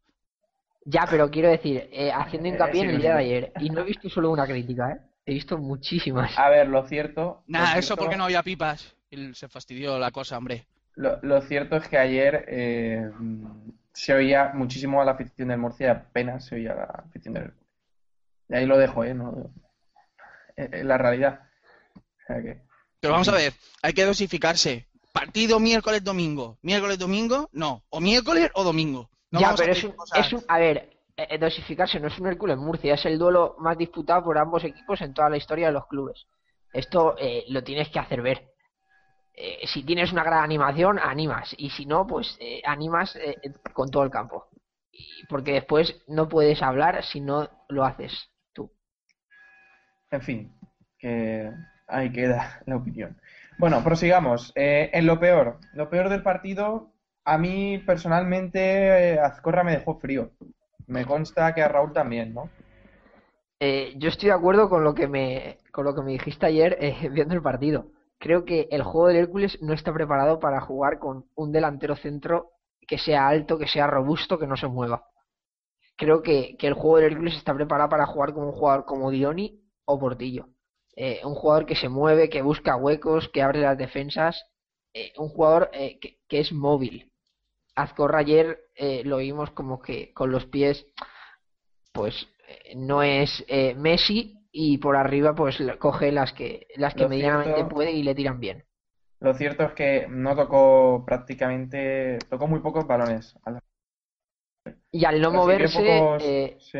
Ya, 0.85 1.07
pero 1.09 1.31
quiero 1.31 1.49
decir, 1.49 1.89
eh, 1.91 2.13
haciendo 2.13 2.49
Eh, 2.49 2.53
hincapié 2.53 2.83
en 2.83 2.91
el 2.91 2.97
sí. 2.97 3.01
día 3.03 3.15
de 3.15 3.21
ayer, 3.21 3.53
y 3.59 3.71
no 3.71 3.81
he 3.81 3.85
visto 3.85 4.11
solo 4.11 4.31
una 4.31 4.45
crítica, 4.47 4.93
¿eh? 4.93 5.01
He 5.25 5.33
visto 5.33 5.57
muchísimas. 5.57 6.39
A 6.39 6.51
ver, 6.51 6.69
lo 6.69 6.87
cierto. 6.87 7.43
Nada, 7.47 7.73
eso 7.79 7.87
cierto- 7.95 8.03
porque 8.03 8.17
no 8.19 8.25
había 8.25 8.43
pipas. 8.43 8.95
Y 9.09 9.33
se 9.35 9.49
fastidió 9.49 9.99
la 9.99 10.11
cosa, 10.11 10.37
hombre. 10.37 10.67
Lo, 10.95 11.19
lo 11.23 11.41
cierto 11.41 11.77
es 11.77 11.89
que 11.89 11.97
ayer 11.97 12.45
eh, 12.47 13.11
se 13.95 14.13
oía 14.13 14.51
muchísimo 14.53 15.01
a 15.01 15.07
la 15.07 15.13
afición 15.13 15.49
del 15.49 15.59
Murcia, 15.59 15.91
apenas 15.93 16.45
se 16.45 16.57
oía 16.57 16.73
a 16.73 16.77
la 16.77 16.85
afición 17.09 17.33
del 17.33 17.45
Hércules. 17.45 17.67
Y 18.51 18.55
ahí 18.57 18.67
lo 18.67 18.77
dejo, 18.77 19.05
¿eh? 19.05 19.15
No, 19.15 19.51
eh, 20.57 20.85
la 20.85 20.99
realidad. 20.99 21.41
O 21.97 22.27
sea 22.27 22.43
que, 22.43 22.63
Pero 23.01 23.13
vamos 23.13 23.29
a 23.29 23.33
ver, 23.33 23.53
hay 23.83 23.93
que 23.93 24.05
dosificarse. 24.05 24.87
Partido 25.13 25.59
miércoles, 25.61 26.05
domingo. 26.05 26.59
Miércoles, 26.63 26.99
domingo, 26.99 27.49
no. 27.53 27.85
O 27.91 28.01
miércoles 28.01 28.51
o 28.55 28.65
domingo. 28.65 29.09
No 29.31 29.41
ya, 29.41 29.47
vamos 29.47 29.61
a 29.61 29.65
pero 29.65 29.73
es 29.77 29.85
un, 29.85 29.95
es 30.15 30.33
un- 30.33 30.45
a 30.49 30.59
ver, 30.59 30.77
eh, 31.17 31.27
eh, 31.31 31.39
dosificarse 31.39 31.99
no 32.01 32.09
es 32.09 32.19
un 32.19 32.27
Hércules 32.27 32.57
Murcia, 32.59 32.95
es 32.95 33.05
el 33.07 33.19
duelo 33.19 33.57
más 33.59 33.79
disputado 33.79 34.25
por 34.25 34.39
ambos 34.39 34.63
equipos 34.65 35.01
en 35.01 35.15
toda 35.15 35.31
la 35.31 35.37
historia 35.39 35.69
de 35.69 35.73
los 35.73 35.87
clubes. 35.87 36.27
Esto 36.73 37.17
eh, 37.19 37.45
lo 37.49 37.65
tienes 37.65 37.89
que 37.89 37.99
hacer 37.99 38.21
ver. 38.23 38.51
Eh, 39.33 39.67
si 39.67 39.83
tienes 39.85 40.13
una 40.13 40.25
gran 40.25 40.43
animación, 40.45 40.99
animas, 40.99 41.55
y 41.59 41.71
si 41.71 41.87
no, 41.87 42.07
pues 42.07 42.37
eh, 42.41 42.63
animas 42.65 43.17
eh, 43.17 43.37
con 43.73 43.91
todo 43.91 44.03
el 44.03 44.11
campo. 44.11 44.49
Y- 44.93 45.27
porque 45.29 45.53
después 45.53 45.95
no 46.09 46.29
puedes 46.29 46.63
hablar 46.63 47.05
si 47.05 47.21
no 47.21 47.49
lo 47.69 47.85
haces 47.85 48.31
tú. 48.53 48.71
en 50.11 50.23
fin, 50.23 50.59
que 50.99 51.51
ahí 51.87 52.11
queda 52.13 52.61
la 52.67 52.77
opinión. 52.77 53.17
Bueno, 53.59 53.83
prosigamos. 53.83 54.53
Eh, 54.55 54.91
en 54.93 55.07
lo 55.07 55.19
peor, 55.19 55.59
lo 55.73 55.89
peor 55.89 56.09
del 56.09 56.23
partido, 56.23 56.93
a 57.25 57.39
mí 57.39 57.79
personalmente 57.79 59.15
eh, 59.15 59.19
Azcorra 59.19 59.65
me 59.65 59.73
dejó 59.73 59.99
frío. 59.99 60.31
Me 60.87 61.05
consta 61.05 61.55
que 61.55 61.63
a 61.63 61.69
Raúl 61.69 61.93
también, 61.93 62.33
¿no? 62.33 62.49
Eh, 63.59 63.95
yo 63.97 64.09
estoy 64.11 64.29
de 64.29 64.35
acuerdo 64.35 64.69
con 64.69 64.85
lo 64.85 64.95
que 64.95 65.09
me, 65.09 65.59
con 65.73 65.85
lo 65.85 65.95
que 65.95 66.03
me 66.03 66.13
dijiste 66.13 66.47
ayer 66.47 66.77
eh, 66.81 67.09
viendo 67.13 67.35
el 67.35 67.43
partido. 67.43 67.91
Creo 68.19 68.45
que 68.45 68.69
el 68.71 68.83
juego 68.83 69.09
del 69.09 69.17
Hércules 69.17 69.59
no 69.63 69.73
está 69.73 69.93
preparado 69.93 70.39
para 70.39 70.61
jugar 70.61 70.99
con 70.99 71.27
un 71.35 71.53
delantero 71.53 71.97
centro 71.97 72.53
que 72.87 72.99
sea 72.99 73.27
alto, 73.29 73.59
que 73.59 73.67
sea 73.67 73.87
robusto, 73.87 74.39
que 74.39 74.47
no 74.47 74.57
se 74.57 74.69
mueva. 74.69 75.09
Creo 75.97 76.23
que, 76.23 76.57
que 76.59 76.67
el 76.67 76.75
juego 76.75 76.99
del 76.99 77.13
Hércules 77.13 77.37
está 77.37 77.55
preparado 77.55 77.89
para 77.89 78.07
jugar 78.07 78.33
con 78.35 78.45
un 78.45 78.53
jugador 78.53 78.85
como 78.85 79.11
Dioni 79.11 79.61
o 79.85 79.99
Portillo. 79.99 80.49
Eh, 80.97 81.21
un 81.25 81.35
jugador 81.35 81.67
que 81.67 81.77
se 81.77 81.89
mueve, 81.91 82.31
que 82.31 82.41
busca 82.43 82.77
huecos, 82.77 83.29
que 83.29 83.43
abre 83.43 83.61
las 83.61 83.77
defensas. 83.79 84.43
eh, 84.95 85.13
un 85.19 85.29
jugador 85.29 85.69
eh, 85.75 85.99
que, 86.01 86.19
que 86.27 86.41
es 86.41 86.53
móvil. 86.53 87.13
Azcorra 87.75 88.21
ayer 88.21 88.59
eh, 88.75 89.03
lo 89.05 89.19
vimos 89.19 89.51
como 89.51 89.83
que 89.83 90.15
con 90.15 90.31
los 90.31 90.47
pies, 90.47 90.87
pues 91.93 92.27
eh, 92.49 92.73
no 92.77 93.03
es 93.03 93.45
Messi 93.77 94.39
y 94.53 94.79
por 94.79 94.97
arriba 94.97 95.35
pues 95.35 95.59
coge 95.79 96.13
las 96.13 96.33
que 96.33 96.67
las 96.77 96.95
que 96.95 97.03
Lo 97.03 97.09
medianamente 97.11 97.57
cierto- 97.57 97.75
puede 97.75 97.93
y 97.93 98.03
le 98.03 98.15
tiran 98.15 98.41
bien. 98.41 98.65
Lo 99.21 99.35
cierto 99.35 99.65
es 99.65 99.73
que 99.73 100.07
no 100.09 100.35
tocó 100.35 101.05
prácticamente, 101.07 102.19
tocó 102.31 102.47
muy 102.47 102.61
pocos 102.61 102.87
balones. 102.87 103.35
Al- 103.45 103.61
Y 104.93 105.05
al 105.05 105.21
no 105.21 105.31
moverse, 105.33 105.79
pocos- 105.79 106.63
sí. 106.63 106.79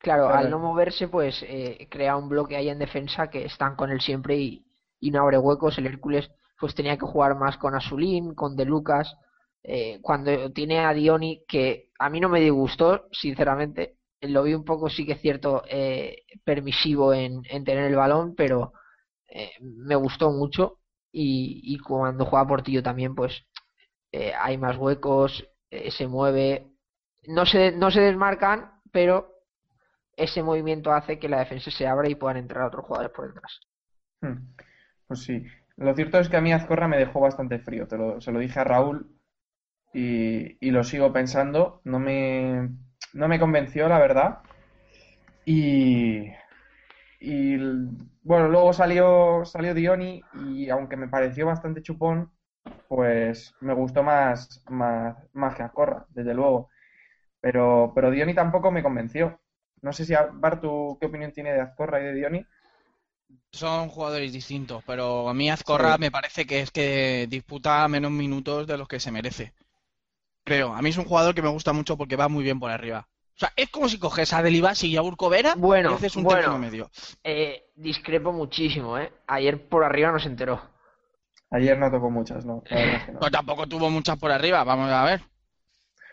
Claro, 0.00 0.28
claro. 0.28 0.32
al 0.32 0.50
no 0.50 0.58
moverse 0.58 1.08
pues 1.08 1.42
eh, 1.46 1.86
crea 1.90 2.16
un 2.16 2.28
bloque 2.28 2.56
ahí 2.56 2.68
en 2.68 2.78
defensa 2.78 3.30
que 3.30 3.44
están 3.44 3.76
con 3.76 3.90
él 3.90 4.00
siempre 4.00 4.36
y, 4.38 4.64
y 5.00 5.10
no 5.10 5.22
abre 5.22 5.38
huecos. 5.38 5.78
El 5.78 5.86
Hércules 5.86 6.30
pues 6.58 6.74
tenía 6.74 6.96
que 6.98 7.06
jugar 7.06 7.36
más 7.36 7.56
con 7.58 7.74
Asulín, 7.74 8.34
con 8.34 8.56
De 8.56 8.64
Lucas. 8.66 9.16
eh, 9.62 9.98
cuando 10.02 10.52
tiene 10.52 10.80
a 10.80 10.92
Dioni, 10.92 11.44
que 11.48 11.90
a 11.98 12.10
mí 12.10 12.20
no 12.20 12.28
me 12.28 12.40
disgustó, 12.40 13.06
sinceramente, 13.12 13.96
lo 14.22 14.42
vi 14.42 14.54
un 14.54 14.64
poco, 14.64 14.88
sí 14.90 15.06
que 15.06 15.12
es 15.12 15.20
cierto, 15.20 15.62
eh, 15.68 16.22
permisivo 16.44 17.14
en, 17.14 17.42
en 17.50 17.64
tener 17.64 17.84
el 17.86 17.96
balón, 17.96 18.34
pero 18.36 18.72
eh, 19.28 19.52
me 19.60 19.96
gustó 19.96 20.30
mucho. 20.32 20.78
Y, 21.12 21.60
y 21.64 21.78
cuando 21.78 22.24
juega 22.26 22.46
Portillo 22.46 22.82
también, 22.82 23.14
pues 23.14 23.42
eh, 24.12 24.32
hay 24.38 24.58
más 24.58 24.76
huecos, 24.76 25.44
eh, 25.70 25.90
se 25.90 26.06
mueve. 26.06 26.66
No 27.26 27.46
se, 27.46 27.72
no 27.72 27.90
se 27.90 28.00
desmarcan, 28.00 28.72
pero 28.92 29.28
ese 30.22 30.42
movimiento 30.42 30.92
hace 30.92 31.18
que 31.18 31.28
la 31.28 31.40
defensa 31.40 31.70
se 31.70 31.86
abra 31.86 32.08
y 32.08 32.14
puedan 32.14 32.36
entrar 32.38 32.64
otros 32.66 32.84
jugadores 32.86 33.12
por 33.14 33.28
detrás. 33.28 33.60
Hmm. 34.22 34.36
Pues 35.06 35.20
sí. 35.22 35.44
Lo 35.76 35.94
cierto 35.94 36.18
es 36.18 36.28
que 36.28 36.36
a 36.36 36.40
mí 36.40 36.52
Azcorra 36.52 36.88
me 36.88 36.98
dejó 36.98 37.20
bastante 37.20 37.58
frío. 37.58 37.86
Te 37.88 37.96
lo- 37.98 38.20
se 38.20 38.32
lo 38.32 38.38
dije 38.40 38.60
a 38.60 38.64
Raúl 38.64 39.10
y, 39.94 40.70
lo 40.70 40.84
sigo 40.84 41.12
pensando. 41.12 41.80
No 41.84 41.98
me, 41.98 42.70
no 43.14 43.28
me 43.28 43.40
convenció, 43.40 43.88
la 43.88 43.98
verdad. 43.98 44.40
Y, 45.44 46.26
y 47.20 47.56
bueno, 48.22 48.48
luego 48.48 48.72
salió, 48.72 49.44
salió 49.44 49.74
Dioni 49.74 50.22
y 50.44 50.70
aunque 50.70 50.96
me 50.96 51.08
pareció 51.08 51.46
bastante 51.46 51.82
chupón, 51.82 52.30
pues 52.88 53.54
me 53.60 53.74
gustó 53.74 54.02
más, 54.02 54.62
más, 54.70 55.16
más 55.34 55.54
que 55.56 55.62
Azcorra, 55.64 56.06
desde 56.10 56.34
luego. 56.34 56.70
Pero, 57.40 57.92
pero 57.94 58.10
Dioni 58.10 58.34
tampoco 58.34 58.70
me 58.72 58.82
convenció. 58.82 59.40
No 59.82 59.92
sé 59.92 60.04
si 60.04 60.14
a- 60.14 60.30
Bartu, 60.32 60.96
¿qué 61.00 61.06
opinión 61.06 61.32
tiene 61.32 61.52
de 61.52 61.60
Azcorra 61.60 62.00
y 62.00 62.04
de 62.04 62.14
Dioni? 62.14 62.46
Son 63.52 63.88
jugadores 63.88 64.32
distintos, 64.32 64.82
pero 64.86 65.28
a 65.28 65.34
mí 65.34 65.50
Azcorra 65.50 65.94
Sí. 65.94 66.00
me 66.00 66.10
parece 66.10 66.46
que 66.46 66.60
es 66.60 66.70
que 66.70 67.26
disputa 67.28 67.86
menos 67.88 68.10
minutos 68.10 68.66
de 68.66 68.76
los 68.78 68.88
que 68.88 69.00
se 69.00 69.10
merece. 69.12 69.52
Creo, 70.44 70.74
a 70.74 70.82
mí 70.82 70.90
es 70.90 70.98
un 70.98 71.04
jugador 71.04 71.34
que 71.34 71.42
me 71.42 71.48
gusta 71.48 71.72
mucho 71.72 71.96
porque 71.96 72.16
va 72.16 72.28
muy 72.28 72.44
bien 72.44 72.60
por 72.60 72.70
arriba. 72.70 73.08
O 73.36 73.38
sea, 73.40 73.52
es 73.56 73.70
como 73.70 73.88
si 73.88 73.98
coges 73.98 74.32
a 74.32 74.42
Delibasi 74.42 74.88
y 74.88 74.96
a 74.96 75.02
Urco 75.02 75.30
Vera 75.30 75.54
Bueno, 75.56 75.92
y 75.92 75.94
haces 75.94 76.16
un 76.16 76.24
bueno. 76.24 76.42
término 76.42 76.58
medio. 76.58 76.90
Eh, 77.24 77.70
discrepo 77.76 78.32
muchísimo, 78.32 78.98
¿eh? 78.98 79.12
Ayer 79.26 79.68
por 79.68 79.84
arriba 79.84 80.12
no 80.12 80.18
se 80.18 80.28
enteró. 80.28 80.60
Ayer 81.50 81.78
no 81.78 81.90
tocó 81.90 82.10
muchas, 82.10 82.44
no. 82.44 82.62
La 82.70 82.78
verdad 82.80 82.96
es 82.96 83.04
que 83.04 83.12
no. 83.12 83.20
Tampoco 83.30 83.66
tuvo 83.66 83.90
muchas 83.90 84.18
por 84.18 84.30
arriba, 84.30 84.62
vamos 84.64 84.90
a 84.90 85.04
ver. 85.04 85.22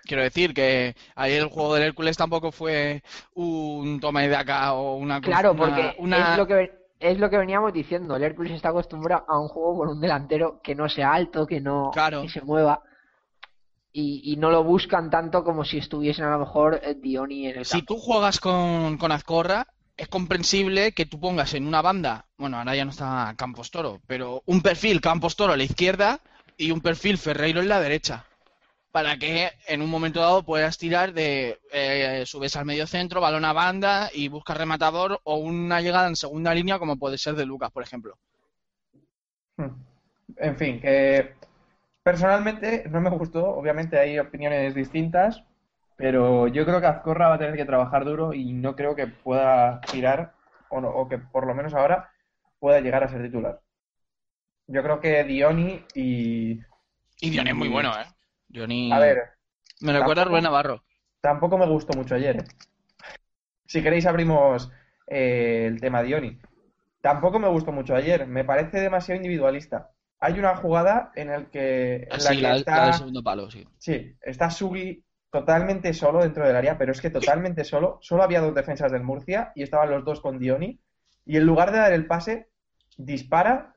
Quiero 0.08 0.24
decir 0.24 0.53
que 0.53 0.95
ayer 1.16 1.41
el 1.41 1.49
juego 1.49 1.76
del 1.76 1.84
Hércules 1.84 2.16
tampoco 2.18 2.51
fue 2.51 3.03
un 3.36 3.99
toma 3.99 4.24
y 4.26 4.30
daca 4.30 4.74
o 4.74 4.95
una 4.95 5.20
Claro, 5.22 5.55
porque 5.55 5.95
una- 5.99 6.32
es 6.34 6.38
lo 6.38 6.47
que 6.47 6.72
es 6.99 7.20
lo 7.20 7.30
que 7.30 7.38
veníamos 7.38 7.74
diciendo. 7.74 8.16
El 8.16 8.24
Hércules 8.24 8.53
está 8.53 8.70
acostumbrado 8.70 9.24
a 9.28 9.39
un 9.39 9.47
juego 9.49 9.78
con 9.78 9.89
un 9.89 10.01
delantero 10.01 10.60
que 10.64 10.74
no 10.74 10.89
sea 10.89 11.14
alto, 11.14 11.45
que 11.45 11.62
no 11.62 11.91
Claro. 11.93 12.24
que 12.24 12.30
se 12.30 12.41
mueva. 12.41 12.82
Y, 13.93 14.22
y 14.32 14.36
no 14.38 14.51
lo 14.51 14.64
buscan 14.64 15.10
tanto 15.10 15.43
como 15.43 15.66
si 15.66 15.78
estuviesen 15.80 16.26
a 16.26 16.32
lo 16.32 16.39
mejor 16.39 16.80
eh, 16.84 16.95
Dioni 16.95 17.47
en 17.47 17.60
el 17.60 17.66
Si 17.66 17.80
campo. 17.80 17.95
tú 17.95 17.99
juegas 17.99 18.39
con, 18.39 18.97
con 18.97 19.12
Azcorra, 19.12 19.68
es 19.95 20.08
comprensible 20.08 20.91
que 20.91 21.05
tú 21.08 21.20
pongas 21.20 21.53
en 21.55 21.66
una 21.68 21.82
banda, 21.82 22.26
bueno, 22.38 22.58
ahora 22.58 22.76
ya 22.76 22.86
no 22.86 22.91
está 22.91 23.34
Campos 23.38 23.72
Toro, 23.72 23.99
pero 24.05 24.43
un 24.45 24.62
perfil 24.62 25.01
Campos 25.01 25.36
Toro 25.36 25.53
a 25.53 25.58
la 25.58 25.64
izquierda 25.64 26.20
y 26.58 26.70
un 26.72 26.82
perfil 26.82 27.18
Ferreiro 27.18 27.60
en 27.62 27.70
la 27.70 27.80
derecha. 27.80 28.26
Para 28.97 29.15
que 29.19 29.51
en 29.67 29.83
un 29.83 29.91
momento 29.91 30.19
dado 30.21 30.41
puedas 30.41 30.75
tirar 30.79 31.13
de 31.13 31.59
eh, 31.71 32.23
subes 32.25 32.55
al 32.55 32.65
medio 32.65 32.87
centro, 32.87 33.21
balón 33.21 33.45
a 33.45 33.53
banda 33.53 34.09
y 34.11 34.27
buscas 34.27 34.57
rematador 34.57 35.19
o 35.23 35.35
una 35.35 35.81
llegada 35.81 36.07
en 36.07 36.15
segunda 36.15 36.51
línea 36.51 36.79
como 36.79 36.97
puede 36.97 37.19
ser 37.19 37.35
de 37.35 37.45
Lucas, 37.45 37.69
por 37.69 37.83
ejemplo. 37.83 38.17
Hmm. 39.55 39.69
En 40.37 40.57
fin, 40.57 40.81
que 40.81 41.35
personalmente 42.01 42.85
no 42.89 42.99
me 42.99 43.11
gustó. 43.11 43.45
Obviamente 43.51 43.99
hay 43.99 44.17
opiniones 44.17 44.73
distintas, 44.73 45.43
pero 45.95 46.47
yo 46.47 46.65
creo 46.65 46.81
que 46.81 46.87
Azcorra 46.87 47.27
va 47.27 47.35
a 47.35 47.37
tener 47.37 47.55
que 47.55 47.65
trabajar 47.65 48.03
duro 48.03 48.33
y 48.33 48.51
no 48.51 48.75
creo 48.75 48.95
que 48.95 49.05
pueda 49.05 49.79
tirar, 49.81 50.33
o, 50.71 50.81
no- 50.81 50.89
o 50.89 51.07
que 51.07 51.19
por 51.19 51.45
lo 51.45 51.53
menos 51.53 51.75
ahora 51.75 52.09
pueda 52.57 52.81
llegar 52.81 53.03
a 53.03 53.09
ser 53.09 53.21
titular. 53.21 53.61
Yo 54.65 54.81
creo 54.81 54.99
que 54.99 55.23
Dioni 55.23 55.85
y. 55.93 56.59
Y 57.21 57.29
Dioni 57.29 57.51
es 57.51 57.55
muy 57.55 57.67
bueno, 57.67 57.91
¿eh? 57.91 58.05
Dioni... 58.47 58.91
A 58.91 58.99
ver, 58.99 59.17
Me 59.81 59.93
recuerda 59.93 60.23
a 60.23 60.25
Rubén 60.25 60.43
Navarro. 60.43 60.83
tampoco 61.21 61.57
me 61.57 61.67
gustó 61.67 61.97
mucho 61.97 62.15
ayer. 62.15 62.43
Si 63.65 63.81
queréis 63.83 64.05
abrimos 64.05 64.71
eh, 65.07 65.65
el 65.67 65.79
tema 65.81 66.03
Dioni. 66.03 66.39
Tampoco 67.01 67.39
me 67.39 67.47
gustó 67.49 67.71
mucho 67.71 67.95
ayer. 67.95 68.27
Me 68.27 68.43
parece 68.43 68.79
demasiado 68.79 69.17
individualista. 69.17 69.91
Hay 70.19 70.39
una 70.39 70.55
jugada 70.55 71.11
en 71.15 71.29
el 71.29 71.49
que 71.49 72.07
en 72.09 72.23
la 72.23 72.29
que 72.31 72.41
la, 72.41 72.55
está 72.57 72.77
la 72.77 72.85
del 72.85 72.93
segundo 72.95 73.23
palo, 73.23 73.51
sí. 73.51 73.67
Sí, 73.77 74.15
está 74.21 74.49
Sugi 74.49 75.03
totalmente 75.29 75.93
solo 75.93 76.21
dentro 76.21 76.45
del 76.47 76.55
área, 76.55 76.77
pero 76.77 76.91
es 76.91 77.01
que 77.01 77.09
totalmente 77.11 77.63
solo. 77.63 77.99
Solo 78.01 78.23
había 78.23 78.41
dos 78.41 78.55
defensas 78.55 78.91
del 78.91 79.03
Murcia 79.03 79.51
y 79.53 79.63
estaban 79.63 79.91
los 79.91 80.03
dos 80.05 80.21
con 80.21 80.39
Dioni. 80.39 80.79
Y 81.25 81.37
en 81.37 81.45
lugar 81.45 81.71
de 81.71 81.77
dar 81.79 81.91
el 81.93 82.07
pase, 82.07 82.49
dispara 82.97 83.75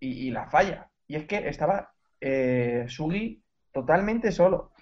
y, 0.00 0.26
y 0.26 0.30
la 0.30 0.48
falla. 0.48 0.90
Y 1.06 1.16
es 1.16 1.26
que 1.26 1.48
estaba 1.48 1.92
eh, 2.20 2.86
Sugi 2.88 3.42
totalmente 3.76 4.32
solo. 4.32 4.72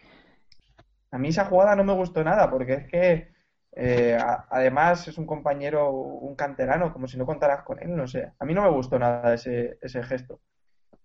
A 1.10 1.18
mí 1.18 1.28
esa 1.28 1.44
jugada 1.46 1.76
no 1.76 1.84
me 1.84 1.92
gustó 1.94 2.24
nada, 2.24 2.50
porque 2.50 2.74
es 2.74 2.86
que 2.88 3.28
eh, 3.76 4.16
a- 4.20 4.46
además 4.50 5.06
es 5.08 5.18
un 5.18 5.26
compañero, 5.26 5.90
un 5.90 6.34
canterano, 6.36 6.92
como 6.92 7.06
si 7.08 7.16
no 7.18 7.26
contaras 7.26 7.62
con 7.64 7.80
él, 7.82 7.94
no 7.96 8.06
sé. 8.06 8.32
A 8.38 8.44
mí 8.44 8.54
no 8.54 8.62
me 8.62 8.70
gustó 8.70 8.98
nada 8.98 9.34
ese, 9.34 9.78
ese 9.80 10.02
gesto 10.02 10.40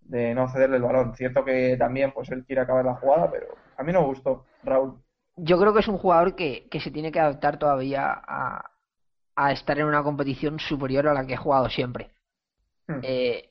de 0.02 0.36
no 0.36 0.50
cederle 0.50 0.78
el 0.78 0.84
balón. 0.84 1.16
Cierto 1.16 1.46
que 1.46 1.78
también 1.78 2.14
pues 2.14 2.30
él 2.32 2.46
quiere 2.46 2.62
acabar 2.64 2.86
la 2.86 2.96
jugada, 2.96 3.32
pero 3.32 3.48
a 3.78 3.84
mí 3.84 3.94
no 3.94 4.02
me 4.02 4.08
gustó, 4.08 4.46
Raúl. 4.64 5.02
Yo 5.38 5.60
creo 5.60 5.74
que 5.74 5.80
es 5.80 5.88
un 5.88 5.98
jugador 5.98 6.36
que, 6.36 6.68
que 6.70 6.80
se 6.82 6.92
tiene 6.92 7.12
que 7.12 7.20
adaptar 7.20 7.58
todavía 7.58 8.12
a, 8.12 8.72
a 9.36 9.52
estar 9.52 9.80
en 9.80 9.86
una 9.88 10.04
competición 10.04 10.60
superior 10.60 11.08
a 11.08 11.14
la 11.14 11.26
que 11.28 11.36
ha 11.36 11.38
jugado 11.38 11.70
siempre. 11.70 12.12
Hmm. 12.88 13.00
Eh, 13.02 13.10
eh, 13.42 13.49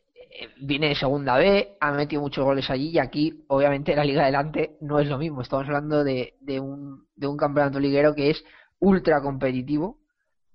viene 0.61 0.89
de 0.89 0.95
segunda 0.95 1.37
B, 1.37 1.77
ha 1.81 1.93
metido 1.93 2.23
muchos 2.23 2.45
goles 2.45 2.69
allí 2.71 2.91
y 2.91 2.99
aquí, 2.99 3.45
obviamente, 3.49 3.95
la 3.95 4.05
Liga 4.05 4.23
Adelante 4.23 4.77
no 4.81 4.99
es 5.01 5.09
lo 5.09 5.19
mismo. 5.19 5.43
Estamos 5.43 5.67
hablando 5.67 6.05
de, 6.05 6.37
de 6.41 6.61
un, 6.61 7.07
de 7.17 7.27
un 7.27 7.37
campeonato 7.37 7.81
liguero 7.81 8.15
que 8.15 8.31
es 8.31 8.45
ultra 8.81 9.21
competitivo 9.21 9.99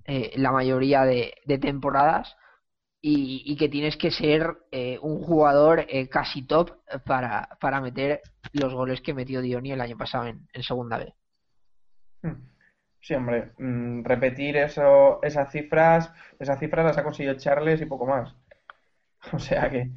eh, 0.06 0.34
la 0.36 0.52
mayoría 0.52 1.06
de, 1.06 1.34
temporadas 1.62 2.36
y, 3.02 3.56
que 3.58 3.70
tienes 3.70 3.96
que 3.98 4.12
ser 4.12 4.58
eh, 4.72 4.98
un 5.02 5.22
jugador 5.22 5.86
eh, 5.88 6.10
casi 6.10 6.46
top 6.46 6.72
para, 7.06 7.50
para 7.60 7.82
meter 7.82 8.22
los 8.54 8.74
goles 8.74 9.02
que 9.02 9.14
metió 9.14 9.42
Dioni 9.42 9.72
el 9.72 9.82
año 9.82 9.98
pasado 9.98 10.28
en, 10.28 10.48
en 10.54 10.64
segunda 10.64 10.98
B. 10.98 11.14
Hmm. 12.22 12.54
Sí, 13.00 13.14
hombre, 13.14 13.52
mm, 13.58 14.04
repetir 14.04 14.56
eso, 14.56 15.22
esas 15.24 15.52
cifras, 15.52 16.12
esas 16.40 16.60
cifras 16.60 16.86
las 16.86 16.98
ha 16.98 17.04
conseguido 17.04 17.36
Charles 17.36 17.82
y 17.82 17.86
poco 17.86 18.06
más. 18.06 18.34
O 19.32 19.40
sea 19.40 19.70
que 19.70 19.90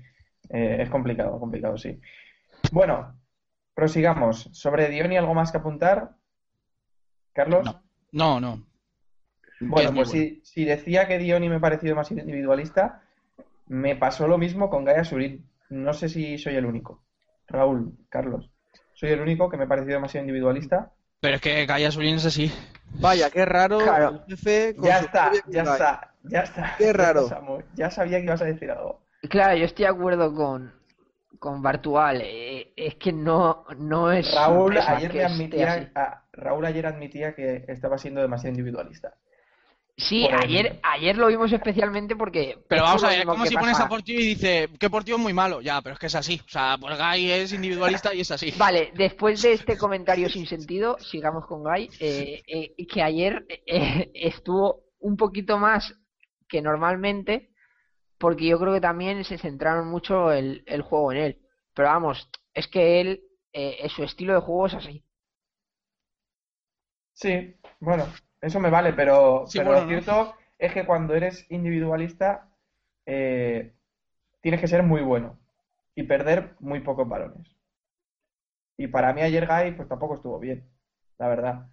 eh, 0.50 0.76
es 0.80 0.88
complicado, 0.90 1.38
complicado, 1.40 1.76
sí. 1.76 2.00
Bueno, 2.70 3.18
prosigamos. 3.74 4.48
Sobre 4.52 4.88
Dioni, 4.88 5.16
¿algo 5.16 5.34
más 5.34 5.50
que 5.50 5.58
apuntar? 5.58 6.12
Carlos. 7.32 7.64
No. 7.64 7.82
No, 8.12 8.40
no. 8.40 8.66
Bueno, 9.60 9.92
pues 9.94 10.10
si, 10.10 10.40
si 10.44 10.64
decía 10.64 11.08
que 11.08 11.18
Dioni 11.18 11.48
me 11.48 11.56
ha 11.56 11.60
parecido 11.60 11.96
más 11.96 12.10
individualista, 12.10 13.02
me 13.66 13.96
pasó 13.96 14.28
lo 14.28 14.38
mismo 14.38 14.70
con 14.70 14.84
Gaia 14.84 15.04
Surin. 15.04 15.48
No 15.70 15.92
sé 15.92 16.08
si 16.08 16.38
soy 16.38 16.54
el 16.54 16.66
único. 16.66 17.02
Raúl, 17.48 17.96
Carlos. 18.08 18.50
Soy 18.94 19.10
el 19.10 19.20
único 19.20 19.50
que 19.50 19.56
me 19.56 19.64
ha 19.64 19.68
parecido 19.68 19.94
demasiado 19.94 20.24
individualista. 20.24 20.92
Pero 21.20 21.36
es 21.36 21.40
que 21.40 21.66
Gaya 21.66 21.90
Sulín 21.90 22.16
es 22.16 22.26
así. 22.26 22.52
Vaya, 23.00 23.30
qué 23.30 23.44
raro 23.44 23.78
Claro. 23.78 24.22
el 24.28 24.36
jefe 24.36 24.76
con 24.76 24.84
Ya 24.86 24.98
está, 25.00 25.32
ya 25.48 25.62
está, 25.62 26.14
ya 26.22 26.40
está. 26.40 26.74
Qué 26.78 26.92
raro. 26.94 27.28
Ya 27.74 27.90
sabía 27.90 28.18
que 28.18 28.24
ibas 28.24 28.42
a 28.42 28.46
decir 28.46 28.70
algo. 28.70 29.05
Claro, 29.28 29.56
yo 29.56 29.64
estoy 29.64 29.84
de 29.84 29.90
acuerdo 29.90 30.34
con, 30.34 30.72
con 31.38 31.62
Bartual. 31.62 32.20
eh, 32.22 32.72
es 32.76 32.96
que 32.96 33.12
no, 33.12 33.64
no 33.78 34.12
es 34.12 34.32
Raúl 34.34 34.78
ayer 34.78 35.14
me 35.14 35.24
admitía, 35.24 35.90
a- 35.94 36.22
Raúl 36.32 36.64
ayer 36.66 36.86
admitía 36.86 37.34
que 37.34 37.64
estaba 37.68 37.98
siendo 37.98 38.20
demasiado 38.20 38.50
individualista. 38.50 39.14
Sí, 39.98 40.22
por 40.30 40.34
el- 40.34 40.40
ayer, 40.44 40.80
ayer 40.82 41.16
lo 41.16 41.28
vimos 41.28 41.50
especialmente 41.50 42.14
porque. 42.16 42.58
Pero 42.68 42.82
vamos 42.82 43.02
a 43.04 43.08
ver, 43.08 43.20
es 43.20 43.24
como 43.24 43.46
si 43.46 43.56
pones 43.56 43.80
a 43.80 43.88
Portillo 43.88 44.20
y 44.20 44.26
dice, 44.26 44.68
que 44.78 44.90
Portillo 44.90 45.16
es 45.16 45.22
muy 45.22 45.32
malo. 45.32 45.62
Ya, 45.62 45.80
pero 45.80 45.94
es 45.94 45.98
que 45.98 46.06
es 46.08 46.14
así. 46.14 46.38
O 46.44 46.48
sea, 46.50 46.76
pues 46.78 46.98
Guy 46.98 47.30
es 47.30 47.52
individualista 47.54 48.12
y 48.12 48.20
es 48.20 48.30
así. 48.30 48.52
Vale, 48.58 48.92
después 48.96 49.40
de 49.40 49.54
este 49.54 49.78
comentario 49.78 50.28
sin 50.28 50.46
sentido, 50.46 50.98
sigamos 50.98 51.46
con 51.46 51.62
Guy, 51.62 51.88
eh, 52.00 52.42
eh, 52.46 52.86
que 52.86 53.02
ayer 53.02 53.46
eh, 53.66 54.10
estuvo 54.14 54.82
un 55.00 55.16
poquito 55.16 55.56
más 55.56 55.94
que 56.46 56.60
normalmente, 56.60 57.50
porque 58.18 58.46
yo 58.46 58.58
creo 58.58 58.74
que 58.74 58.80
también 58.80 59.24
se 59.24 59.38
centraron 59.38 59.88
mucho 59.88 60.32
el, 60.32 60.62
el 60.66 60.82
juego 60.82 61.12
en 61.12 61.18
él. 61.18 61.42
Pero 61.74 61.88
vamos, 61.88 62.28
es 62.54 62.68
que 62.68 63.00
él, 63.00 63.24
eh, 63.52 63.88
su 63.90 64.02
estilo 64.04 64.34
de 64.34 64.40
juego 64.40 64.66
es 64.66 64.74
así. 64.74 65.04
Sí, 67.14 67.56
bueno, 67.80 68.06
eso 68.40 68.60
me 68.60 68.70
vale, 68.70 68.92
pero, 68.92 69.52
Sí, 69.52 69.58
pero 69.58 69.72
bueno, 69.72 69.80
lo 69.80 69.86
¿no? 69.86 69.88
cierto 69.88 70.34
es 70.58 70.72
que 70.72 70.86
cuando 70.86 71.14
eres 71.14 71.46
individualista 71.50 72.48
eh, 73.06 73.74
tienes 74.42 74.60
que 74.60 74.68
ser 74.68 74.82
muy 74.84 75.02
bueno 75.02 75.38
y 75.94 76.04
perder 76.04 76.56
muy 76.60 76.80
pocos 76.80 77.08
balones. 77.08 77.48
Y 78.78 78.86
para 78.88 79.12
mí 79.12 79.20
ayer 79.22 79.46
Guy 79.46 79.72
pues 79.72 79.88
tampoco 79.88 80.14
estuvo 80.14 80.38
bien, 80.38 80.68
la 81.18 81.28
verdad. 81.28 81.66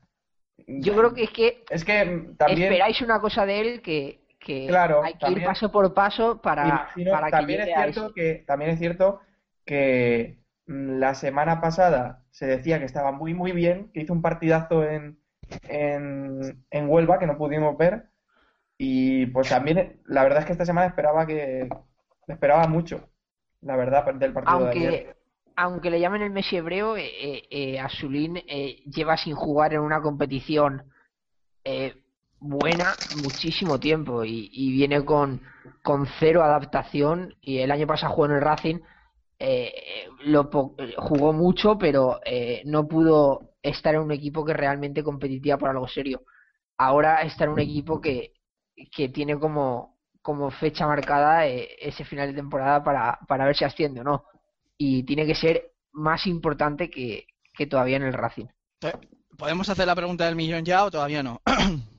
Yo 0.77 0.95
creo 0.95 1.13
que 1.13 1.23
es 1.23 1.31
que 1.31 1.65
Es 1.69 1.83
que 1.85 2.05
mm, 2.05 2.37
también, 2.37 2.73
esperáis 2.73 3.01
una 3.01 3.19
cosa 3.21 3.45
de 3.45 3.59
él 3.61 3.81
que, 3.81 4.22
que 4.43 4.67
Claro, 4.67 5.03
hay 5.03 5.13
que 5.13 5.19
también- 5.19 5.41
ir 5.41 5.47
paso 5.47 5.71
por 5.71 5.93
paso 5.93 6.41
para, 6.41 6.67
imagino, 6.67 7.11
para 7.11 7.27
que 7.27 7.31
también 7.31 7.61
es 7.61 7.73
a 7.73 7.83
cierto 7.83 8.13
que, 8.13 8.43
también 8.45 8.71
es 8.71 8.79
cierto 8.79 9.21
que 9.65 10.37
mm, 10.67 10.99
la 10.99 11.15
semana 11.15 11.61
pasada 11.61 12.23
se 12.31 12.45
decía 12.45 12.79
que 12.79 12.85
estaba 12.85 13.11
muy 13.11 13.33
muy 13.33 13.51
bien, 13.51 13.91
que 13.93 14.01
hizo 14.01 14.13
un 14.13 14.21
partidazo 14.21 14.83
en, 14.83 15.19
en, 15.67 16.63
en 16.69 16.89
Huelva 16.89 17.19
que 17.19 17.27
no 17.27 17.37
pudimos 17.37 17.77
ver. 17.77 18.05
Y 18.77 19.27
pues 19.27 19.49
también, 19.49 20.01
la 20.05 20.23
verdad 20.23 20.39
es 20.39 20.45
que 20.45 20.51
esta 20.53 20.65
semana 20.65 20.87
esperaba 20.87 21.25
que 21.27 21.69
esperaba 22.27 22.67
mucho, 22.67 23.09
la 23.61 23.75
verdad, 23.75 24.13
del 24.15 24.33
partido 24.33 24.65
de 24.65 24.71
ayer. 24.71 24.83
Aunque, 24.83 25.15
aunque 25.55 25.89
le 25.91 25.99
llamen 25.99 26.23
el 26.23 26.31
Messi 26.31 26.57
hebreo, 26.57 26.97
eh, 26.97 27.05
eh, 27.05 27.43
eh, 27.51 27.79
Asulín 27.79 28.37
eh, 28.37 28.81
lleva 28.85 29.15
sin 29.17 29.35
jugar 29.35 29.73
en 29.73 29.81
una 29.81 30.01
competición 30.01 30.83
eh, 31.63 31.95
buena 32.43 32.93
muchísimo 33.23 33.79
tiempo 33.79 34.25
y, 34.25 34.49
viene 34.73 35.03
con, 35.05 35.41
con 35.81 36.05
cero 36.19 36.43
adaptación 36.43 37.35
y 37.41 37.59
el 37.59 37.71
año 37.71 37.87
pasado 37.87 38.13
jugó 38.13 38.25
en 38.25 38.31
el 38.33 38.41
Racing, 38.41 38.79
eh, 39.39 40.07
lo 40.25 40.49
eh, 40.77 40.93
jugó 40.97 41.33
mucho 41.33 41.77
pero 41.77 42.19
eh, 42.25 42.61
no 42.65 42.87
pudo 42.87 43.55
estar 43.61 43.95
en 43.95 44.01
un 44.01 44.11
equipo 44.11 44.43
que 44.45 44.53
realmente 44.53 45.03
competía 45.03 45.57
por 45.57 45.69
algo 45.69 45.87
serio. 45.87 46.23
Ahora 46.77 47.21
está 47.21 47.45
en 47.45 47.51
un 47.51 47.59
equipo 47.59 48.01
que, 48.01 48.33
que 48.93 49.07
tiene 49.07 49.39
como, 49.39 49.99
como 50.21 50.51
fecha 50.51 50.85
marcada 50.85 51.47
eh, 51.47 51.69
ese 51.79 52.03
final 52.03 52.27
de 52.27 52.35
temporada 52.35 52.83
para, 52.83 53.19
para 53.25 53.45
ver 53.45 53.55
si 53.55 53.63
asciende 53.63 54.01
o 54.01 54.03
no 54.03 54.25
y 54.77 55.03
tiene 55.03 55.25
que 55.25 55.35
ser 55.35 55.71
más 55.93 56.27
importante 56.27 56.89
que, 56.89 57.25
que 57.53 57.67
todavía 57.67 57.97
en 57.97 58.03
el 58.03 58.13
Racing. 58.13 58.47
¿Podemos 59.37 59.69
hacer 59.69 59.87
la 59.87 59.95
pregunta 59.95 60.25
del 60.25 60.35
millón 60.35 60.65
ya 60.65 60.83
o 60.83 60.91
todavía 60.91 61.23
no? 61.23 61.41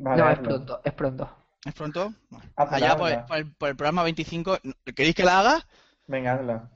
Vale, 0.00 0.22
no, 0.22 0.30
es 0.30 0.38
pronto, 0.38 0.80
es 0.82 0.92
pronto. 0.94 1.30
¿Es 1.62 1.74
pronto? 1.74 2.14
Bueno, 2.30 2.46
allá 2.56 2.96
por, 2.96 3.10
el, 3.10 3.52
por 3.52 3.68
el 3.68 3.76
programa 3.76 4.02
25. 4.02 4.58
¿Queréis 4.96 5.14
que 5.14 5.24
la 5.24 5.40
haga? 5.40 5.66
Venga, 6.06 6.34
hazla. 6.34 6.70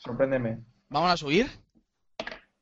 Sorpréndeme. 0.00 0.64
¿Vamos 0.88 1.10
a 1.12 1.16
subir? 1.16 1.46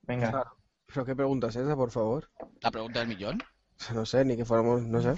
Venga. 0.03 0.45
¿Pero 0.87 1.07
qué 1.07 1.17
pregunta 1.17 1.47
es 1.47 1.57
esa, 1.57 1.75
por 1.75 1.91
favor? 1.91 2.29
La 2.61 2.71
pregunta 2.71 3.01
del 3.01 3.09
millón. 3.09 3.43
No 3.93 4.07
sé, 4.07 4.25
ni 4.25 4.37
que 4.37 4.45
fuéramos, 4.45 4.83
no 4.83 5.03
sé. 5.03 5.15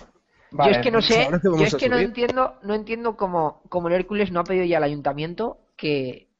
Vale, 0.50 0.72
yo 0.72 0.78
es 0.78 0.82
que 0.82 0.90
no 0.90 1.02
sé, 1.02 1.28
que 1.30 1.40
yo 1.42 1.64
es 1.64 1.74
que 1.74 1.88
no 1.90 1.98
entiendo, 1.98 2.54
no 2.62 2.74
entiendo 2.74 3.16
cómo, 3.16 3.62
cómo 3.68 3.88
el 3.88 3.94
Hércules 3.94 4.32
no 4.32 4.40
ha 4.40 4.44
pedido 4.44 4.64
ya 4.64 4.78
al 4.78 4.84
ayuntamiento 4.84 5.58
que, 5.76 6.30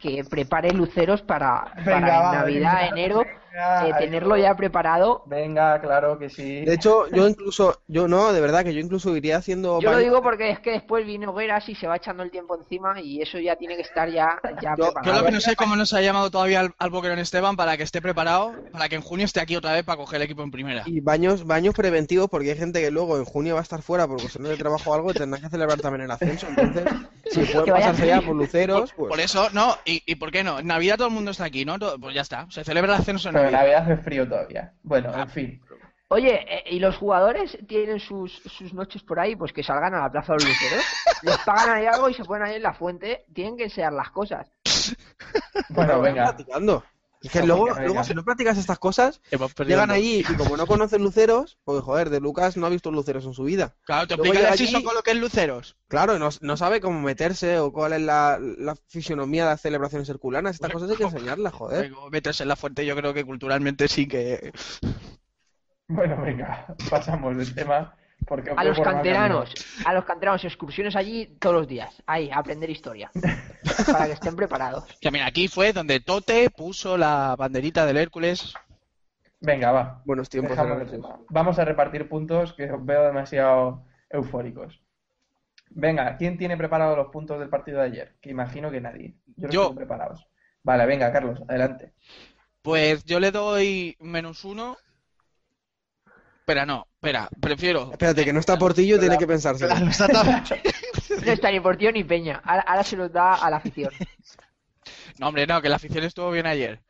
que 0.00 0.24
prepare 0.24 0.72
luceros 0.72 1.20
para, 1.20 1.72
Venga, 1.76 1.84
para 1.84 2.20
va, 2.20 2.32
en 2.32 2.38
Navidad, 2.38 2.88
enero, 2.88 3.24
venga, 3.56 3.88
eh, 3.88 3.94
tenerlo 3.98 4.36
ya 4.36 4.54
preparado. 4.56 5.22
Venga, 5.26 5.80
claro 5.80 6.18
que 6.18 6.28
sí. 6.30 6.64
De 6.64 6.74
hecho, 6.74 7.08
yo 7.08 7.26
incluso, 7.28 7.80
yo 7.86 8.08
no, 8.08 8.32
de 8.32 8.40
verdad 8.40 8.64
que 8.64 8.74
yo 8.74 8.80
incluso 8.80 9.16
iría 9.16 9.38
haciendo 9.38 9.80
Yo 9.80 9.90
lo 9.92 9.98
digo 9.98 10.22
porque 10.22 10.50
es 10.50 10.60
que 10.60 10.72
después 10.72 11.06
viene 11.06 11.26
Hogueras 11.26 11.68
y 11.68 11.74
se 11.74 11.86
va 11.86 11.96
echando 11.96 12.22
el 12.22 12.30
tiempo 12.30 12.56
encima 12.56 13.00
y 13.00 13.22
eso 13.22 13.38
ya 13.38 13.56
tiene 13.56 13.76
que 13.76 13.82
estar 13.82 14.08
ya, 14.10 14.38
ya 14.62 14.74
Yo- 14.76 14.84
Yo 14.86 14.92
preparado. 14.92 15.20
lo 15.20 15.26
que 15.26 15.32
no 15.32 15.40
sé 15.40 15.50
es 15.52 15.56
cómo 15.56 15.76
no 15.76 15.86
se 15.86 15.96
ha 15.96 16.02
llamado 16.02 16.30
todavía 16.30 16.60
al, 16.60 16.74
al 16.78 16.90
Boquerón 16.90 17.18
Esteban 17.18 17.56
para 17.56 17.76
que 17.76 17.82
esté 17.82 18.00
preparado, 18.02 18.52
para 18.70 18.88
que 18.88 18.96
en 18.96 19.02
junio 19.02 19.24
esté 19.24 19.40
aquí 19.40 19.56
otra 19.56 19.72
vez 19.72 19.84
para 19.84 19.96
coger 19.96 20.16
el 20.16 20.22
equipo 20.22 20.42
en 20.42 20.50
primera. 20.50 20.82
y 20.86 21.00
baños, 21.00 21.46
baños 21.46 21.74
preventivos 21.74 22.28
porque 22.30 22.50
hay 22.52 22.58
gente 22.58 22.80
que 22.80 22.90
luego 22.90 23.16
en 23.16 23.24
junio 23.24 23.54
va 23.54 23.60
a 23.60 23.62
estar 23.62 23.82
fuera 23.82 24.06
por 24.06 24.20
cuestiones 24.20 24.50
de 24.50 24.56
trabajo 24.56 24.90
o 24.90 24.94
algo 24.94 25.10
y 25.10 25.14
tendrá 25.14 25.40
que 25.40 25.48
celebrar 25.48 25.80
también 25.80 26.02
el 26.02 26.10
ascenso. 26.10 26.46
Entonces, 26.48 26.84
si 27.30 27.40
vaya 27.42 27.72
pasarse 27.74 28.06
ya 28.06 28.20
por 28.20 28.34
luceros, 28.36 28.92
pues 28.96 29.08
Por 29.10 29.20
eso, 29.20 29.48
no, 29.52 29.74
y, 29.84 30.02
y 30.06 30.14
¿por 30.16 30.30
qué 30.30 30.42
no? 30.44 30.58
En 30.58 30.66
Navidad 30.66 30.96
todo 30.96 31.08
el 31.08 31.14
mundo 31.14 31.30
está 31.30 31.44
aquí, 31.44 31.64
¿no? 31.64 31.78
Todo- 31.78 31.98
Pues 31.98 32.14
ya 32.14 32.20
está, 32.22 32.46
se 32.50 32.64
celebra 32.64 32.94
el 32.94 33.00
ascenso 33.00 33.28
en 33.28 33.34
Pero 33.34 33.45
en 33.46 33.52
Navidad. 33.52 33.82
Hace 33.82 33.96
frío 33.98 34.28
todavía. 34.28 34.72
Bueno, 34.82 35.12
en 35.14 35.28
fin. 35.28 35.60
Oye, 36.08 36.46
eh, 36.48 36.64
¿y 36.70 36.78
los 36.78 36.96
jugadores 36.96 37.58
tienen 37.66 37.98
sus, 37.98 38.32
sus 38.44 38.72
noches 38.72 39.02
por 39.02 39.18
ahí? 39.18 39.34
Pues 39.34 39.52
que 39.52 39.64
salgan 39.64 39.94
a 39.94 40.02
la 40.02 40.10
Plaza 40.10 40.34
de 40.34 40.44
los 40.44 40.48
Luceros. 40.48 40.84
Les 41.22 41.38
pagan 41.38 41.70
ahí 41.70 41.86
algo 41.86 42.08
y 42.08 42.14
se 42.14 42.24
ponen 42.24 42.46
ahí 42.46 42.56
en 42.56 42.62
la 42.62 42.74
fuente. 42.74 43.24
Tienen 43.34 43.56
que 43.56 43.64
enseñar 43.64 43.92
las 43.92 44.10
cosas. 44.10 44.48
Bueno, 45.70 46.00
venga. 46.00 46.36
Es 47.26 47.32
que 47.32 47.46
luego, 47.46 47.66
luego 47.86 48.04
si 48.04 48.14
no 48.14 48.24
practicas 48.24 48.58
estas 48.58 48.78
cosas, 48.78 49.20
llegan 49.66 49.90
allí 49.90 50.20
y 50.28 50.34
como 50.36 50.56
no 50.56 50.66
conocen 50.66 51.02
luceros, 51.02 51.58
pues 51.64 51.82
joder, 51.82 52.10
de 52.10 52.20
Lucas 52.20 52.56
no 52.56 52.66
ha 52.66 52.70
visto 52.70 52.90
luceros 52.90 53.24
en 53.24 53.34
su 53.34 53.44
vida. 53.44 53.76
Claro, 53.84 54.06
te 54.06 54.14
allí- 54.46 54.66
son 54.70 54.82
con 54.82 54.94
lo 54.94 55.02
que 55.02 55.10
es 55.12 55.16
luceros. 55.18 55.76
Claro, 55.88 56.18
no, 56.18 56.28
no 56.40 56.56
sabe 56.56 56.80
cómo 56.80 57.00
meterse 57.00 57.58
o 57.58 57.72
cuál 57.72 57.92
es 57.94 58.00
la, 58.02 58.38
la 58.40 58.76
fisionomía 58.88 59.44
de 59.44 59.50
las 59.50 59.60
celebraciones 59.60 60.08
herculanas. 60.08 60.54
Estas 60.56 60.70
cosas 60.72 60.90
hay 60.90 60.96
que 60.96 61.04
enseñarlas, 61.04 61.52
joder. 61.52 61.92
Como 61.92 62.10
meterse 62.10 62.42
en 62.44 62.48
la 62.48 62.56
fuente, 62.56 62.84
yo 62.86 62.96
creo 62.96 63.12
que 63.14 63.24
culturalmente 63.24 63.88
sí 63.88 64.06
que. 64.08 64.52
Bueno, 65.88 66.20
venga. 66.20 66.66
Pasamos 66.90 67.36
del 67.36 67.54
tema. 67.54 67.94
Porque 68.26 68.52
A 68.56 68.64
los 68.64 68.80
canteranos, 68.80 69.54
a 69.84 69.92
los 69.94 70.04
canteranos, 70.04 70.44
excursiones 70.44 70.96
allí 70.96 71.36
todos 71.38 71.54
los 71.56 71.68
días. 71.68 72.02
Ahí, 72.06 72.30
a 72.30 72.38
aprender 72.38 72.68
historia. 72.68 73.10
Para 73.92 74.06
que 74.06 74.12
estén 74.12 74.34
preparados. 74.34 74.84
Mira, 75.12 75.26
aquí 75.26 75.48
fue 75.48 75.72
donde 75.72 76.00
Tote 76.00 76.50
puso 76.50 76.96
la 76.96 77.36
banderita 77.38 77.86
del 77.86 77.98
Hércules. 77.98 78.52
Venga, 79.40 79.70
va. 79.70 80.02
Buenos 80.04 80.28
tiempos. 80.28 80.56
Vamos 81.28 81.58
a 81.58 81.64
repartir 81.64 82.08
puntos 82.08 82.52
que 82.54 82.70
os 82.70 82.84
veo 82.84 83.04
demasiado 83.04 83.84
eufóricos. 84.10 84.82
Venga, 85.70 86.16
¿quién 86.16 86.38
tiene 86.38 86.56
preparados 86.56 86.96
los 86.96 87.08
puntos 87.08 87.38
del 87.38 87.48
partido 87.48 87.78
de 87.78 87.84
ayer? 87.84 88.16
Que 88.20 88.30
imagino 88.30 88.70
que 88.70 88.80
nadie. 88.80 89.14
Yo 89.36 89.46
los 89.46 89.54
Yo. 89.54 89.62
tengo 89.62 89.76
preparados. 89.76 90.26
Vale, 90.62 90.86
venga, 90.86 91.12
Carlos, 91.12 91.42
adelante. 91.48 91.92
Pues 92.62 93.04
yo 93.04 93.20
le 93.20 93.30
doy 93.30 93.96
menos 94.00 94.44
uno. 94.44 94.76
Espera, 96.46 96.64
no, 96.64 96.86
espera, 96.94 97.28
prefiero. 97.40 97.90
Espérate, 97.90 98.24
que 98.24 98.32
no 98.32 98.38
está 98.38 98.56
Portillo, 98.56 99.00
tiene 99.00 99.18
que 99.18 99.26
pensárselo. 99.26 99.74
Claro, 99.74 99.90
está 99.90 100.06
No 101.26 101.32
está 101.32 101.50
ni 101.50 101.58
Portillo 101.58 101.90
ni 101.90 102.04
Peña. 102.04 102.40
Ahora, 102.44 102.62
ahora 102.68 102.84
se 102.84 102.96
los 102.96 103.12
da 103.12 103.34
a 103.34 103.50
la 103.50 103.56
afición. 103.56 103.92
No, 105.18 105.26
hombre, 105.26 105.44
no, 105.44 105.60
que 105.60 105.68
la 105.68 105.74
afición 105.74 106.04
estuvo 106.04 106.30
bien 106.30 106.46
ayer. 106.46 106.80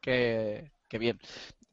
Que, 0.00 0.70
que 0.88 0.98
bien. 0.98 1.18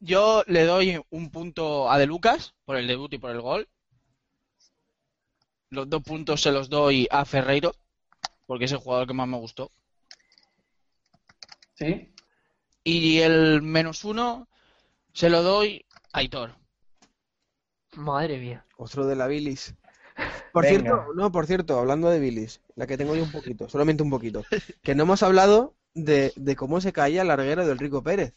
Yo 0.00 0.42
le 0.48 0.64
doy 0.64 1.00
un 1.10 1.30
punto 1.30 1.88
a 1.88 1.98
De 1.98 2.06
Lucas 2.06 2.56
por 2.64 2.76
el 2.76 2.88
debut 2.88 3.12
y 3.12 3.18
por 3.18 3.30
el 3.30 3.40
gol. 3.40 3.68
Los 5.70 5.88
dos 5.88 6.02
puntos 6.02 6.42
se 6.42 6.50
los 6.50 6.68
doy 6.68 7.06
a 7.12 7.24
Ferreiro, 7.24 7.76
porque 8.46 8.64
es 8.64 8.72
el 8.72 8.78
jugador 8.78 9.06
que 9.06 9.14
más 9.14 9.28
me 9.28 9.36
gustó. 9.36 9.70
¿Sí? 11.74 12.12
Y 12.82 13.20
el 13.20 13.62
menos 13.62 14.04
uno 14.04 14.48
se 15.12 15.30
lo 15.30 15.44
doy 15.44 15.86
a 16.12 16.18
Aitor. 16.18 16.63
Madre 17.96 18.38
mía. 18.38 18.64
Otro 18.76 19.06
de 19.06 19.16
la 19.16 19.26
bilis. 19.26 19.74
Por 20.52 20.64
Venga. 20.64 20.80
cierto, 20.80 21.14
no, 21.14 21.32
por 21.32 21.46
cierto, 21.46 21.78
hablando 21.78 22.08
de 22.08 22.20
bilis, 22.20 22.60
la 22.76 22.86
que 22.86 22.96
tengo 22.96 23.16
yo 23.16 23.24
un 23.24 23.32
poquito, 23.32 23.68
solamente 23.68 24.02
un 24.02 24.10
poquito, 24.10 24.44
que 24.82 24.94
no 24.94 25.02
hemos 25.02 25.22
hablado 25.22 25.74
de, 25.94 26.32
de 26.36 26.56
cómo 26.56 26.80
se 26.80 26.92
caía 26.92 27.22
el 27.22 27.28
larguero 27.28 27.66
del 27.66 27.78
Rico 27.78 28.02
Pérez 28.02 28.34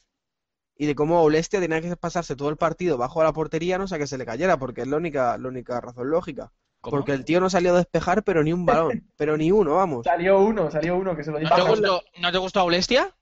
y 0.75 0.87
de 0.87 0.95
cómo 0.95 1.21
Olestia 1.21 1.59
tenía 1.59 1.81
que 1.81 1.95
pasarse 1.95 2.35
todo 2.35 2.49
el 2.49 2.57
partido 2.57 2.97
bajo 2.97 3.23
la 3.23 3.33
portería, 3.33 3.77
no 3.77 3.87
sé 3.87 3.97
que 3.99 4.07
se 4.07 4.17
le 4.17 4.25
cayera, 4.25 4.57
porque 4.57 4.81
es 4.81 4.87
la 4.87 4.97
única, 4.97 5.37
la 5.37 5.47
única 5.47 5.79
razón 5.81 6.09
lógica. 6.09 6.51
¿Cómo? 6.81 6.97
Porque 6.97 7.11
el 7.13 7.25
tío 7.25 7.39
no 7.39 7.49
salió 7.49 7.73
a 7.73 7.77
despejar, 7.77 8.23
pero 8.23 8.43
ni 8.43 8.53
un 8.53 8.65
balón, 8.65 9.11
pero 9.15 9.37
ni 9.37 9.51
uno, 9.51 9.75
vamos. 9.75 10.05
Salió 10.05 10.39
uno, 10.39 10.71
salió 10.71 10.95
uno 10.95 11.15
que 11.15 11.23
se 11.23 11.31
lo 11.31 11.39
¿No 11.39 11.43
dijo 11.43 11.55
te 11.55 11.61
gustó, 11.63 12.03
¿no 12.19 12.31
te 12.31 12.37
gustó 12.37 12.59
Aulestia? 12.61 13.15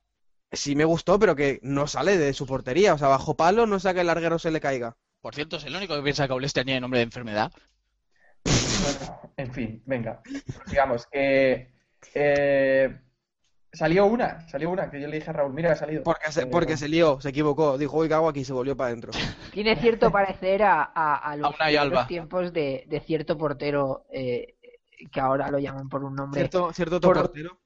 Sí 0.52 0.76
me 0.76 0.86
gustó, 0.86 1.20
pero 1.20 1.36
que 1.36 1.60
no 1.64 1.88
sale 1.88 2.18
de 2.18 2.34
su 2.34 2.46
portería, 2.46 2.94
o 2.94 2.98
sea, 2.98 3.08
bajo 3.10 3.36
palo 3.36 3.66
no 3.66 3.80
sea 3.80 3.94
que 3.94 4.02
el 4.02 4.08
larguero 4.08 4.40
se 4.40 4.52
le 4.52 4.60
caiga. 4.60 4.98
Por 5.26 5.34
cierto, 5.34 5.56
es 5.58 5.64
el 5.66 5.76
único 5.76 5.96
que 5.96 6.04
piensa 6.04 6.28
que 6.28 6.34
Aulestia 6.34 6.64
tiene 6.64 6.80
nombre 6.80 7.00
de 7.00 7.06
enfermedad. 7.06 7.52
Bueno, 8.44 9.20
en 9.38 9.52
fin, 9.52 9.82
venga. 9.84 10.22
Digamos 10.70 11.08
que 11.08 11.72
eh, 12.14 13.00
salió 13.74 14.06
una, 14.06 14.48
salió 14.48 14.70
una, 14.70 14.92
que 14.92 15.02
yo 15.02 15.08
le 15.08 15.16
dije 15.16 15.32
a 15.32 15.34
Raúl, 15.34 15.52
mira, 15.52 15.72
ha 15.72 15.76
salido. 15.76 16.04
Porque 16.04 16.32
se, 16.32 16.44
Eh, 16.44 16.46
porque 16.46 16.78
se 16.78 16.88
lió, 16.88 17.20
se 17.22 17.30
equivocó, 17.30 17.76
dijo, 17.80 17.98
uy, 17.98 18.08
cago 18.08 18.30
aquí, 18.30 18.42
y 18.42 18.46
se 18.46 18.54
volvió 18.54 18.78
para 18.78 18.90
adentro. 18.90 19.14
Tiene 19.52 19.76
cierto 19.78 20.12
parecer 20.12 20.62
a, 20.62 20.84
a, 20.94 21.16
a 21.16 21.36
los 21.38 21.60
Alba. 21.60 22.06
tiempos 22.06 22.54
de, 22.54 22.84
de 22.88 23.00
cierto 23.00 23.36
portero 23.36 24.06
eh, 24.12 24.58
que 25.12 25.20
ahora 25.20 25.50
lo 25.50 25.58
llaman 25.58 25.90
por 25.90 26.04
un 26.04 26.14
nombre 26.14 26.42
Cierto, 26.42 26.72
cierto 26.72 26.98
otro 26.98 27.10
Por- 27.10 27.22
portero. 27.24 27.58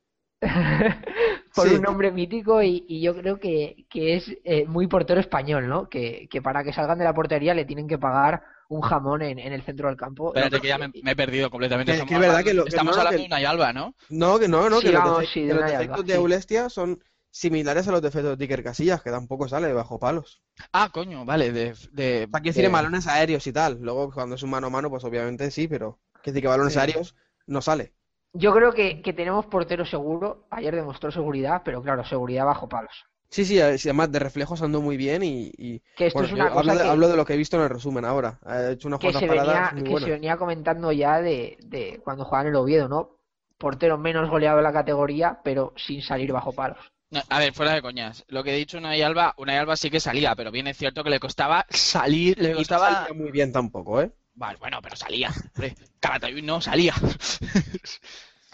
por 1.56 1.68
Sí. 1.68 1.76
un 1.76 1.82
nombre 1.82 2.12
mítico 2.12 2.62
y, 2.64 2.86
y 2.88 3.02
yo 3.02 3.16
creo 3.16 3.40
que, 3.40 3.86
que 3.90 4.16
es 4.16 4.32
eh, 4.44 4.66
muy 4.66 4.88
portero 4.88 5.20
español, 5.20 5.68
¿no? 5.68 5.90
Que, 5.90 6.28
que 6.32 6.42
para 6.42 6.64
que 6.64 6.74
salgan 6.74 6.98
de 6.98 7.04
la 7.06 7.14
portería 7.14 7.54
le 7.54 7.66
tienen 7.66 7.88
que 7.88 7.98
pagar 7.98 8.44
un 8.70 8.82
jamón 8.82 9.22
en, 9.24 9.40
en 9.40 9.52
el 9.52 9.64
centro 9.64 9.88
del 9.88 9.98
campo. 9.98 10.30
Espérate 10.30 10.56
No, 10.58 10.62
que 10.62 10.68
ya 10.68 10.78
me, 10.78 10.92
me 11.04 11.12
he 11.12 11.16
perdido 11.16 11.50
completamente. 11.50 11.92
Que- 11.94 11.98
es 12.04 12.08
verdad 12.10 12.28
hablando, 12.38 12.46
que 12.46 12.54
lo- 12.54 12.64
que 12.64 12.70
estamos 12.70 12.96
no, 12.96 13.02
hablando 13.02 13.18
que- 13.18 13.24
de 13.24 13.28
Unai 13.28 13.46
Alba, 13.46 13.74
¿no? 13.74 13.96
No, 14.10 14.40
que 14.40 14.48
no, 14.48 14.70
no, 14.70 14.80
Sí, 14.80 14.88
que 14.88 14.92
los, 14.94 15.04
vamos, 15.04 15.20
defectos- 15.20 15.34
sí, 15.34 15.42
de 15.42 15.48
que 15.48 15.54
los 15.56 15.72
defectos 15.72 16.06
de 16.06 16.14
sí. 16.14 16.18
Eulestia 16.20 16.70
son 16.70 17.04
similares 17.32 17.88
a 17.88 17.92
los 17.92 18.02
defectos 18.02 18.38
de 18.38 18.44
Iker 18.46 18.64
Casillas, 18.64 19.02
que 19.02 19.12
tampoco 19.12 19.48
sale 19.48 19.68
de 19.68 19.74
bajo 19.74 20.00
palos. 20.00 20.42
Ah, 20.72 20.90
coño, 20.94 21.26
vale, 21.26 21.52
de... 21.52 21.64
de, 21.64 21.74
O 21.74 21.76
sea, 21.76 21.92
quiero 21.94 22.30
de- 22.42 22.42
decir, 22.62 22.70
balones 22.70 23.08
aéreos 23.08 23.46
y 23.48 23.54
tal. 23.54 23.80
Luego, 23.82 24.12
cuando 24.12 24.36
es 24.36 24.44
un 24.44 24.50
mano 24.52 24.68
a 24.68 24.70
mano, 24.70 24.90
pues 24.90 25.04
obviamente 25.04 25.52
sí, 25.52 25.68
pero 25.68 26.00
quiero 26.22 26.34
decir 26.34 26.42
que 26.44 26.48
balones 26.48 26.74
Sí. 26.74 26.80
aéreos 26.80 27.16
no 27.48 27.62
sale. 27.62 27.94
Yo 28.34 28.54
creo 28.56 28.72
que, 28.74 29.04
que 29.04 29.14
tenemos 29.14 29.46
portero 29.46 29.86
seguro. 29.86 30.48
Ayer 30.50 30.74
demostró 30.76 31.12
seguridad, 31.12 31.62
pero 31.64 31.84
claro, 31.84 32.04
seguridad 32.04 32.46
bajo 32.46 32.68
palos. 32.68 33.06
Sí, 33.32 33.46
sí, 33.46 33.60
eh, 33.60 33.78
sí, 33.78 33.90
además 33.90 34.12
de 34.12 34.20
reflejos 34.20 34.62
ando 34.62 34.82
muy 34.82 34.98
bien 34.98 35.24
y... 35.24 35.52
y- 35.58 35.82
Que 35.96 36.08
esto 36.08 36.24
bueno, 36.24 36.26
es 36.26 36.34
una 36.34 36.50
hablo, 36.58 36.74
cosa 36.74 36.76
de, 36.76 36.84
que, 36.84 36.92
hablo 36.92 37.08
de 37.08 37.16
lo 37.18 37.26
que 37.26 37.34
he 37.34 37.38
visto 37.38 37.56
en 37.58 37.64
el 37.64 37.70
resumen 37.70 38.04
ahora. 38.06 38.40
Ha 38.44 38.72
hecho 38.72 38.88
unas 38.88 39.00
que 39.00 39.14
se 39.14 39.28
venía, 39.28 39.28
paradas 39.28 39.72
muy 39.72 39.84
que 39.86 39.98
buenas. 39.98 40.04
se 40.04 40.12
venía 40.12 40.38
comentando 40.38 40.92
ya 40.92 41.22
de, 41.22 41.58
de 41.64 42.00
cuando 42.04 42.26
juegan 42.26 42.48
el 42.48 42.56
Oviedo, 42.56 42.88
¿no? 42.88 43.18
Portero 43.58 43.98
menos 43.98 44.30
goleado 44.30 44.58
de 44.58 44.64
la 44.64 44.74
categoría, 44.74 45.42
pero 45.44 45.74
sin 45.76 46.02
salir 46.02 46.32
bajo 46.32 46.54
palos. 46.54 46.92
No, 47.12 47.22
a 47.30 47.40
ver, 47.40 47.54
fuera 47.54 47.74
de 47.74 47.82
coñas. 47.84 48.24
Lo 48.28 48.44
que 48.44 48.52
he 48.54 48.58
dicho 48.58 48.78
Unai 48.78 49.02
Alba, 49.02 49.34
Unai 49.38 49.58
Alba 49.58 49.76
sí 49.78 49.90
que 49.92 50.00
salía, 50.00 50.36
pero 50.36 50.52
bien 50.52 50.68
es 50.68 50.78
cierto 50.78 51.04
que 51.04 51.10
le 51.12 51.20
costaba 51.20 51.66
salir, 51.70 52.38
le 52.40 52.54
Y 52.54 52.54
no 52.54 52.58
costaba... 52.58 53.06
salía 53.06 53.14
muy 53.14 53.32
bien 53.32 53.52
tampoco, 53.52 54.02
¿eh? 54.02 54.12
Vale, 54.40 54.58
bueno, 54.58 54.80
pero 54.82 54.96
salía. 54.96 55.30
Hombre, 55.54 55.76
Calatayud 56.00 56.44
no 56.44 56.62
salía. 56.62 56.94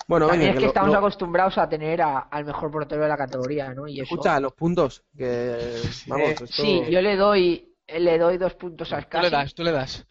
Bueno, 0.08 0.28
venga, 0.28 0.46
es 0.46 0.52
que 0.52 0.56
que 0.58 0.62
lo- 0.66 0.68
estamos 0.68 0.92
lo- 0.92 0.98
acostumbrados 1.00 1.58
a 1.58 1.68
tener 1.68 2.00
a- 2.02 2.20
al 2.20 2.46
mejor 2.46 2.70
portero 2.70 3.02
de 3.02 3.08
la 3.08 3.18
categoría, 3.18 3.74
¿no? 3.74 3.88
Y 3.88 3.96
eso... 4.02 4.04
escucha, 4.04 4.40
los 4.40 4.54
puntos, 4.54 5.04
que 5.18 5.82
vamos, 6.06 6.30
esto... 6.32 6.46
Sí, 6.48 6.84
yo 6.92 7.02
le 7.02 7.16
doy, 7.16 7.74
le 7.88 8.18
doy 8.20 8.38
dos 8.38 8.54
puntos 8.54 8.92
a 8.94 8.98
Tú 9.02 9.02
le 9.02 9.08
Scassi. 9.30 9.32
das, 9.32 9.56
tú 9.56 9.64
le 9.64 9.72
das. 9.72 10.06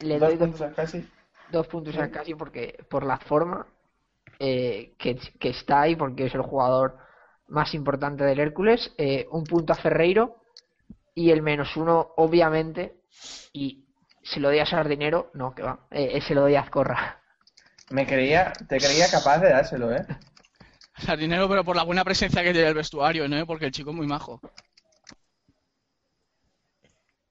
Le 0.00 0.16
dos 0.18 0.28
doy 0.28 0.36
dos, 0.38 0.48
puntos 0.50 0.76
casi. 0.76 1.08
dos 1.50 1.66
puntos 1.66 1.96
a 1.96 2.06
Scassi 2.06 2.34
porque 2.36 2.78
por 2.88 3.04
la 3.04 3.18
forma 3.18 3.66
eh, 4.38 4.94
que, 4.96 5.16
que 5.40 5.48
está 5.48 5.80
ahí, 5.80 5.96
porque 5.96 6.26
es 6.26 6.34
el 6.36 6.42
jugador 6.42 6.98
más 7.48 7.74
importante 7.74 8.22
del 8.22 8.38
Hércules. 8.38 8.92
eh, 8.96 9.26
un 9.32 9.42
punto 9.42 9.72
a 9.72 9.76
Ferreiro 9.76 10.36
y 11.16 11.30
el 11.32 11.42
menos 11.42 11.76
uno, 11.76 12.12
obviamente, 12.16 13.00
y 13.52 13.86
se 14.22 14.40
lo 14.40 14.48
doy 14.48 14.58
a 14.58 14.66
Sardinero, 14.66 15.30
no, 15.34 15.54
que 15.54 15.62
va, 15.62 15.80
eh, 15.90 16.20
se 16.20 16.34
lo 16.34 16.42
doy 16.42 16.54
a 16.54 16.60
Azcorra. 16.60 17.20
Me 17.90 18.06
creía, 18.06 18.52
te 18.68 18.78
creía 18.78 19.10
capaz 19.10 19.38
de 19.38 19.50
dárselo, 19.50 19.94
¿eh? 19.94 20.06
Sardinero, 20.96 21.48
pero 21.48 21.64
por 21.64 21.76
la 21.76 21.82
buena 21.82 22.04
presencia 22.04 22.42
que 22.42 22.52
tiene 22.52 22.68
el 22.68 22.74
vestuario, 22.74 23.28
¿no? 23.28 23.46
Porque 23.46 23.66
el 23.66 23.72
chico 23.72 23.90
es 23.90 23.96
muy 23.96 24.06
majo. 24.06 24.40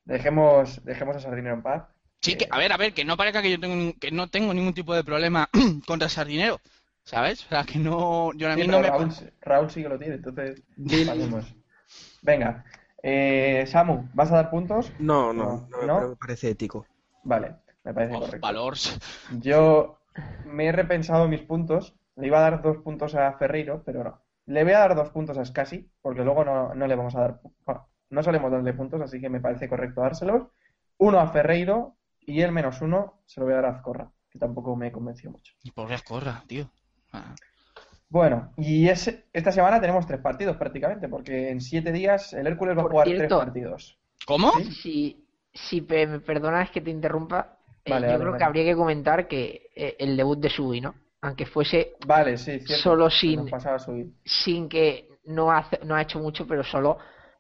Dejemos, 0.04 0.84
dejemos 0.84 1.16
a 1.16 1.20
Sardinero 1.20 1.56
en 1.56 1.62
paz. 1.62 1.84
Sí, 2.22 2.36
que, 2.36 2.48
a 2.52 2.58
ver, 2.58 2.72
a 2.72 2.78
ver, 2.78 2.94
que 2.94 3.06
no 3.06 3.18
parezca 3.18 3.42
que 3.42 3.52
yo 3.52 3.60
tengo, 3.60 3.94
que 4.00 4.12
no 4.12 4.28
tengo 4.30 4.54
ningún 4.54 4.74
tipo 4.74 4.94
de 4.94 5.04
problema 5.04 5.50
contra 5.88 6.10
Sardinero, 6.10 6.60
¿sabes? 7.04 7.46
O 7.46 7.50
sea, 7.50 7.64
que 7.64 7.80
no, 7.80 8.32
yo 8.34 8.52
a 8.52 8.56
mí 8.56 8.64
Sí, 8.64 8.68
no 8.68 8.80
me... 8.80 8.88
Raúl, 8.88 9.12
Raúl 9.42 9.72
sí 9.72 9.82
que 9.82 9.90
lo 9.90 9.98
tiene, 9.98 10.16
entonces. 10.16 10.62
Venga, 12.22 12.64
Eh, 13.04 13.66
Samu, 13.68 14.10
¿vas 14.14 14.32
a 14.32 14.36
dar 14.36 14.50
puntos? 14.50 14.92
No, 15.00 15.34
no, 15.34 15.68
no, 15.72 15.88
¿No? 15.88 16.02
me- 16.02 16.08
me 16.10 16.16
parece 16.16 16.50
ético. 16.50 16.86
Vale, 17.24 17.56
me 17.84 17.94
parece 17.94 18.14
Of 18.16 18.20
correcto. 18.22 18.48
Valors. 18.48 19.00
Yo 19.40 20.00
me 20.46 20.68
he 20.68 20.72
repensado 20.72 21.28
mis 21.28 21.42
puntos. 21.42 21.96
Le 22.16 22.28
iba 22.28 22.38
a 22.40 22.42
dar 22.42 22.62
dos 22.62 22.78
puntos 22.78 23.16
a 23.16 23.32
Ferreiro, 23.34 23.84
pero 23.84 24.04
no. 24.04 24.22
Le 24.46 24.64
voy 24.64 24.74
a 24.74 24.80
dar 24.80 24.96
dos 24.96 25.10
puntos 25.10 25.38
a 25.38 25.46
Scassi, 25.46 25.90
porque 26.02 26.24
luego 26.24 26.44
no, 26.44 26.76
no 26.76 26.88
le 26.88 26.96
vamos 26.96 27.16
a 27.16 27.22
dar. 27.22 27.40
bueno, 27.66 27.88
no 28.10 28.22
solemos 28.24 28.52
darle 28.52 28.74
puntos, 28.74 29.02
así 29.02 29.20
que 29.22 29.30
me 29.30 29.40
parece 29.40 29.70
correcto 29.70 30.02
dárselos. 30.02 30.44
Uno 30.98 31.20
a 31.20 31.28
Ferreiro 31.28 31.96
y 32.20 32.42
el 32.42 32.52
menos 32.52 32.82
uno 32.82 33.22
se 33.26 33.40
lo 33.40 33.46
voy 33.46 33.54
a 33.54 33.58
dar 33.58 33.66
a 33.66 33.70
Azcorra, 33.78 34.12
que 34.30 34.38
tampoco 34.38 34.76
me 34.76 34.92
convenció 34.92 35.32
mucho. 35.32 35.54
Y 35.64 35.72
pobre 35.72 35.96
Azcorra, 35.96 36.44
tío. 36.48 36.70
Ah. 37.14 37.34
Bueno, 38.12 38.52
y 38.58 38.90
es, 38.90 39.24
esta 39.32 39.54
semana 39.54 39.80
tenemos 39.80 40.06
tres 40.06 40.20
partidos 40.20 40.58
prácticamente, 40.58 41.08
porque 41.08 41.50
en 41.50 41.62
siete 41.62 41.94
días 41.94 42.34
el 42.34 42.46
Hércules 42.46 42.78
va 42.78 42.82
a 42.82 42.86
jugar 42.90 43.08
cierto. 43.08 43.38
tres 43.38 43.46
partidos. 43.46 43.98
¿Cómo? 44.28 44.52
¿Sí? 44.52 44.72
Si, 44.74 45.26
si 45.54 45.82
me 45.82 46.20
perdonas 46.20 46.70
que 46.72 46.82
te 46.82 46.92
interrumpa, 46.92 47.58
eh, 47.86 47.92
yo 48.12 48.20
creo 48.20 48.38
que 48.38 48.44
habría 48.44 48.66
que 48.66 48.76
comentar 48.76 49.28
que 49.30 49.70
eh, 49.76 49.96
el 49.98 50.18
debut 50.18 50.38
de 50.40 50.50
Subi, 50.50 50.82
¿no? 50.82 50.94
Aunque 51.22 51.46
fuese 51.46 51.94
Vale, 52.06 52.38
sí, 52.38 52.60
cierto. 52.60 52.84
Solo 52.84 53.10
sin- 53.10 53.50
sin 54.26 54.68
que 54.68 55.08
no, 55.26 55.50
hace- 55.52 55.80
no 55.86 55.96
ha 55.96 56.02
hecho 56.02 56.20
mucho, 56.20 56.46
pero 56.46 56.64
solo 56.66 56.98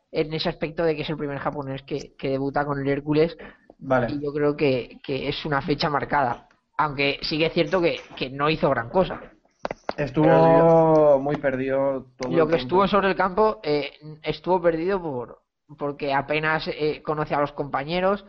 en 0.09 0.33
ese 0.33 0.47
aspecto 0.49 0.83
de 0.85 0.95
que 0.95 1.01
es 1.01 1.09
el 1.09 1.17
primer 1.17 1.37
japonés 1.39 1.81
que, 1.83 2.15
que 2.17 2.29
debuta 2.29 2.63
con 2.65 2.79
el 2.79 2.87
Hércules 2.87 3.35
Vale. 3.79 4.07
y 4.13 4.23
yo 4.23 4.31
creo 4.31 4.55
que, 4.55 4.99
que 5.03 5.27
es 5.27 5.43
una 5.45 5.61
fecha 5.61 5.89
marcada. 5.89 6.47
Aunque 6.77 7.19
sí 7.23 7.37
que 7.37 7.47
es 7.47 7.53
cierto 7.53 7.81
que, 7.81 7.99
que 8.15 8.29
no 8.29 8.49
hizo 8.49 8.69
gran 8.69 8.89
cosa. 8.89 9.19
Estuvo 10.03 11.19
muy 11.19 11.37
perdido 11.37 12.07
todo 12.17 12.31
Lo 12.31 12.43
el 12.43 12.49
que 12.49 12.55
tiempo. 12.55 12.55
estuvo 12.55 12.87
sobre 12.87 13.09
el 13.09 13.15
campo 13.15 13.59
eh, 13.63 13.91
estuvo 14.23 14.61
perdido 14.61 15.01
por 15.01 15.41
porque 15.77 16.13
apenas 16.13 16.67
eh, 16.67 17.01
conoce 17.01 17.33
a 17.33 17.39
los 17.39 17.53
compañeros, 17.53 18.25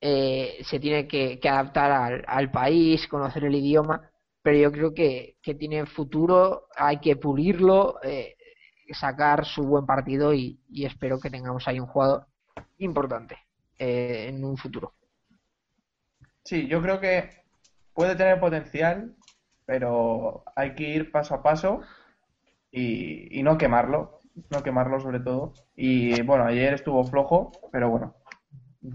eh, 0.00 0.58
se 0.64 0.80
tiene 0.80 1.06
que, 1.06 1.38
que 1.38 1.48
adaptar 1.48 1.92
al, 1.92 2.24
al 2.26 2.50
país, 2.50 3.06
conocer 3.06 3.44
el 3.44 3.54
idioma, 3.54 4.10
pero 4.42 4.58
yo 4.58 4.72
creo 4.72 4.92
que, 4.92 5.36
que 5.40 5.54
tiene 5.54 5.86
futuro, 5.86 6.66
hay 6.76 6.98
que 6.98 7.14
pulirlo, 7.14 8.00
sacar 8.92 9.46
su 9.46 9.62
buen 9.62 9.86
partido 9.86 10.34
y, 10.34 10.60
y 10.68 10.84
espero 10.84 11.20
que 11.20 11.30
tengamos 11.30 11.66
ahí 11.68 11.78
un 11.78 11.86
jugador 11.86 12.26
importante 12.78 13.38
en 13.78 14.44
un 14.44 14.56
futuro. 14.56 14.94
Sí, 16.44 16.66
yo 16.66 16.82
creo 16.82 17.00
que 17.00 17.30
puede 17.94 18.16
tener 18.16 18.40
potencial, 18.40 19.14
pero 19.66 20.44
hay 20.56 20.74
que 20.74 20.84
ir 20.88 21.10
paso 21.12 21.34
a 21.34 21.42
paso 21.42 21.80
y, 22.70 23.38
y 23.38 23.42
no 23.42 23.58
quemarlo, 23.58 24.18
no 24.50 24.62
quemarlo 24.62 25.00
sobre 25.00 25.20
todo. 25.20 25.52
Y 25.76 26.20
bueno, 26.22 26.44
ayer 26.44 26.74
estuvo 26.74 27.04
flojo, 27.04 27.52
pero 27.72 27.90
bueno. 27.90 28.14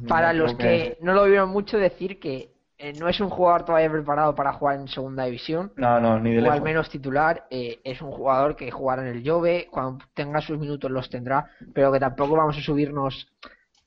Para 0.08 0.34
los 0.34 0.54
que 0.56 0.98
no 1.02 1.14
lo 1.14 1.26
vieron 1.26 1.50
mucho, 1.50 1.78
decir 1.78 2.20
que 2.20 2.54
eh, 2.78 2.94
no 2.94 3.10
es 3.10 3.20
un 3.20 3.30
jugador 3.30 3.66
todavía 3.66 3.90
preparado 3.92 4.36
para 4.36 4.54
jugar 4.54 4.80
en 4.80 4.88
segunda 4.88 5.26
división, 5.26 5.74
No, 5.76 6.00
no, 6.00 6.20
ni 6.20 6.32
de 6.34 6.42
o 6.42 6.52
al 6.52 6.54
lejos. 6.54 6.62
menos 6.62 6.90
titular, 6.90 7.48
eh, 7.50 7.80
es 7.84 8.02
un 8.02 8.12
jugador 8.12 8.56
que 8.56 8.70
jugará 8.72 9.02
en 9.02 9.18
el 9.18 9.28
Jove, 9.30 9.68
cuando 9.72 10.06
tenga 10.14 10.42
sus 10.42 10.60
minutos 10.60 10.92
los 10.92 11.10
tendrá, 11.10 11.50
pero 11.74 11.92
que 11.92 12.00
tampoco 12.00 12.36
vamos 12.36 12.58
a 12.58 12.62
subirnos 12.62 13.28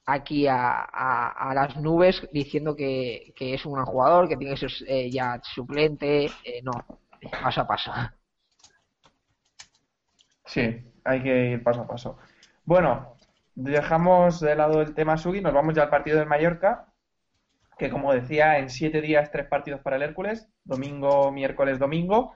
aquí 0.07 0.47
a, 0.47 0.81
a- 0.83 1.55
las 1.55 1.77
nubes 1.77 2.29
diciendo 2.33 2.77
que, 2.77 3.33
que 3.37 3.55
es 3.55 3.65
un 3.67 3.85
jugador, 3.85 4.29
que 4.29 4.37
tiene 4.37 4.55
que 4.55 4.69
ser 4.69 4.89
eh, 4.89 5.11
ya 5.11 5.41
suplente, 5.45 6.27
eh, 6.45 6.63
no, 6.63 6.73
paso 7.43 7.61
a 7.63 7.67
paso. 7.67 7.93
Sí, 10.45 10.83
hay 11.05 11.23
que 11.23 11.47
ir 11.53 11.63
paso 11.63 11.83
a 11.83 11.87
paso. 11.87 12.19
Bueno, 12.65 13.17
dejamos 13.55 14.41
de 14.41 14.55
lado 14.57 14.81
el 14.83 14.95
tema 14.95 15.17
Sugi, 15.17 15.41
nos 15.41 15.53
vamos 15.55 15.75
ya 15.75 15.83
al 15.85 15.91
partido 15.91 16.19
del 16.19 16.29
Mallorca, 16.29 16.93
que 17.79 17.91
como 17.91 18.15
decía, 18.15 18.59
en 18.59 18.71
siete 18.71 19.01
días 19.01 19.31
tres 19.33 19.49
partidos 19.49 19.81
para 19.83 19.97
el 19.97 20.03
Hércules, 20.03 20.49
domingo, 20.65 21.33
miércoles, 21.33 21.79
domingo. 21.79 22.35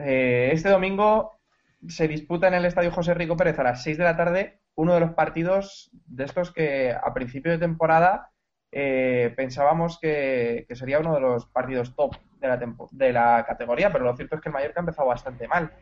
Eh, 0.00 0.50
este 0.52 0.70
domingo 0.70 1.40
se 1.88 2.08
disputa 2.08 2.48
en 2.48 2.54
el 2.56 2.66
Estadio 2.66 2.92
José 2.92 3.14
Rico 3.14 3.36
Pérez 3.36 3.58
a 3.60 3.64
las 3.64 3.82
6 3.82 3.98
de 3.98 4.04
la 4.04 4.16
tarde 4.16 4.60
uno 4.78 4.94
de 4.94 5.00
los 5.00 5.10
partidos 5.12 5.90
de 6.06 6.22
estos 6.24 6.52
que 6.52 6.92
a 6.92 7.12
principio 7.12 7.50
de 7.50 7.58
temporada 7.58 8.30
eh, 8.70 9.32
pensábamos 9.36 9.98
que, 9.98 10.66
que 10.68 10.76
sería 10.76 11.00
uno 11.00 11.14
de 11.14 11.20
los 11.20 11.46
partidos 11.46 11.96
top 11.96 12.14
de 12.38 12.46
la, 12.46 12.58
tempo- 12.60 12.88
de 12.92 13.12
la 13.12 13.44
categoría, 13.44 13.90
pero 13.92 14.04
lo 14.04 14.14
cierto 14.16 14.36
es 14.36 14.40
que 14.40 14.50
el 14.50 14.52
Mallorca 14.52 14.78
ha 14.78 14.82
empezado 14.86 15.08
bastante 15.08 15.48
mal. 15.48 15.72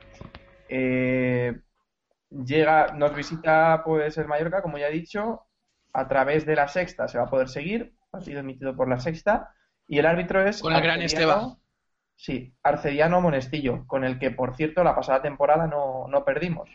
Eh, 0.71 1.61
llega, 2.31 2.95
nos 2.95 3.15
visita 3.15 3.83
pues 3.85 4.17
el 4.17 4.29
Mallorca, 4.29 4.63
como 4.63 4.79
ya 4.79 4.89
he 4.89 4.93
dicho, 4.93 5.43
a 5.93 6.09
través 6.09 6.47
de 6.47 6.57
la 6.57 6.69
sexta 6.69 7.07
se 7.07 7.19
va 7.19 7.25
a 7.25 7.31
poder 7.31 7.49
seguir, 7.49 7.95
partido 8.11 8.41
emitido 8.41 8.75
por 8.75 8.89
la 8.89 8.99
sexta, 8.99 9.53
y 9.87 9.99
el 9.99 10.07
árbitro 10.07 10.41
es 10.47 10.63
Con 10.63 10.73
el 10.75 10.81
gran 10.83 11.01
Arcediano- 11.01 11.05
Esteban. 11.05 11.59
Sí, 12.19 12.55
Arcediano 12.63 13.21
Monestillo, 13.21 13.87
con 13.87 14.05
el 14.05 14.19
que, 14.19 14.31
por 14.31 14.57
cierto, 14.57 14.83
la 14.83 14.95
pasada 14.97 15.21
temporada 15.21 15.67
no, 15.67 16.07
no 16.09 16.25
perdimos. 16.25 16.71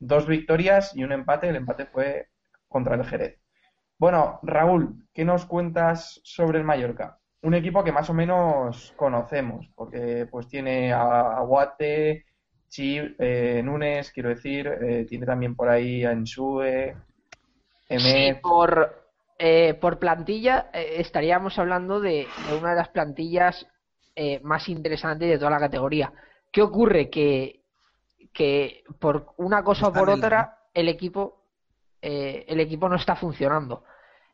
Dos 0.00 0.26
victorias 0.26 0.96
y 0.96 1.04
un 1.04 1.12
empate, 1.12 1.48
el 1.48 1.56
empate 1.56 1.86
fue 1.86 2.28
contra 2.68 2.94
el 2.94 3.04
Jerez. 3.04 3.38
Bueno, 3.98 4.40
Raúl, 4.42 5.06
¿qué 5.12 5.26
nos 5.26 5.44
cuentas 5.44 6.20
sobre 6.24 6.58
el 6.58 6.64
Mallorca? 6.64 7.18
Un 7.42 7.52
equipo 7.52 7.84
que 7.84 7.92
más 7.92 8.08
o 8.08 8.14
menos 8.14 8.94
conocemos, 8.96 9.68
porque 9.74 10.26
pues 10.30 10.48
tiene 10.48 10.90
a 10.92 11.36
Aguate, 11.36 12.24
Chi, 12.70 12.98
eh, 13.18 13.60
Núñez, 13.62 14.10
quiero 14.10 14.30
decir, 14.30 14.66
eh, 14.68 15.04
tiene 15.06 15.26
también 15.26 15.54
por 15.54 15.68
ahí 15.68 16.02
a 16.04 16.12
Ensue, 16.12 16.96
por, 18.40 19.04
eh, 19.38 19.74
por 19.74 19.98
plantilla 19.98 20.70
eh, 20.72 20.94
estaríamos 20.96 21.58
hablando 21.58 22.00
de, 22.00 22.26
una 22.58 22.70
de 22.70 22.76
las 22.76 22.88
plantillas 22.88 23.66
más 24.42 24.68
interesantes 24.68 25.30
de 25.30 25.38
toda 25.38 25.50
la 25.50 25.58
categoría. 25.58 26.12
¿Qué 26.52 26.60
ocurre? 26.60 27.08
Que, 27.08 27.59
que 28.32 28.84
por 28.98 29.32
una 29.38 29.62
cosa 29.64 29.88
o 29.88 29.92
por 29.92 30.08
el- 30.08 30.14
otra 30.18 30.58
el 30.74 30.88
equipo 30.88 31.36
eh, 32.02 32.44
el 32.48 32.60
equipo 32.60 32.88
no 32.88 32.96
está 32.96 33.14
funcionando. 33.16 33.84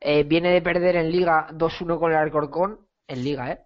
Eh, 0.01 0.25
viene 0.25 0.51
de 0.51 0.63
perder 0.63 0.97
en 0.97 1.11
Liga 1.11 1.49
2-1 1.53 1.99
con 1.99 2.13
el 2.13 2.19
Alcorcón, 2.19 2.87
en 3.09 3.25
Liga, 3.25 3.51
¿eh? 3.53 3.61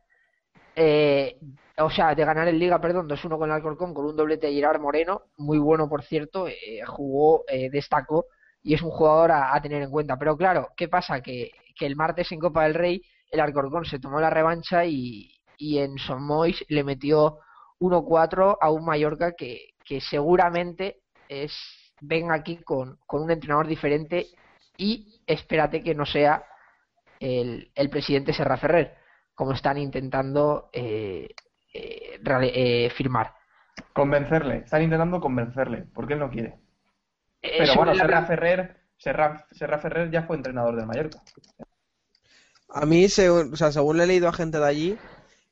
Eh, 0.77 1.39
o 1.79 1.91
sea, 1.91 2.15
de 2.15 2.25
ganar 2.25 2.49
en 2.49 2.59
Liga, 2.59 2.81
perdón, 2.81 3.09
2-1 3.09 3.39
con 3.39 3.49
el 3.51 3.57
Alcorcón 3.57 3.93
con 3.95 4.07
un 4.07 4.17
doblete 4.17 4.47
de 4.47 4.55
Gerard 4.55 4.81
Moreno, 4.81 5.23
muy 5.37 5.59
bueno 5.59 5.89
por 5.89 6.03
cierto, 6.03 6.47
eh, 6.49 6.83
jugó, 6.87 7.45
eh, 7.49 7.69
destacó 7.71 8.27
y 8.63 8.75
es 8.75 8.83
un 8.83 8.91
jugador 8.91 9.33
a, 9.33 9.55
a 9.55 9.61
tener 9.61 9.83
en 9.83 9.91
cuenta. 9.91 10.17
Pero 10.19 10.37
claro, 10.37 10.69
¿qué 10.77 10.89
pasa? 10.89 11.21
Que, 11.21 11.51
que 11.77 11.87
el 11.87 11.97
martes 11.97 12.31
en 12.33 12.39
Copa 12.41 12.65
del 12.65 12.75
Rey 12.75 13.03
el 13.31 13.41
Alcorcón 13.41 13.85
se 13.85 13.99
tomó 13.99 14.21
la 14.21 14.31
revancha 14.31 14.85
y, 14.85 15.31
y 15.59 15.79
en 15.79 15.99
Somois 15.99 16.65
le 16.69 16.85
metió 16.85 17.39
1-4 17.81 18.57
a 18.61 18.71
un 18.71 18.85
Mallorca 18.85 19.33
que, 19.33 19.70
que 19.91 20.01
seguramente 20.01 21.03
es 21.29 21.53
venga 22.01 22.33
aquí 22.37 22.59
con, 22.59 23.01
con 23.09 23.25
un 23.25 23.31
entrenador 23.33 23.67
diferente 23.67 24.29
y 24.77 25.21
espérate 25.27 25.83
que 25.83 25.97
no 25.97 26.07
sea 26.07 26.45
el, 27.19 27.73
el 27.75 27.91
presidente 27.91 28.33
Serra 28.33 28.57
Ferrer, 28.57 28.95
como 29.35 29.53
están 29.53 29.79
intentando 29.79 30.71
eh, 30.73 31.29
eh, 31.75 32.21
eh, 32.25 32.91
firmar. 32.91 33.35
Convencerle, 33.93 34.59
están 34.59 34.85
intentando 34.85 35.21
convencerle, 35.21 35.87
porque 35.93 36.13
él 36.13 36.21
no 36.21 36.31
quiere. 36.31 36.61
Eh, 37.43 37.57
Pero 37.59 37.75
bueno, 37.75 37.93
Serra 37.97 38.25
Ferrer, 38.27 38.77
Serra, 38.97 39.45
Serra 39.51 39.79
Ferrer 39.79 40.09
ya 40.13 40.23
fue 40.23 40.37
entrenador 40.37 40.77
del 40.77 40.87
Mallorca. 40.87 41.21
A 42.69 42.87
mí, 42.87 43.09
según, 43.09 43.55
o 43.55 43.57
sea, 43.57 43.73
según 43.73 43.97
le 43.97 44.05
he 44.05 44.07
leído 44.07 44.29
a 44.29 44.33
gente 44.33 44.61
de 44.61 44.69
allí, 44.69 44.99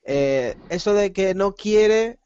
eh, 0.05 0.55
eso 0.69 0.95
de 0.95 1.13
que 1.13 1.35
no 1.35 1.55
quiere 1.55 2.21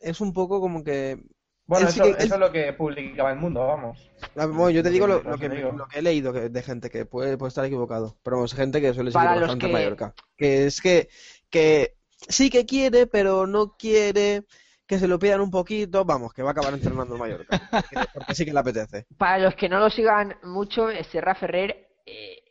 es 0.00 0.20
un 0.20 0.32
poco 0.32 0.60
como 0.60 0.82
que... 0.82 1.22
Bueno, 1.66 1.88
sí 1.90 1.94
eso, 2.00 2.04
que- 2.04 2.10
él- 2.10 2.16
eso 2.26 2.34
es 2.34 2.40
lo 2.40 2.52
que 2.52 2.72
publicaba 2.74 3.30
el 3.32 3.38
mundo, 3.38 3.66
vamos. 3.66 4.10
Ah, 4.36 4.46
Bueno, 4.46 4.70
yo 4.70 4.82
te 4.82 4.90
digo 4.90 5.06
lo, 5.06 5.22
que 5.22 5.48
lo 5.48 5.86
he 5.94 6.02
leído 6.02 6.32
que- 6.32 6.48
de 6.50 6.62
gente 6.62 6.90
que 6.90 7.06
puede, 7.06 7.38
puede 7.38 7.48
estar 7.48 7.64
equivocado, 7.64 8.16
pero 8.22 8.36
vamos, 8.36 8.54
gente 8.54 8.80
que 8.80 8.92
suele 8.92 9.10
seguir 9.10 9.26
Para 9.26 9.40
bastante 9.40 9.66
que- 9.66 9.72
Mallorca. 9.72 10.14
Que 10.36 10.66
es 10.66 10.80
que, 10.80 11.08
que 11.50 11.94
sí 12.28 12.50
que 12.50 12.66
quiere, 12.66 13.06
pero 13.06 13.46
no 13.46 13.76
quiere 13.76 14.44
que 14.86 14.98
se 14.98 15.08
lo 15.08 15.18
pidan 15.18 15.40
un 15.40 15.50
poquito, 15.50 16.04
vamos, 16.04 16.34
que 16.34 16.42
va 16.42 16.50
a 16.50 16.52
acabar 16.52 16.74
entrenando 16.74 17.14
el 17.14 17.20
Mallorca, 17.20 17.48
porque, 18.14 18.34
sí 18.34 18.44
que 18.44 18.52
le 18.52 18.58
apetece. 18.58 19.06
Para 19.16 19.38
los 19.38 19.54
que 19.54 19.68
no 19.70 19.78
lo 19.78 19.88
sigan 19.88 20.36
mucho, 20.42 20.88
Serra 21.10 21.34
Ferrer, 21.34 21.88
eh, 22.04 22.42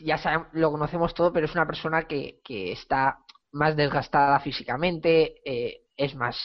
ya 0.00 0.18
sabemos, 0.18 0.48
lo 0.52 0.72
conocemos 0.72 1.14
todo, 1.14 1.32
pero 1.32 1.46
es 1.46 1.54
una 1.54 1.66
persona 1.66 2.08
que, 2.08 2.40
que 2.42 2.72
está 2.72 3.20
más 3.52 3.76
desgastada 3.76 4.40
físicamente, 4.40 5.40
eh, 5.44 5.84
es 5.96 6.14
más, 6.16 6.36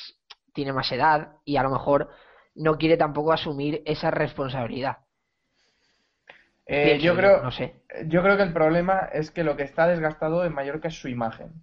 tiene 0.53 0.73
más 0.73 0.91
edad 0.91 1.37
y 1.45 1.57
a 1.57 1.63
lo 1.63 1.69
mejor 1.71 2.09
no 2.55 2.77
quiere 2.77 2.97
tampoco 2.97 3.33
asumir 3.33 3.81
esa 3.85 4.11
responsabilidad. 4.11 4.97
Eh, 6.65 6.83
Pienso 6.83 7.03
yo 7.03 7.15
creo, 7.15 7.43
no 7.43 7.51
sé. 7.51 7.75
yo 8.07 8.23
creo 8.23 8.37
que 8.37 8.43
el 8.43 8.53
problema 8.53 9.09
es 9.13 9.31
que 9.31 9.43
lo 9.43 9.55
que 9.55 9.63
está 9.63 9.87
desgastado 9.87 10.45
en 10.45 10.53
Mallorca 10.53 10.87
es 10.87 10.95
su 10.99 11.07
imagen. 11.07 11.53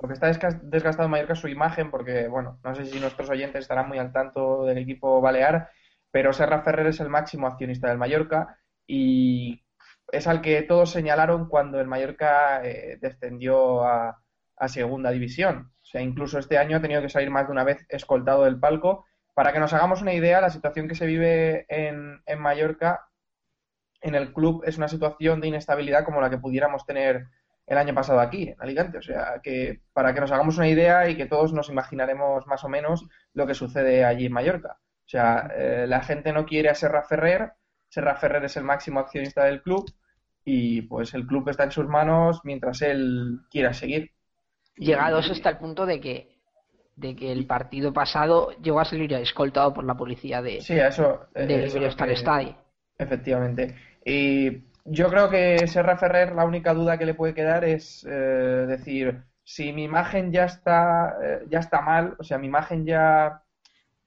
Lo 0.00 0.08
que 0.08 0.14
está 0.14 0.28
desgastado 0.28 1.04
en 1.04 1.10
Mallorca 1.10 1.34
es 1.34 1.40
su 1.40 1.48
imagen, 1.48 1.90
porque, 1.90 2.28
bueno, 2.28 2.58
no 2.64 2.74
sé 2.74 2.86
si 2.86 3.00
nuestros 3.00 3.28
oyentes 3.30 3.62
estarán 3.62 3.88
muy 3.88 3.98
al 3.98 4.12
tanto 4.12 4.64
del 4.64 4.78
equipo 4.78 5.20
balear, 5.20 5.70
pero 6.10 6.32
Serra 6.32 6.62
Ferrer 6.62 6.86
es 6.86 7.00
el 7.00 7.08
máximo 7.10 7.46
accionista 7.46 7.88
del 7.88 7.98
Mallorca 7.98 8.58
y 8.86 9.62
es 10.10 10.26
al 10.26 10.40
que 10.40 10.62
todos 10.62 10.90
señalaron 10.90 11.48
cuando 11.48 11.80
el 11.80 11.86
Mallorca 11.86 12.64
eh, 12.64 12.98
descendió 13.00 13.84
a, 13.84 14.22
a 14.56 14.68
segunda 14.68 15.10
división. 15.10 15.72
O 15.88 15.90
sea, 15.90 16.02
incluso 16.02 16.38
este 16.38 16.58
año 16.58 16.76
ha 16.76 16.82
tenido 16.82 17.00
que 17.00 17.08
salir 17.08 17.30
más 17.30 17.46
de 17.46 17.52
una 17.52 17.64
vez 17.64 17.86
escoltado 17.88 18.44
del 18.44 18.60
palco. 18.60 19.06
Para 19.32 19.54
que 19.54 19.58
nos 19.58 19.72
hagamos 19.72 20.02
una 20.02 20.12
idea, 20.12 20.42
la 20.42 20.50
situación 20.50 20.86
que 20.86 20.94
se 20.94 21.06
vive 21.06 21.64
en, 21.70 22.20
en 22.26 22.38
Mallorca 22.38 23.08
en 24.02 24.14
el 24.14 24.34
club 24.34 24.62
es 24.66 24.76
una 24.76 24.88
situación 24.88 25.40
de 25.40 25.48
inestabilidad 25.48 26.04
como 26.04 26.20
la 26.20 26.28
que 26.28 26.36
pudiéramos 26.36 26.84
tener 26.84 27.28
el 27.66 27.78
año 27.78 27.94
pasado 27.94 28.20
aquí, 28.20 28.50
en 28.50 28.56
Alicante. 28.60 28.98
O 28.98 29.02
sea, 29.02 29.40
que 29.42 29.80
para 29.94 30.12
que 30.12 30.20
nos 30.20 30.30
hagamos 30.30 30.58
una 30.58 30.68
idea 30.68 31.08
y 31.08 31.16
que 31.16 31.24
todos 31.24 31.54
nos 31.54 31.70
imaginaremos 31.70 32.46
más 32.46 32.64
o 32.64 32.68
menos 32.68 33.06
lo 33.32 33.46
que 33.46 33.54
sucede 33.54 34.04
allí 34.04 34.26
en 34.26 34.32
Mallorca. 34.32 34.76
O 35.06 35.08
sea, 35.08 35.50
eh, 35.56 35.86
la 35.88 36.02
gente 36.02 36.34
no 36.34 36.44
quiere 36.44 36.68
a 36.68 36.74
Serra 36.74 37.02
Ferrer, 37.02 37.52
Serra 37.88 38.14
Ferrer 38.16 38.44
es 38.44 38.58
el 38.58 38.64
máximo 38.64 39.00
accionista 39.00 39.44
del 39.44 39.62
club 39.62 39.90
y 40.44 40.82
pues 40.82 41.14
el 41.14 41.26
club 41.26 41.48
está 41.48 41.64
en 41.64 41.72
sus 41.72 41.86
manos 41.88 42.42
mientras 42.44 42.82
él 42.82 43.40
quiera 43.50 43.72
seguir. 43.72 44.12
Llegados 44.78 45.30
hasta 45.30 45.50
el 45.50 45.58
punto 45.58 45.86
de 45.86 46.00
que 46.00 46.38
de 46.96 47.14
que 47.14 47.30
el 47.30 47.46
partido 47.46 47.92
pasado 47.92 48.50
llegó 48.60 48.80
a 48.80 48.84
salir 48.84 49.12
escoltado 49.14 49.72
por 49.72 49.84
la 49.84 49.94
policía 49.96 50.42
de, 50.42 50.60
Sí, 50.60 50.74
eso. 50.76 51.26
eh, 51.32 51.46
del 51.46 51.60
eso 51.60 51.66
es 51.66 51.72
lo 51.74 51.78
Iberostar 51.80 52.08
que- 52.08 52.16
Stadi. 52.16 52.56
Efectivamente. 52.98 53.76
Y 54.04 54.64
yo 54.84 55.08
creo 55.08 55.30
que 55.30 55.64
Serra 55.68 55.96
Ferrer, 55.96 56.32
la 56.34 56.44
única 56.44 56.74
duda 56.74 56.98
que 56.98 57.06
le 57.06 57.14
puede 57.14 57.34
quedar 57.34 57.64
es 57.64 58.04
eh, 58.10 58.10
decir, 58.66 59.22
si 59.44 59.72
mi 59.72 59.84
imagen 59.84 60.32
ya 60.32 60.46
está, 60.46 61.16
eh, 61.22 61.40
ya 61.48 61.60
está 61.60 61.80
mal, 61.82 62.16
o 62.18 62.24
sea, 62.24 62.36
mi 62.38 62.48
imagen 62.48 62.84
ya 62.84 63.42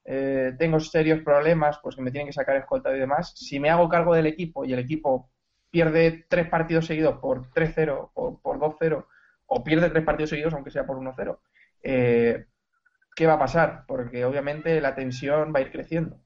eh, 0.04 0.54
tengo 0.60 0.80
serios 0.82 1.22
problemas, 1.22 1.80
pues 1.82 1.96
que 1.96 2.02
me 2.02 2.12
tienen 2.12 2.28
que 2.28 2.34
sacar 2.34 2.58
escoltado 2.58 2.96
y 2.96 3.00
demás, 3.00 3.34
si 3.38 3.58
me 3.60 3.70
hago 3.70 3.88
cargo 3.88 4.14
del 4.16 4.26
equipo 4.28 4.66
y 4.66 4.74
el 4.74 4.80
equipo 4.80 5.30
pierde 5.70 6.26
tres 6.28 6.50
partidos 6.50 6.88
seguidos 6.88 7.20
por 7.20 7.50
3-0 7.54 8.12
o 8.16 8.38
por 8.42 8.60
2-0, 8.60 9.06
o 9.54 9.64
pierde 9.64 9.90
tres 9.90 10.06
partidos 10.06 10.30
seguidos 10.30 10.54
aunque 10.54 10.72
sea 10.72 10.86
por 10.86 10.98
1-0, 10.98 11.38
eh, 11.84 12.46
¿qué 13.16 13.28
va 13.28 13.34
a 13.34 13.40
pasar? 13.40 13.84
Porque 13.86 14.24
obviamente 14.24 14.80
la 14.80 14.96
tensión 14.96 15.52
va 15.54 15.60
a 15.60 15.62
ir 15.64 15.72
creciendo. 15.72 16.22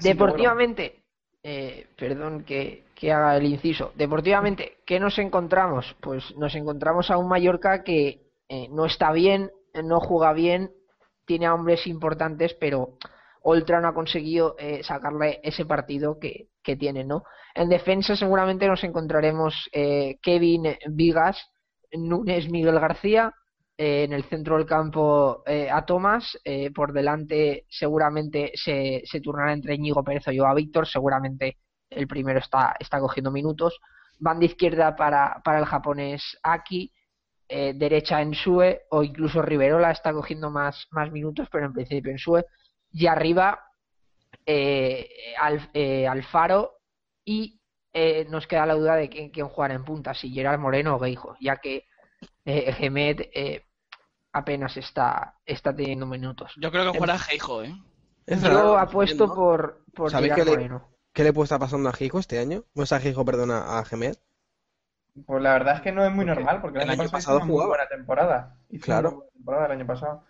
Deportivamente, 0.00 1.04
eh, 1.42 1.86
perdón 1.98 2.44
que, 2.44 2.86
que 2.94 3.12
haga 3.12 3.36
el 3.36 3.44
inciso, 3.44 3.92
deportivamente, 3.94 4.78
¿qué 4.86 4.98
nos 4.98 5.18
encontramos? 5.18 5.96
Pues 6.00 6.34
nos 6.36 6.54
encontramos 6.54 7.10
a 7.10 7.18
un 7.18 7.28
Mallorca 7.28 7.84
que 7.84 8.22
eh, 8.48 8.68
no 8.70 8.86
está 8.86 9.12
bien, 9.12 9.50
no 9.84 10.00
juega 10.00 10.32
bien, 10.32 10.72
tiene 11.26 11.44
a 11.44 11.52
hombres 11.52 11.86
importantes, 11.86 12.54
pero 12.54 12.96
Oltra 13.42 13.82
no 13.82 13.88
ha 13.88 13.94
conseguido 13.94 14.56
eh, 14.58 14.82
sacarle 14.82 15.40
ese 15.42 15.66
partido 15.66 16.18
que, 16.18 16.48
que 16.62 16.74
tiene, 16.76 17.04
¿no? 17.04 17.24
En 17.54 17.68
defensa 17.68 18.16
seguramente 18.16 18.66
nos 18.66 18.82
encontraremos 18.82 19.68
Kevin 20.22 20.76
Vigas, 20.90 21.50
Núñez 21.92 22.48
Miguel 22.50 22.78
García, 22.80 23.32
eh, 23.76 24.04
en 24.04 24.12
el 24.12 24.24
centro 24.24 24.56
del 24.56 24.66
campo 24.66 25.42
eh, 25.46 25.70
a 25.70 25.84
Tomás, 25.86 26.38
eh, 26.44 26.70
por 26.72 26.92
delante 26.92 27.64
seguramente 27.68 28.52
se, 28.54 29.02
turnará 29.22 29.52
entre 29.52 29.74
Íñigo 29.74 30.02
Pérez 30.02 30.26
o 30.28 30.32
Joao 30.36 30.54
Víctor, 30.54 30.86
seguramente 30.86 31.58
el 31.90 32.06
primero 32.06 32.38
está, 32.38 32.76
está 32.78 33.00
cogiendo 33.00 33.30
minutos. 33.30 33.78
Banda 34.18 34.46
izquierda 34.46 34.96
para, 34.96 35.40
para 35.44 35.60
el 35.60 35.64
japonés 35.64 36.22
Aki, 36.42 36.92
derecha 37.48 38.20
Ensue 38.20 38.82
o 38.90 39.02
incluso 39.02 39.40
Riverola 39.40 39.92
está 39.92 40.12
cogiendo 40.12 40.50
más, 40.50 40.86
más 40.90 41.10
minutos, 41.10 41.48
pero 41.50 41.64
en 41.66 41.72
principio 41.72 42.12
Ensue. 42.12 42.44
Y 42.92 43.06
arriba 43.06 43.58
Al- 45.40 45.70
eh, 45.72 46.06
Alfaro 46.06 46.72
y 47.24 47.57
eh, 48.00 48.26
nos 48.30 48.46
queda 48.46 48.66
la 48.66 48.74
duda 48.74 48.94
de 48.96 49.08
quién, 49.08 49.30
quién 49.30 49.48
jugará 49.48 49.74
en 49.74 49.84
punta, 49.84 50.14
si 50.14 50.30
Gerard 50.32 50.60
Moreno 50.60 50.96
o 50.96 51.00
Geijo, 51.00 51.36
ya 51.40 51.56
que 51.56 51.84
eh, 52.44 52.72
Gemet 52.72 53.20
eh, 53.34 53.64
apenas 54.32 54.76
está, 54.76 55.34
está 55.44 55.74
teniendo 55.74 56.06
minutos. 56.06 56.52
Yo 56.60 56.70
creo 56.70 56.84
que 56.92 56.98
jugará 56.98 57.18
Geijo, 57.18 57.62
¿eh? 57.62 57.74
Es 58.26 58.42
Yo 58.42 58.48
raro, 58.48 58.78
apuesto 58.78 59.26
¿no? 59.26 59.34
por, 59.34 59.84
por 59.94 60.10
¿Sabéis 60.10 60.34
Gerard 60.34 60.46
le- 60.46 60.52
Moreno. 60.52 60.88
¿Qué 61.14 61.24
le 61.24 61.32
puede 61.32 61.44
estar 61.44 61.58
pasando 61.58 61.88
a 61.88 61.92
Gijo 61.92 62.18
este 62.20 62.38
año? 62.38 62.64
No 62.74 62.84
es 62.84 62.92
a 62.92 63.00
Gijo, 63.00 63.24
perdona, 63.24 63.78
a 63.78 63.84
Gemed. 63.84 64.14
Pues 65.26 65.42
la 65.42 65.52
verdad 65.54 65.76
es 65.76 65.80
que 65.82 65.90
no 65.92 66.04
es 66.04 66.12
muy 66.12 66.24
Porque 66.24 66.40
normal, 66.40 66.60
porque 66.62 66.78
el, 66.78 66.84
el 66.84 66.90
año, 66.90 67.02
año 67.02 67.10
pasado, 67.10 67.38
pasado 67.40 67.52
una 67.52 67.52
jugaba. 67.52 67.68
buena 67.70 67.88
temporada. 67.88 68.56
Hizo 68.70 68.84
Claro. 68.84 69.08
una 69.08 69.16
buena 69.18 69.32
temporada 69.32 69.66
el 69.66 69.72
año 69.72 69.86
pasado. 69.86 70.24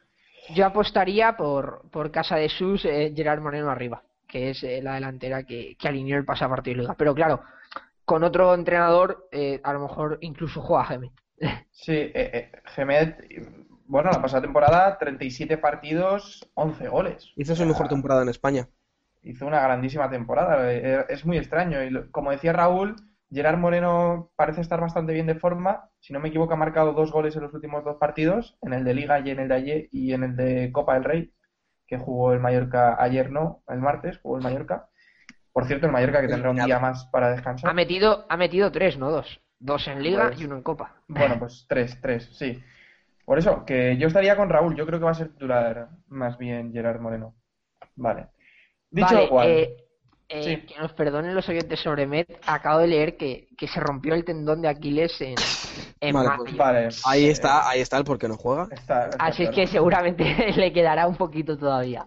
Yo 0.55 0.65
apostaría 0.67 1.37
por, 1.37 1.83
por 1.91 2.11
Casa 2.11 2.37
de 2.37 2.49
Sus, 2.49 2.85
eh, 2.87 3.13
Gerard 3.15 3.41
Moreno 3.43 3.71
arriba, 3.71 4.03
que 4.27 4.51
es 4.51 4.63
eh, 4.63 4.81
la 4.83 4.95
delantera 4.95 5.43
que, 5.43 5.77
que 5.79 5.89
alineó 5.89 6.17
el 6.17 6.25
pasapartido 6.25 6.77
de 6.77 6.83
liga. 6.83 6.95
Pero 6.97 7.15
claro, 7.15 7.43
con 8.09 8.25
otro 8.25 8.55
entrenador, 8.55 9.29
eh, 9.31 9.61
a 9.63 9.73
lo 9.75 9.81
mejor 9.81 10.19
incluso 10.23 10.61
juega 10.63 10.85
Gemet. 10.87 11.13
Sí, 11.71 11.93
eh, 11.93 12.13
eh, 12.15 12.53
Gemet, 12.75 13.17
bueno, 13.87 14.11
la 14.11 14.21
pasada 14.21 14.43
temporada, 14.43 14.99
37 14.99 15.59
partidos, 15.59 16.41
11 16.55 16.89
goles. 16.89 17.33
Hizo 17.37 17.55
su 17.55 17.65
mejor 17.65 17.89
temporada 17.89 18.23
en 18.23 18.29
España. 18.31 18.69
Hizo 19.23 19.47
una 19.47 19.61
grandísima 19.61 20.11
temporada. 20.11 20.73
eh, 20.73 21.05
Es 21.09 21.25
muy 21.27 21.37
extraño. 21.39 21.83
Y 21.83 21.91
lo- 21.91 22.11
como 22.11 22.31
decía 22.31 22.53
Raúl, 22.53 22.97
Gerard 23.31 23.59
Moreno 23.59 24.31
parece 24.37 24.61
estar 24.63 24.81
bastante 24.81 25.13
bien 25.13 25.27
de 25.27 25.35
forma. 25.35 25.91
Si 26.01 26.13
no 26.13 26.21
me 26.21 26.29
equivoco, 26.29 26.55
ha 26.55 26.57
marcado 26.57 26.93
dos 26.95 27.13
goles 27.13 27.37
en 27.37 27.43
los 27.43 27.55
últimos 27.55 27.85
dos 27.85 27.97
partidos, 27.97 28.57
en 28.63 28.73
el 28.73 28.85
de 28.85 28.95
Liga 28.95 29.21
y 29.21 29.31
en 29.31 29.41
el 29.41 29.49
de 29.49 29.55
ayer, 29.55 29.89
y 29.91 30.13
en 30.15 30.23
el 30.25 30.37
de 30.37 30.71
Copa 30.73 30.95
del 30.95 31.05
Rey, 31.05 31.33
que 31.87 31.99
jugó 31.99 32.33
el 32.33 32.41
Mallorca 32.41 32.97
ayer, 33.03 33.31
no, 33.31 33.63
el 33.69 33.81
martes, 33.81 34.19
jugó 34.23 34.37
el 34.39 34.43
Mallorca. 34.45 34.89
Por 35.53 35.67
cierto, 35.67 35.87
el 35.87 35.93
Mallorca 35.93 36.21
que 36.21 36.29
tendrá 36.29 36.51
un 36.51 36.57
día 36.65 36.79
más 36.79 37.07
para 37.07 37.31
descansar. 37.31 37.69
Ha 37.71 37.75
metido, 37.75 38.27
ha 38.29 38.37
metido 38.37 38.71
tres, 38.71 38.97
no 38.99 39.11
dos. 39.11 39.41
Dos 39.59 39.89
en 39.89 40.03
liga 40.03 40.29
Pues- 40.29 40.41
y 40.41 40.45
uno 40.45 40.57
en 40.57 40.63
copa. 40.63 40.95
Bueno, 41.09 41.37
pues 41.39 41.67
tres, 41.69 41.99
tres, 42.01 42.29
sí. 42.39 42.63
Por 43.25 43.39
eso, 43.39 43.65
que 43.65 43.97
yo 43.99 44.07
estaría 44.09 44.37
con 44.37 44.49
Raúl. 44.49 44.77
Yo 44.77 44.87
creo 44.87 44.99
que 44.99 45.05
va 45.05 45.11
a 45.11 45.15
ser 45.15 45.29
titular 45.31 45.89
más 46.09 46.39
bien 46.39 46.73
Gerard 46.73 47.01
Moreno. 47.01 47.35
Vale. 47.97 48.29
Dicho 48.91 49.07
Vale, 49.09 49.23
lo 49.25 49.29
cual, 49.31 49.49
eh, 49.49 49.77
eh, 50.29 50.43
Sí. 50.43 50.67
que 50.75 50.79
nos 50.81 50.93
perdonen 50.93 51.35
los 51.35 51.49
oyentes 51.49 51.81
sobre 51.81 52.07
Met, 52.07 52.29
acabo 52.47 52.79
de 52.79 52.87
leer 52.87 53.17
que, 53.17 53.49
que 53.59 53.67
se 53.69 53.81
rompió 53.81 54.15
el 54.15 54.25
tendón 54.25 54.63
de 54.63 54.69
Aquiles 54.69 55.21
en, 55.21 55.35
en 56.01 56.15
Vale, 56.15 56.29
mayo. 56.29 56.43
pues 56.45 56.57
vale. 56.57 56.89
Ahí 57.05 57.29
está, 57.29 57.69
ahí 57.69 57.81
está 57.81 57.99
el 57.99 58.05
por 58.05 58.19
qué 58.19 58.29
no 58.29 58.37
juega. 58.37 58.69
está- 58.71 59.09
está 59.09 59.25
Así 59.25 59.43
es 59.43 59.51
que 59.51 59.67
seguramente 59.67 60.25
le 60.57 60.73
quedará 60.73 61.07
un 61.09 61.17
poquito 61.17 61.59
todavía. 61.59 62.07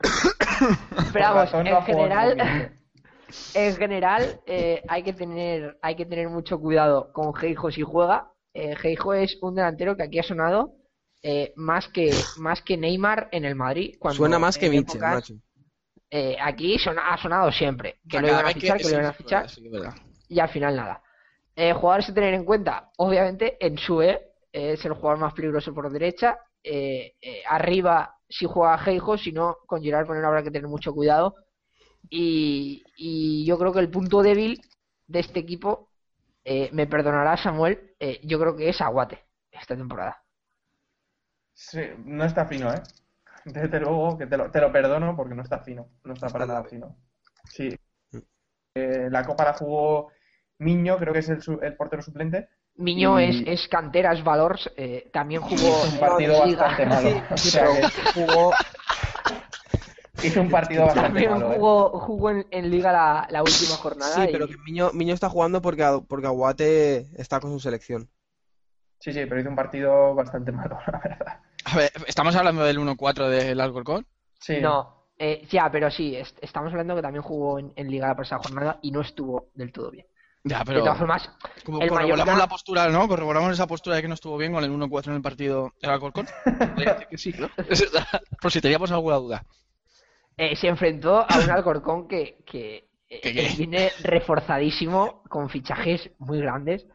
Pero 1.12 1.24
vamos, 1.34 1.52
no 1.52 1.60
en 1.60 1.82
general, 1.84 2.36
en 3.54 3.76
general 3.76 4.40
eh, 4.46 4.82
hay 4.88 5.02
que 5.02 5.12
tener 5.12 5.78
hay 5.82 5.96
que 5.96 6.06
tener 6.06 6.28
mucho 6.28 6.58
cuidado 6.60 7.12
con 7.12 7.34
Geijo 7.34 7.70
si 7.70 7.82
juega. 7.82 8.30
Eh, 8.54 8.74
Geijo 8.76 9.14
es 9.14 9.36
un 9.42 9.54
delantero 9.54 9.96
que 9.96 10.04
aquí 10.04 10.18
ha 10.18 10.22
sonado 10.22 10.72
eh, 11.22 11.52
más 11.56 11.88
que 11.88 12.10
más 12.38 12.62
que 12.62 12.76
Neymar 12.76 13.28
en 13.32 13.44
el 13.44 13.54
Madrid. 13.54 13.96
Cuando 13.98 14.18
Suena 14.18 14.38
más 14.38 14.56
que 14.58 14.68
Mitchell, 14.70 15.00
épocas- 15.00 15.14
macho. 15.14 15.34
eh, 16.10 16.36
aquí 16.40 16.76
ha 16.76 17.16
sonado 17.18 17.50
siempre 17.52 18.00
que 18.08 18.20
lo 18.20 18.28
iban 18.28 18.46
a 18.46 18.52
fichar, 18.52 18.76
que, 18.78 18.84
lo 18.84 18.88
sí, 18.90 18.94
iban 18.94 19.06
a 19.06 19.12
sí, 19.12 19.18
fichar 19.22 19.48
sí, 19.50 19.64
es 19.66 19.70
verdad. 19.72 19.94
y 20.28 20.40
al 20.40 20.48
final 20.48 20.76
nada. 20.76 21.02
Eh, 21.54 21.72
jugadores 21.72 22.08
a 22.10 22.14
tener 22.14 22.34
en 22.34 22.44
cuenta, 22.44 22.90
obviamente, 22.98 23.56
en 23.64 23.78
Sue 23.78 24.10
eh, 24.52 24.72
es 24.72 24.84
el 24.84 24.92
jugador 24.92 25.18
más 25.18 25.32
peligroso 25.34 25.72
por 25.74 25.90
derecha. 25.90 26.38
Eh, 26.62 27.14
eh, 27.20 27.42
arriba, 27.48 28.15
si 28.28 28.46
juega 28.46 28.78
Geijo, 28.78 29.18
si 29.18 29.32
no, 29.32 29.58
con 29.66 29.82
Gerard 29.82 30.06
Moreno 30.06 30.28
habrá 30.28 30.42
que 30.42 30.50
tener 30.50 30.68
mucho 30.68 30.92
cuidado. 30.94 31.34
Y, 32.08 32.84
y 32.96 33.44
yo 33.46 33.58
creo 33.58 33.72
que 33.72 33.80
el 33.80 33.90
punto 33.90 34.22
débil 34.22 34.60
de 35.06 35.20
este 35.20 35.40
equipo, 35.40 35.90
eh, 36.44 36.70
me 36.72 36.86
perdonará 36.86 37.36
Samuel, 37.36 37.94
eh, 37.98 38.20
yo 38.24 38.38
creo 38.38 38.56
que 38.56 38.68
es 38.68 38.80
Aguate 38.80 39.24
esta 39.50 39.76
temporada. 39.76 40.22
Sí, 41.54 41.80
no 42.04 42.24
está 42.24 42.46
fino, 42.46 42.72
¿eh? 42.72 42.82
Desde 43.44 43.80
luego 43.80 44.18
que 44.18 44.26
te 44.26 44.36
lo, 44.36 44.50
te 44.50 44.60
lo 44.60 44.70
perdono 44.72 45.16
porque 45.16 45.34
no 45.34 45.42
está 45.42 45.60
fino. 45.60 45.88
No 46.04 46.14
está 46.14 46.28
para 46.28 46.46
nada 46.46 46.64
fino. 46.64 46.96
Sí. 47.48 47.74
Eh, 48.74 49.08
la 49.10 49.24
Copa 49.24 49.44
la 49.44 49.54
jugó 49.54 50.12
Miño, 50.58 50.98
creo 50.98 51.12
que 51.12 51.20
es 51.20 51.28
el, 51.28 51.40
el 51.62 51.76
portero 51.76 52.02
suplente. 52.02 52.48
Miño 52.78 53.18
Y- 53.20 53.24
es, 53.46 53.60
es 53.62 53.68
canteras 53.68 54.22
Valors, 54.22 54.70
eh, 54.76 55.08
también 55.12 55.40
jugó 55.40 55.56
Hizo 55.56 55.88
un 55.94 55.98
partido 56.00 56.44
Liga. 56.44 56.62
bastante 56.66 56.86
malo. 56.94 57.22
O 57.32 57.36
sea 57.38 57.66
que 57.72 57.88
Jugó, 58.14 58.52
hizo 60.22 60.40
un 60.40 60.50
partido 60.50 60.82
bastante 60.86 61.08
También 61.08 61.30
malo, 61.32 61.52
¿eh? 61.52 61.56
jugó, 61.56 62.00
jugó 62.00 62.30
en, 62.30 62.46
en 62.50 62.70
Liga 62.70 62.92
la, 62.92 63.26
la 63.30 63.42
última 63.42 63.76
jornada. 63.76 64.14
sí, 64.14 64.20
y- 64.28 64.32
pero 64.32 64.46
que 64.48 64.56
Miño, 64.58 64.90
Miño 64.92 65.14
está 65.14 65.28
jugando 65.30 65.62
porque, 65.62 65.84
porque 66.08 66.26
Aguate 66.26 67.06
está 67.16 67.40
con 67.40 67.52
su 67.52 67.60
selección. 67.60 68.08
Sí, 68.98 69.12
sí, 69.12 69.20
pero 69.26 69.40
hizo 69.40 69.50
un 69.50 69.56
partido 69.56 70.14
bastante 70.14 70.52
malo, 70.52 70.78
la 70.86 70.98
verdad. 70.98 71.40
A 71.64 71.76
ver, 71.76 71.90
¿estamos 72.06 72.34
hablando 72.36 72.64
del 72.64 72.78
1-4 72.78 73.28
del 73.28 73.60
Alcorcón? 73.60 74.06
Sí. 74.40 74.58
No, 74.60 75.06
eh, 75.18 75.46
ya, 75.50 75.70
pero 75.70 75.90
sí, 75.90 76.14
est- 76.14 76.38
estamos 76.42 76.70
hablando 76.72 76.94
que 76.94 77.02
también 77.02 77.22
jugó 77.22 77.58
en, 77.58 77.72
en 77.76 77.90
Liga 77.90 78.08
la 78.08 78.16
pasada 78.16 78.42
jornada 78.42 78.78
y 78.82 78.90
no 78.90 79.00
estuvo 79.00 79.48
del 79.54 79.72
todo 79.72 79.90
bien. 79.90 80.06
Ya, 80.48 80.62
De 80.64 80.64
pero 80.64 80.82
todas 80.82 80.98
formas, 80.98 81.30
el 81.80 81.88
corroboramos 81.88 82.38
la 82.38 82.48
postura, 82.48 82.88
¿no? 82.88 83.08
Corroboramos 83.08 83.52
esa 83.52 83.66
postura 83.66 83.96
de 83.96 84.02
que 84.02 84.08
no 84.08 84.14
estuvo 84.14 84.36
bien 84.38 84.52
con 84.52 84.62
el 84.62 84.70
1-4 84.70 85.08
en 85.08 85.14
el 85.14 85.22
partido 85.22 85.74
del 85.80 85.90
Alcorcón. 85.90 86.28
Podría 86.74 86.92
decir 86.94 87.08
que 87.08 87.18
sí, 87.18 87.34
¿no? 87.38 87.50
Por 88.40 88.52
si 88.52 88.60
teníamos 88.60 88.92
alguna 88.92 89.16
duda. 89.16 89.46
eh, 90.36 90.56
se 90.56 90.68
enfrentó 90.68 91.26
a 91.28 91.40
un 91.40 91.50
Alcorcón 91.50 92.08
que, 92.08 92.38
que 92.46 92.88
eh, 93.08 93.20
¿Qué, 93.20 93.34
qué? 93.34 93.54
viene 93.56 93.92
reforzadísimo 94.02 95.22
con 95.28 95.48
fichajes 95.50 96.10
muy 96.18 96.40
grandes. 96.40 96.86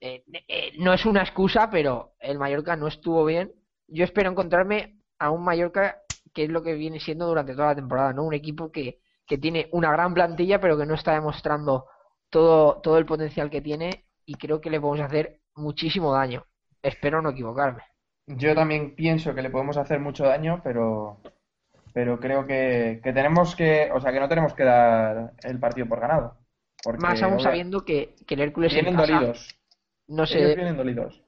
Eh, 0.00 0.24
eh, 0.48 0.72
no 0.78 0.92
es 0.92 1.04
una 1.06 1.22
excusa, 1.22 1.70
pero 1.70 2.14
el 2.20 2.38
Mallorca 2.38 2.76
no 2.76 2.88
estuvo 2.88 3.24
bien. 3.24 3.52
Yo 3.88 4.04
espero 4.04 4.30
encontrarme 4.30 4.98
a 5.18 5.30
un 5.30 5.44
Mallorca 5.44 5.98
que 6.34 6.44
es 6.44 6.50
lo 6.50 6.62
que 6.62 6.74
viene 6.74 6.98
siendo 7.00 7.26
durante 7.26 7.54
toda 7.54 7.68
la 7.68 7.74
temporada, 7.76 8.12
¿no? 8.12 8.24
Un 8.24 8.34
equipo 8.34 8.72
que, 8.72 9.00
que 9.26 9.38
tiene 9.38 9.68
una 9.72 9.92
gran 9.92 10.14
plantilla, 10.14 10.60
pero 10.60 10.78
que 10.78 10.86
no 10.86 10.94
está 10.94 11.12
demostrando 11.12 11.86
todo, 12.32 12.80
todo 12.80 12.98
el 12.98 13.06
potencial 13.06 13.50
que 13.50 13.60
tiene 13.60 14.06
y 14.26 14.34
creo 14.34 14.60
que 14.60 14.70
le 14.70 14.80
podemos 14.80 15.06
hacer 15.06 15.40
muchísimo 15.54 16.12
daño. 16.12 16.44
Espero 16.82 17.22
no 17.22 17.30
equivocarme. 17.30 17.82
Yo 18.26 18.54
también 18.54 18.94
pienso 18.96 19.34
que 19.34 19.42
le 19.42 19.50
podemos 19.50 19.76
hacer 19.76 20.00
mucho 20.00 20.24
daño, 20.24 20.60
pero, 20.64 21.20
pero 21.92 22.18
creo 22.20 22.46
que, 22.46 23.00
que 23.04 23.12
tenemos 23.12 23.54
que, 23.56 23.90
o 23.92 24.00
sea, 24.00 24.12
que 24.12 24.20
no 24.20 24.28
tenemos 24.28 24.54
que 24.54 24.64
dar 24.64 25.34
el 25.42 25.58
partido 25.60 25.88
por 25.88 26.00
ganado. 26.00 26.38
Porque 26.82 27.02
Más 27.02 27.22
aún 27.22 27.34
obvia- 27.34 27.44
sabiendo 27.44 27.84
que, 27.84 28.14
que 28.26 28.34
el 28.34 28.40
Hércules 28.40 28.72
en 28.72 28.84
vienen 28.84 28.96
casa 28.96 29.12
dolidos. 29.12 29.58
no 30.08 30.26
Ellos 30.28 30.30
sé, 30.30 30.54
vienen 30.54 30.76
dolidos. 30.76 31.22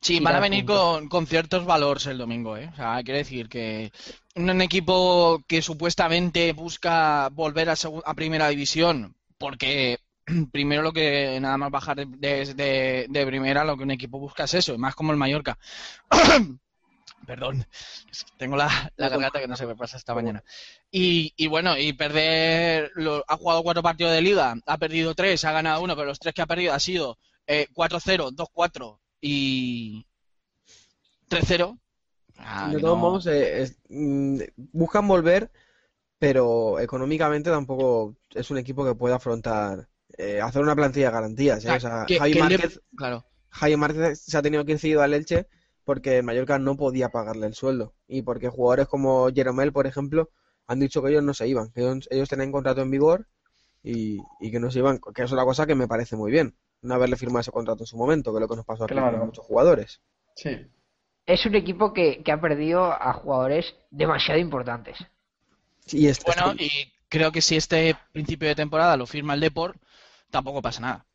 Sí, 0.00 0.20
van 0.20 0.36
a 0.36 0.40
venir 0.40 0.64
con, 0.66 1.08
con 1.08 1.26
ciertos 1.26 1.64
valores 1.64 2.06
el 2.06 2.18
domingo, 2.18 2.56
¿eh? 2.58 2.68
O 2.72 2.76
sea, 2.76 3.02
quiere 3.02 3.18
decir 3.20 3.48
que 3.48 3.90
un 4.36 4.60
equipo 4.60 5.42
que 5.48 5.62
supuestamente 5.62 6.52
busca 6.52 7.30
volver 7.32 7.70
a, 7.70 7.74
a 8.04 8.14
primera 8.14 8.48
división, 8.48 9.16
porque 9.38 9.98
primero 10.52 10.82
lo 10.82 10.92
que 10.92 11.38
nada 11.40 11.56
más 11.58 11.70
bajar 11.70 12.06
de, 12.06 13.06
de- 13.08 13.26
primera, 13.26 13.64
lo 13.64 13.76
que 13.76 13.82
un 13.84 13.90
equipo 13.90 14.18
busca 14.18 14.44
es 14.44 14.54
eso, 14.54 14.78
más 14.78 14.94
como 14.94 15.12
el 15.12 15.18
Mallorca. 15.18 15.58
Perdón, 17.26 17.64
tengo 18.36 18.54
la, 18.56 18.92
la 18.96 19.08
garganta 19.08 19.40
que 19.40 19.48
no 19.48 19.56
se 19.56 19.66
me 19.66 19.74
pasa 19.76 19.96
esta 19.96 20.14
mañana. 20.14 20.44
Y, 20.90 21.32
y 21.36 21.46
bueno, 21.46 21.76
y 21.78 21.94
perder, 21.94 22.90
lo- 22.96 23.24
ha 23.26 23.36
jugado 23.36 23.62
cuatro 23.62 23.82
partidos 23.82 24.12
de 24.12 24.20
liga, 24.20 24.54
ha 24.66 24.78
perdido 24.78 25.14
tres, 25.14 25.44
ha 25.44 25.52
ganado 25.52 25.82
uno, 25.82 25.96
pero 25.96 26.08
los 26.08 26.18
tres 26.18 26.34
que 26.34 26.42
ha 26.42 26.46
perdido 26.46 26.74
ha 26.74 26.80
sido 26.80 27.18
eh, 27.46 27.66
4-0, 27.74 28.30
2-4 28.32 28.98
y 29.22 30.06
3-0. 31.30 31.78
Ah, 32.38 32.68
De 32.72 32.80
todos 32.80 32.96
no- 32.96 33.02
modos, 33.02 33.26
eh, 33.26 33.62
es- 33.62 33.78
mm, 33.88 34.40
buscan 34.72 35.08
volver, 35.08 35.50
pero 36.18 36.78
económicamente 36.80 37.48
tampoco 37.50 38.16
es 38.34 38.50
un 38.50 38.58
equipo 38.58 38.84
que 38.84 38.94
pueda 38.94 39.16
afrontar 39.16 39.88
eh, 40.18 40.40
hacer 40.40 40.62
una 40.62 40.74
plantilla 40.76 41.06
de 41.06 41.12
garantías. 41.12 41.64
¿eh? 41.64 41.70
O 41.72 41.80
sea, 41.80 42.06
Javi 42.08 42.34
Márquez, 42.34 42.80
Claro. 42.96 43.24
Javi 43.50 43.76
Márquez 43.76 44.20
se 44.20 44.36
ha 44.36 44.42
tenido 44.42 44.64
que 44.64 44.72
ir 44.72 44.78
cedido 44.78 45.02
al 45.02 45.14
Elche 45.14 45.46
porque 45.84 46.22
Mallorca 46.22 46.58
no 46.58 46.76
podía 46.76 47.10
pagarle 47.10 47.46
el 47.46 47.54
sueldo 47.54 47.94
y 48.08 48.22
porque 48.22 48.48
jugadores 48.48 48.88
como 48.88 49.28
Jeromel, 49.32 49.72
por 49.72 49.86
ejemplo, 49.86 50.30
han 50.66 50.80
dicho 50.80 51.02
que 51.02 51.10
ellos 51.10 51.22
no 51.22 51.34
se 51.34 51.46
iban, 51.46 51.70
que 51.72 51.80
ellos, 51.82 52.08
ellos 52.10 52.28
tenían 52.28 52.52
contrato 52.52 52.80
en 52.80 52.90
vigor 52.90 53.26
y, 53.82 54.18
y 54.40 54.50
que 54.50 54.60
no 54.60 54.70
se 54.70 54.78
iban, 54.78 54.98
que 55.14 55.22
es 55.22 55.30
una 55.32 55.44
cosa 55.44 55.66
que 55.66 55.74
me 55.74 55.86
parece 55.86 56.16
muy 56.16 56.30
bien, 56.32 56.56
no 56.80 56.94
haberle 56.94 57.16
firmado 57.16 57.40
ese 57.40 57.50
contrato 57.52 57.82
en 57.82 57.86
su 57.86 57.98
momento, 57.98 58.32
que 58.32 58.38
es 58.38 58.40
lo 58.40 58.48
que 58.48 58.56
nos 58.56 58.64
pasó 58.64 58.84
aquí 58.84 58.94
Claro. 58.94 59.18
con 59.18 59.26
muchos 59.26 59.44
jugadores. 59.44 60.00
Sí. 60.36 60.50
es 61.26 61.46
un 61.46 61.54
equipo 61.54 61.92
que, 61.94 62.22
que 62.22 62.32
ha 62.32 62.40
perdido 62.40 62.84
a 62.84 63.12
jugadores 63.14 63.74
demasiado 63.90 64.38
importantes. 64.40 64.98
Y 65.86 66.06
este- 66.08 66.30
Bueno, 66.34 66.52
este- 66.52 66.64
y 66.64 66.70
creo 67.08 67.30
que 67.32 67.40
si 67.42 67.56
este 67.56 67.96
principio 68.12 68.48
de 68.48 68.54
temporada 68.54 68.96
lo 68.96 69.06
firma 69.06 69.32
el 69.34 69.40
Depor, 69.40 69.76
tampoco 70.34 70.60
pasa 70.62 70.80
nada. 70.80 71.06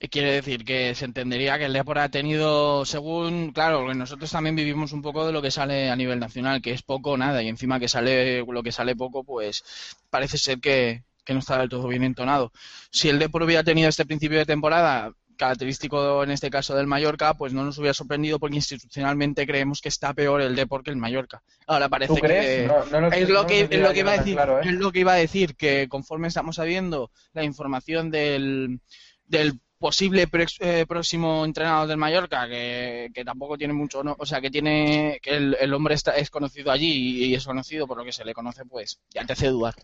Y 0.00 0.08
Quiere 0.08 0.32
decir 0.32 0.64
que 0.64 0.94
se 0.94 1.06
entendería 1.06 1.58
que 1.58 1.66
el 1.66 1.72
Depor 1.72 1.98
ha 1.98 2.10
tenido, 2.10 2.84
según, 2.84 3.52
claro, 3.52 3.94
nosotros 3.94 4.30
también 4.30 4.56
vivimos 4.56 4.92
un 4.92 5.02
poco 5.02 5.26
de 5.26 5.32
lo 5.32 5.40
que 5.42 5.50
sale 5.50 5.90
a 5.90 5.96
nivel 5.96 6.18
nacional, 6.20 6.60
que 6.62 6.72
es 6.72 6.82
poco 6.82 7.12
o 7.12 7.16
nada, 7.16 7.42
y 7.42 7.48
encima 7.48 7.80
que 7.80 7.88
sale 7.88 8.44
lo 8.44 8.62
que 8.62 8.72
sale 8.72 8.94
poco, 8.96 9.24
pues 9.24 9.64
parece 10.10 10.36
ser 10.38 10.60
que, 10.60 11.04
que 11.24 11.32
no 11.34 11.40
está 11.40 11.58
del 11.58 11.70
todo 11.70 11.88
bien 11.88 12.04
entonado. 12.04 12.52
Si 12.90 13.08
el 13.08 13.18
Depor 13.18 13.44
hubiera 13.44 13.64
tenido 13.64 13.88
este 13.88 14.04
principio 14.06 14.38
de 14.38 14.46
temporada, 14.46 15.12
característico 15.36 16.24
en 16.24 16.30
este 16.30 16.50
caso 16.50 16.74
del 16.74 16.86
Mallorca, 16.86 17.34
pues 17.34 17.52
no 17.52 17.64
nos 17.64 17.78
hubiera 17.78 17.94
sorprendido 17.94 18.38
porque 18.38 18.56
institucionalmente 18.56 19.46
creemos 19.46 19.80
que 19.80 19.88
está 19.88 20.12
peor 20.14 20.40
el 20.40 20.56
Depor 20.56 20.82
que 20.82 20.90
el 20.90 20.96
Mallorca. 20.96 21.42
Ahora 21.66 21.88
parece 21.88 22.14
¿Tú 22.14 22.20
crees? 22.20 22.62
que... 22.62 22.66
No, 22.66 22.84
no 22.86 23.00
lo, 23.02 23.12
Es 23.12 23.28
lo 23.28 23.46
que, 23.46 23.68
es 23.70 23.80
lo 23.80 23.92
que 23.92 24.00
iba 24.00 24.12
a 24.12 24.16
decir, 24.18 24.34
claro, 24.34 24.58
¿eh? 24.58 24.62
es 24.64 24.72
lo 24.72 24.92
que 24.92 25.00
iba 25.00 25.12
a 25.12 25.16
decir, 25.16 25.54
que 25.56 25.86
conforme 25.88 26.28
estamos 26.28 26.56
sabiendo 26.56 27.10
la 27.32 27.44
información 27.44 28.10
del, 28.10 28.80
del 29.26 29.60
posible 29.78 30.26
prex- 30.26 30.56
eh, 30.60 30.86
próximo 30.86 31.44
entrenador 31.44 31.86
del 31.86 31.98
Mallorca, 31.98 32.48
que, 32.48 33.10
que 33.14 33.24
tampoco 33.24 33.58
tiene 33.58 33.74
mucho, 33.74 34.02
no- 34.02 34.16
o 34.18 34.24
sea, 34.24 34.40
que 34.40 34.50
tiene, 34.50 35.18
que 35.22 35.36
el, 35.36 35.56
el 35.60 35.74
hombre 35.74 35.94
está, 35.94 36.12
es 36.16 36.30
conocido 36.30 36.70
allí 36.72 37.26
y, 37.26 37.34
es 37.34 37.44
conocido 37.44 37.86
por 37.86 37.98
lo 37.98 38.04
que 38.04 38.12
se 38.12 38.24
le 38.24 38.32
conoce, 38.32 38.64
pues 38.64 38.98
ya 39.10 39.24
te 39.26 39.34
hace 39.34 39.48
dudar. 39.48 39.74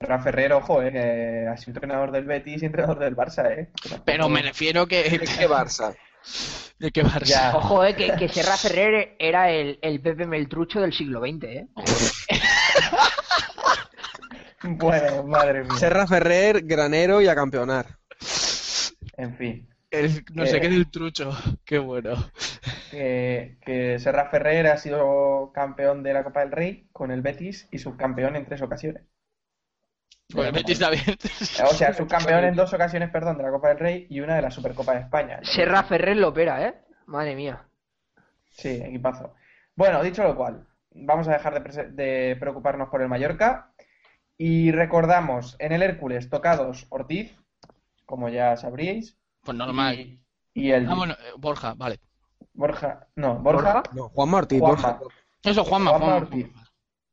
Rafa 0.00 0.24
Ferrer, 0.24 0.52
ojo, 0.54 0.82
eh, 0.82 0.90
que 0.92 1.46
ha 1.46 1.56
sido 1.58 1.72
entrenador 1.76 2.10
del 2.10 2.24
Betis 2.24 2.62
y 2.62 2.66
entrenador 2.66 2.98
del 2.98 3.14
Barça, 3.14 3.50
¿eh? 3.50 3.68
Pero 4.06 4.30
me 4.30 4.40
refiero 4.40 4.86
que... 4.86 5.02
¿De 5.02 5.18
qué 5.18 5.46
Barça? 5.46 5.94
¿De 6.78 6.90
qué 6.90 7.04
Barça? 7.04 7.24
Ya. 7.24 7.54
Ojo, 7.54 7.84
eh, 7.84 7.94
que, 7.94 8.16
que 8.16 8.28
Serra 8.30 8.56
Ferrer 8.56 9.14
era 9.18 9.50
el, 9.50 9.78
el 9.82 10.00
Pepe 10.00 10.26
Meltrucho 10.26 10.80
del 10.80 10.94
siglo 10.94 11.20
XX, 11.20 11.44
¿eh? 11.44 11.66
Bueno, 14.62 15.22
madre 15.24 15.64
mía. 15.64 15.78
Serra 15.78 16.06
Ferrer, 16.06 16.62
granero 16.66 17.22
y 17.22 17.28
a 17.28 17.34
campeonar. 17.34 17.86
En 19.16 19.34
fin. 19.36 19.68
El- 19.90 20.22
no 20.34 20.44
sé 20.46 20.58
Eh. 20.58 20.60
qué 20.60 20.68
del 20.68 20.90
trucho. 20.90 21.30
Qué 21.64 21.78
bueno. 21.78 22.14
Que, 22.90 23.56
que 23.64 23.98
Serra 23.98 24.28
Ferrer 24.30 24.66
ha 24.66 24.76
sido 24.76 25.50
campeón 25.54 26.02
de 26.02 26.12
la 26.12 26.24
Copa 26.24 26.40
del 26.40 26.52
Rey 26.52 26.88
con 26.92 27.10
el 27.10 27.22
Betis 27.22 27.68
y 27.70 27.78
subcampeón 27.78 28.36
en 28.36 28.44
tres 28.44 28.60
ocasiones. 28.60 29.02
Pues 30.32 30.46
el 30.46 30.52
Betis 30.52 30.80
está 30.80 30.90
bien. 30.90 31.16
O 31.68 31.74
sea, 31.74 31.92
subcampeón 31.92 32.44
en 32.44 32.54
dos 32.54 32.72
ocasiones, 32.72 33.10
perdón, 33.10 33.36
de 33.38 33.42
la 33.44 33.50
Copa 33.50 33.68
del 33.68 33.78
Rey 33.78 34.06
y 34.10 34.20
una 34.20 34.36
de 34.36 34.42
la 34.42 34.50
Supercopa 34.50 34.94
de 34.94 35.00
España. 35.00 35.40
Serra 35.42 35.82
Ferrer 35.82 36.16
lo 36.16 36.28
opera, 36.28 36.66
¿eh? 36.66 36.74
Madre 37.06 37.34
mía. 37.34 37.66
Sí, 38.50 38.80
equipazo. 38.82 39.34
Bueno, 39.74 40.02
dicho 40.02 40.22
lo 40.22 40.36
cual, 40.36 40.66
vamos 40.92 41.26
a 41.28 41.32
dejar 41.32 41.62
de, 41.92 42.36
preocuparnos 42.38 42.88
por 42.88 43.02
el 43.02 43.08
Mallorca 43.08 43.72
y 44.36 44.70
recordamos 44.72 45.56
en 45.58 45.72
el 45.72 45.82
Hércules 45.82 46.28
tocados 46.30 46.86
Ortiz, 46.90 47.34
como 48.06 48.28
ya 48.28 48.56
sabríais, 48.56 49.18
Pues 49.42 49.56
normal. 49.56 49.98
y, 49.98 50.20
y 50.54 50.70
el 50.72 50.88
Ah, 50.88 50.94
bueno, 50.94 51.14
eh, 51.14 51.32
Borja, 51.38 51.74
vale. 51.74 51.98
Borja, 52.52 53.06
no, 53.16 53.36
Borja, 53.38 53.82
No, 53.94 54.08
Juan 54.10 54.28
Martí, 54.28 54.58
Juanma. 54.58 54.92
Borja. 54.98 55.14
Eso, 55.42 55.64
Juanma, 55.64 55.90
Juanma 55.90 56.06
Juanma. 56.06 56.26
Ortiz. 56.26 56.46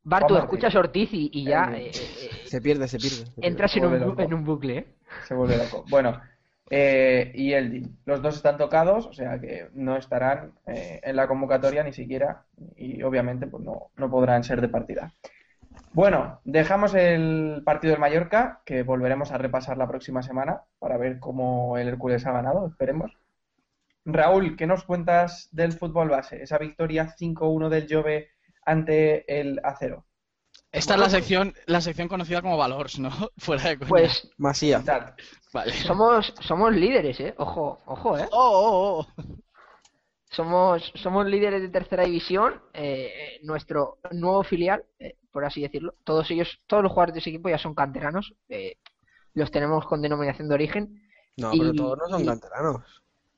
Bartu, 0.07 0.37
escuchas 0.37 0.73
Ortiz 0.75 1.09
y, 1.13 1.29
y 1.33 1.45
ya 1.45 1.71
Eh, 1.75 1.87
eh, 1.87 1.91
eh, 1.93 2.29
Se 2.45 2.61
pierde, 2.61 2.87
se 2.87 2.97
pierde. 2.97 3.17
se 3.17 3.23
pierde. 3.25 3.47
entras 3.47 3.75
en 3.75 3.85
un, 3.85 4.19
en 4.19 4.43
bucle, 4.45 4.77
¿eh? 4.77 4.87
Se 5.27 5.33
vuelve 5.33 5.57
loco. 5.57 5.83
Bueno, 5.89 6.19
eh, 6.69 7.31
y 7.35 7.53
Eldin. 7.53 7.97
Los 8.05 8.21
dos 8.21 8.35
están 8.37 8.57
tocados, 8.57 9.05
o 9.05 9.13
sea 9.13 9.39
que 9.39 9.67
no 9.73 9.97
estarán 9.97 10.53
eh, 10.65 10.99
en 11.03 11.15
la 11.15 11.27
convocatoria 11.27 11.83
ni 11.83 11.93
siquiera 11.93 12.43
y 12.75 13.03
obviamente 13.03 13.47
pues 13.47 13.63
no, 13.63 13.91
no 13.97 14.09
podrán 14.09 14.43
ser 14.43 14.61
de 14.61 14.69
partida. 14.69 15.13
Bueno, 15.93 16.39
dejamos 16.45 16.93
el 16.95 17.61
partido 17.65 17.91
del 17.91 17.99
Mallorca, 18.01 18.61
que 18.65 18.83
volveremos 18.83 19.31
a 19.31 19.37
repasar 19.37 19.77
la 19.77 19.87
próxima 19.87 20.21
semana 20.21 20.61
para 20.79 20.97
ver 20.97 21.19
cómo 21.19 21.77
el 21.77 21.87
Hércules 21.87 22.25
ha 22.25 22.31
ganado, 22.31 22.67
esperemos. 22.67 23.17
Raúl, 24.05 24.55
¿qué 24.55 24.67
nos 24.67 24.83
cuentas 24.85 25.49
del 25.51 25.73
fútbol 25.73 26.09
base? 26.09 26.41
Esa 26.41 26.57
victoria 26.57 27.13
5-1 27.19 27.67
del 27.69 27.87
Jove 27.89 28.29
ante 28.67 29.39
el 29.39 29.59
Acero. 29.63 30.05
Esta 30.71 30.93
es 30.95 30.99
la 30.99 31.09
sección, 31.09 31.53
la 31.65 31.81
sección 31.81 32.07
conocida 32.09 32.41
como 32.41 32.57
Valors, 32.57 32.99
¿no? 32.99 33.09
Fuera 33.37 33.69
de 33.69 33.77
coña. 33.77 33.89
Pues 33.89 34.29
Masía. 34.37 34.83
Tal. 34.83 35.15
Vale. 35.53 35.73
somos, 35.73 36.33
somos 36.41 36.73
líderes, 36.73 37.19
¿eh? 37.21 37.33
Ojo, 37.37 37.81
ojo, 37.85 38.17
¿eh? 38.17 38.27
Oh, 38.31 38.51
oh, 38.51 38.99
oh. 38.99 39.33
Somos, 40.29 40.91
somos 40.95 41.25
líderes 41.25 41.61
de 41.61 41.69
tercera 41.69 42.03
división, 42.03 42.61
eh, 42.73 43.39
nuestro 43.43 43.97
nuevo 44.11 44.43
filial, 44.43 44.83
eh, 44.99 45.15
por 45.31 45.45
así 45.45 45.61
decirlo. 45.61 45.95
Todos 46.03 46.29
ellos, 46.31 46.59
todos 46.67 46.83
los 46.83 46.91
jugadores 46.91 47.13
de 47.13 47.19
ese 47.21 47.29
equipo 47.29 47.49
ya 47.49 47.57
son 47.57 47.73
canteranos, 47.73 48.33
eh, 48.49 48.75
los 49.33 49.49
tenemos 49.51 49.85
con 49.85 50.01
denominación 50.01 50.49
de 50.49 50.53
origen. 50.53 51.01
No, 51.37 51.51
pero 51.51 51.73
todos 51.73 51.97
no 51.99 52.09
son 52.09 52.23
y- 52.23 52.25
canteranos. 52.25 52.83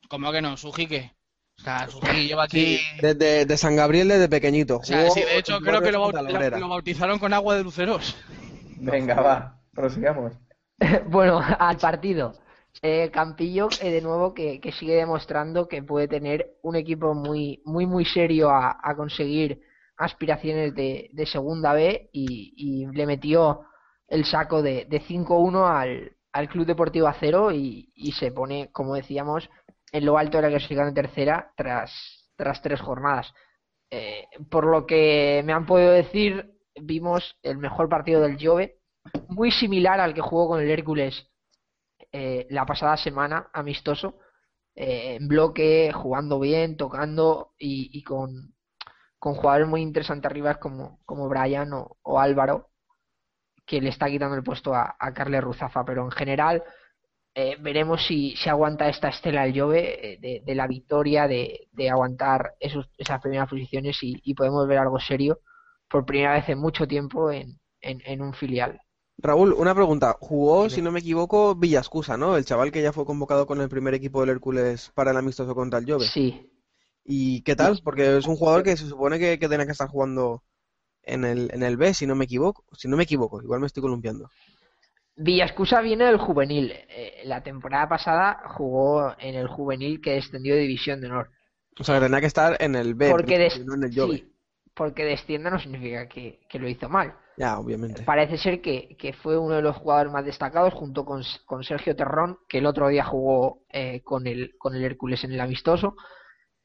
¿Cómo 0.10 0.32
que 0.32 0.42
no? 0.42 0.58
¿Suji 0.58 0.88
qué? 0.88 1.12
O 1.60 1.62
sea, 1.62 1.88
lleva 2.14 2.44
aquí... 2.44 2.80
Desde 3.02 3.46
de 3.46 3.58
San 3.58 3.76
Gabriel 3.76 4.08
desde 4.08 4.30
pequeñito. 4.30 4.78
O 4.78 4.84
sea, 4.84 5.02
Jugó 5.02 5.14
sí, 5.14 5.22
de 5.22 5.38
hecho 5.38 5.60
creo 5.60 5.82
que 5.82 5.92
lo, 5.92 6.12
lo 6.12 6.70
bautizaron 6.70 7.20
con 7.20 7.34
agua 7.34 7.56
de 7.56 7.64
luceros. 7.64 8.16
Venga, 8.78 9.22
va, 9.22 9.60
prosigamos. 9.74 10.34
bueno, 11.08 11.42
al 11.60 11.78
partido. 11.78 12.34
Eh, 12.82 13.10
Campillo, 13.12 13.68
eh, 13.82 13.92
de 13.92 14.02
nuevo, 14.02 14.34
que, 14.34 14.62
que 14.62 14.72
sigue 14.72 14.96
demostrando 14.96 15.68
que 15.68 15.84
puede 15.84 16.08
tener 16.08 16.58
un 16.62 16.76
equipo 16.76 17.14
muy, 17.14 17.62
muy, 17.66 17.86
muy 17.86 18.06
serio 18.06 18.50
a, 18.50 18.80
a 18.82 18.96
conseguir 18.96 19.62
aspiraciones 19.98 20.74
de, 20.76 21.10
de 21.12 21.26
segunda 21.26 21.74
B 21.74 22.10
y, 22.14 22.54
y 22.56 22.86
le 22.96 23.06
metió 23.06 23.66
el 24.08 24.24
saco 24.24 24.62
de, 24.62 24.86
de 24.90 25.02
5-1 25.02 25.68
al, 25.70 26.14
al 26.32 26.48
Club 26.48 26.66
Deportivo 26.66 27.08
Acero 27.08 27.52
y, 27.52 27.92
y 27.96 28.14
se 28.14 28.32
pone, 28.32 28.70
como 28.72 28.96
decíamos, 28.96 29.50
en 29.92 30.06
lo 30.06 30.18
alto 30.18 30.38
de 30.38 30.44
la 30.44 30.50
clasificación 30.50 30.94
tercera 30.94 31.52
tras, 31.56 31.92
tras 32.36 32.62
tres 32.62 32.82
jornadas. 32.82 33.34
Eh, 33.92 34.26
por 34.50 34.66
lo 34.66 34.86
que 34.86 35.42
me 35.46 35.54
han 35.54 35.66
podido 35.66 35.92
decir, 35.92 36.52
vimos 36.76 37.38
el 37.42 37.58
mejor 37.58 37.90
partido 37.90 38.22
del 38.22 38.38
Jove 38.40 38.80
muy 39.28 39.52
similar 39.52 40.00
al 40.00 40.14
que 40.14 40.22
jugó 40.22 40.50
con 40.50 40.62
el 40.62 40.70
Hércules 40.70 41.28
eh, 42.12 42.48
la 42.50 42.66
pasada 42.66 42.98
semana, 42.98 43.50
amistoso, 43.54 44.20
eh, 44.76 45.16
en 45.20 45.28
bloque, 45.28 45.92
jugando 45.94 46.40
bien, 46.40 46.78
tocando 46.78 47.54
y, 47.58 48.04
con, 48.04 48.56
con 49.18 49.36
jugadores 49.36 49.68
muy 49.68 49.82
interesantes 49.82 50.30
arriba 50.30 50.56
como, 50.56 51.00
como 51.06 51.28
Brian 51.28 51.74
o, 51.74 51.98
o 52.02 52.20
Álvaro, 52.20 52.70
que 53.66 53.82
le 53.82 53.90
está 53.90 54.08
quitando 54.08 54.36
el 54.36 54.44
puesto 54.44 54.74
a, 54.74 54.96
a 55.00 55.14
Carles 55.14 55.44
Ruzafa, 55.44 55.86
pero 55.86 56.04
en 56.04 56.12
general 56.12 56.64
eh, 57.36 57.56
veremos 57.60 58.06
si, 58.06 58.36
si 58.36 58.50
aguanta 58.50 58.90
esta 58.90 59.10
estela 59.10 59.46
el 59.46 59.60
Jove 59.60 60.14
eh, 60.14 60.18
de, 60.20 60.42
de 60.46 60.56
la 60.56 60.68
victoria, 60.68 61.28
de, 61.28 61.68
de 61.72 61.90
aguantar 61.90 62.56
esos, 62.60 62.90
esas 62.98 63.22
primeras 63.22 63.50
posiciones 63.50 63.98
y, 64.02 64.20
y 64.24 64.34
podemos 64.34 64.68
ver 64.68 64.80
algo 64.80 65.00
serio 65.00 65.40
por 65.90 66.06
primera 66.06 66.34
vez 66.34 66.50
en 66.50 66.60
mucho 66.60 66.88
tiempo 66.88 67.32
en, 67.32 67.60
en, 67.82 68.02
en 68.06 68.22
un 68.22 68.34
filial. 68.34 68.80
Raúl, 69.18 69.54
una 69.54 69.76
pregunta. 69.76 70.16
Jugó, 70.20 70.70
si 70.70 70.82
no 70.82 70.92
me 70.92 71.00
equivoco, 71.00 71.56
Villascusa, 71.56 72.16
¿no? 72.18 72.38
El 72.38 72.46
chaval 72.46 72.72
que 72.72 72.82
ya 72.82 72.94
fue 72.94 73.06
convocado 73.06 73.46
con 73.46 73.60
el 73.60 73.70
primer 73.70 73.94
equipo 73.94 74.22
del 74.22 74.30
Hércules 74.30 74.92
para 74.96 75.12
el 75.12 75.18
amistoso 75.18 75.54
contra 75.56 75.80
el 75.80 75.92
Jove. 75.92 76.06
Sí, 76.06 76.50
¿Y 77.04 77.42
qué 77.42 77.56
tal? 77.56 77.80
Porque 77.84 78.18
es 78.18 78.28
un 78.28 78.36
jugador 78.36 78.64
que 78.64 78.78
se 78.78 78.88
supone 78.88 79.20
que, 79.20 79.40
que 79.40 79.50
tenía 79.50 79.66
que 79.66 79.72
estar 79.72 79.90
jugando 79.90 80.44
en 81.04 81.26
el, 81.26 81.50
en 81.54 81.64
el 81.64 81.76
B, 81.78 81.94
si 81.94 82.06
no 82.06 82.16
me 82.16 82.26
equivoco. 82.26 82.66
Si 82.78 82.88
no 82.88 82.98
me 82.98 83.04
equivoco, 83.04 83.42
igual 83.42 83.60
me 83.60 83.68
estoy 83.68 83.82
columpiando. 83.82 84.30
Villascusa 85.20 85.82
viene 85.82 86.06
del 86.06 86.18
juvenil. 86.18 86.72
Eh, 86.90 87.22
la 87.26 87.44
temporada 87.44 87.88
pasada 87.90 88.42
jugó 88.56 89.16
en 89.20 89.36
el 89.36 89.48
juvenil 89.48 90.02
que 90.02 90.14
descendió 90.14 90.56
de 90.56 90.62
División 90.62 91.02
de 91.02 91.08
Honor. 91.08 91.30
O 91.80 91.84
sea, 91.84 91.96
que 92.00 92.06
tenía 92.06 92.22
que 92.22 92.28
estar 92.28 92.58
en 92.62 92.76
el 92.76 92.96
B, 92.96 93.10
Porque, 93.10 93.38
des- 93.38 93.66
no 93.66 93.76
en 93.76 93.84
el 93.84 93.94
Jove. 93.96 94.18
sí, 94.18 94.34
porque 94.74 95.04
descienda 95.04 95.50
no 95.50 95.60
significa 95.60 96.08
que, 96.08 96.40
que 96.50 96.58
lo 96.60 96.68
hizo 96.70 96.88
mal. 96.90 97.14
Ya, 97.38 97.58
obviamente. 97.60 98.04
Parece 98.04 98.38
ser 98.38 98.62
que, 98.62 98.96
que 98.98 99.14
fue 99.14 99.38
uno 99.38 99.56
de 99.56 99.62
los 99.62 99.76
jugadores 99.78 100.12
más 100.12 100.26
destacados 100.26 100.74
junto 100.74 101.06
con, 101.06 101.22
con 101.46 101.64
Sergio 101.64 101.96
Terrón, 101.96 102.38
que 102.48 102.58
el 102.60 102.66
otro 102.66 102.88
día 102.90 103.04
jugó 103.06 103.64
eh, 103.70 104.02
con, 104.04 104.26
el, 104.28 104.56
con 104.58 104.76
el 104.76 104.84
Hércules 104.84 105.24
en 105.24 105.34
el 105.34 105.42
amistoso. 105.42 105.96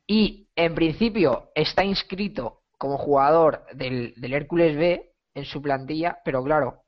Y 0.07 0.49
en 0.55 0.75
principio 0.75 1.51
está 1.55 1.85
inscrito 1.85 2.63
como 2.79 2.99
jugador 2.99 3.65
del, 3.75 4.15
del 4.17 4.35
Hércules 4.35 4.77
B 4.77 5.13
en 5.35 5.45
su 5.45 5.63
plantilla, 5.63 6.19
pero 6.25 6.43
claro, 6.45 6.84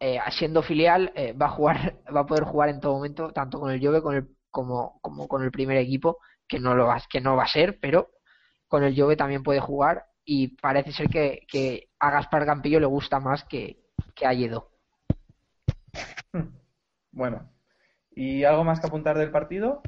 eh, 0.00 0.18
siendo 0.30 0.62
filial 0.62 1.12
eh, 1.14 1.32
va 1.32 1.46
a 1.46 1.50
jugar, 1.50 1.96
va 2.14 2.20
a 2.20 2.26
poder 2.26 2.44
jugar 2.44 2.68
en 2.68 2.80
todo 2.80 2.94
momento, 2.94 3.32
tanto 3.32 3.58
con 3.60 3.70
el 3.70 3.84
Jove 3.84 4.02
con 4.02 4.16
el, 4.16 4.28
como, 4.50 4.98
como 5.00 5.28
con 5.28 5.42
el 5.42 5.50
primer 5.50 5.76
equipo, 5.78 6.18
que 6.46 6.58
no 6.58 6.74
lo 6.74 6.86
va, 6.86 7.00
que 7.08 7.20
no 7.20 7.36
va 7.36 7.44
a 7.44 7.48
ser, 7.48 7.78
pero 7.80 8.10
con 8.68 8.84
el 8.84 8.98
Jove 8.98 9.16
también 9.16 9.42
puede 9.42 9.60
jugar 9.60 10.06
y 10.24 10.56
parece 10.56 10.92
ser 10.92 11.08
que, 11.08 11.46
que 11.48 11.88
a 12.00 12.10
Gaspar 12.10 12.44
Campillo 12.44 12.80
le 12.80 12.86
gusta 12.86 13.20
más 13.20 13.44
que, 13.44 13.84
que 14.14 14.26
a 14.26 14.32
Yedo. 14.32 14.70
Bueno, 17.12 17.50
¿y 18.10 18.44
algo 18.44 18.62
más 18.62 18.78
que 18.78 18.88
apuntar 18.88 19.16
del 19.16 19.30
partido? 19.30 19.80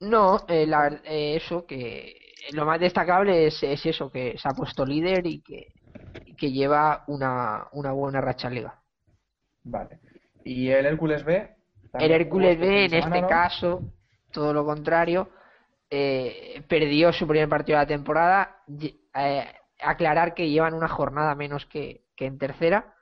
No, 0.00 0.44
eh, 0.48 0.66
la 0.66 0.88
eh, 1.04 1.36
eso 1.36 1.64
que 1.66 2.18
lo 2.50 2.66
más 2.66 2.80
destacable 2.80 3.46
es, 3.46 3.62
es 3.62 3.86
eso, 3.86 4.10
que 4.10 4.36
se 4.36 4.48
ha 4.48 4.52
puesto 4.52 4.84
líder 4.84 5.24
y 5.28 5.40
que, 5.40 5.68
que 6.36 6.52
lleva 6.52 7.04
una, 7.08 7.68
una 7.72 7.92
buena 7.92 8.20
racha 8.20 8.48
en 8.48 8.54
liga. 8.54 8.80
Vale. 9.64 10.00
¿Y 10.44 10.68
el 10.70 10.86
Hércules 10.86 11.24
B? 11.24 11.56
El 11.94 12.12
Hércules 12.12 12.52
este 12.52 12.66
B 12.66 12.88
fin 12.88 12.94
en 12.94 13.04
este 13.04 13.26
caso, 13.26 13.82
todo 14.32 14.52
lo 14.52 14.64
contrario, 14.64 15.30
eh, 15.90 16.62
perdió 16.68 17.12
su 17.12 17.26
primer 17.26 17.48
partido 17.48 17.78
de 17.78 17.84
la 17.84 17.88
temporada. 17.88 18.56
Eh, 19.14 19.44
aclarar 19.80 20.34
que 20.34 20.48
llevan 20.48 20.74
una 20.74 20.88
jornada 20.88 21.34
menos 21.34 21.66
que, 21.66 22.04
que 22.16 22.26
en 22.26 22.38
tercera, 22.38 22.94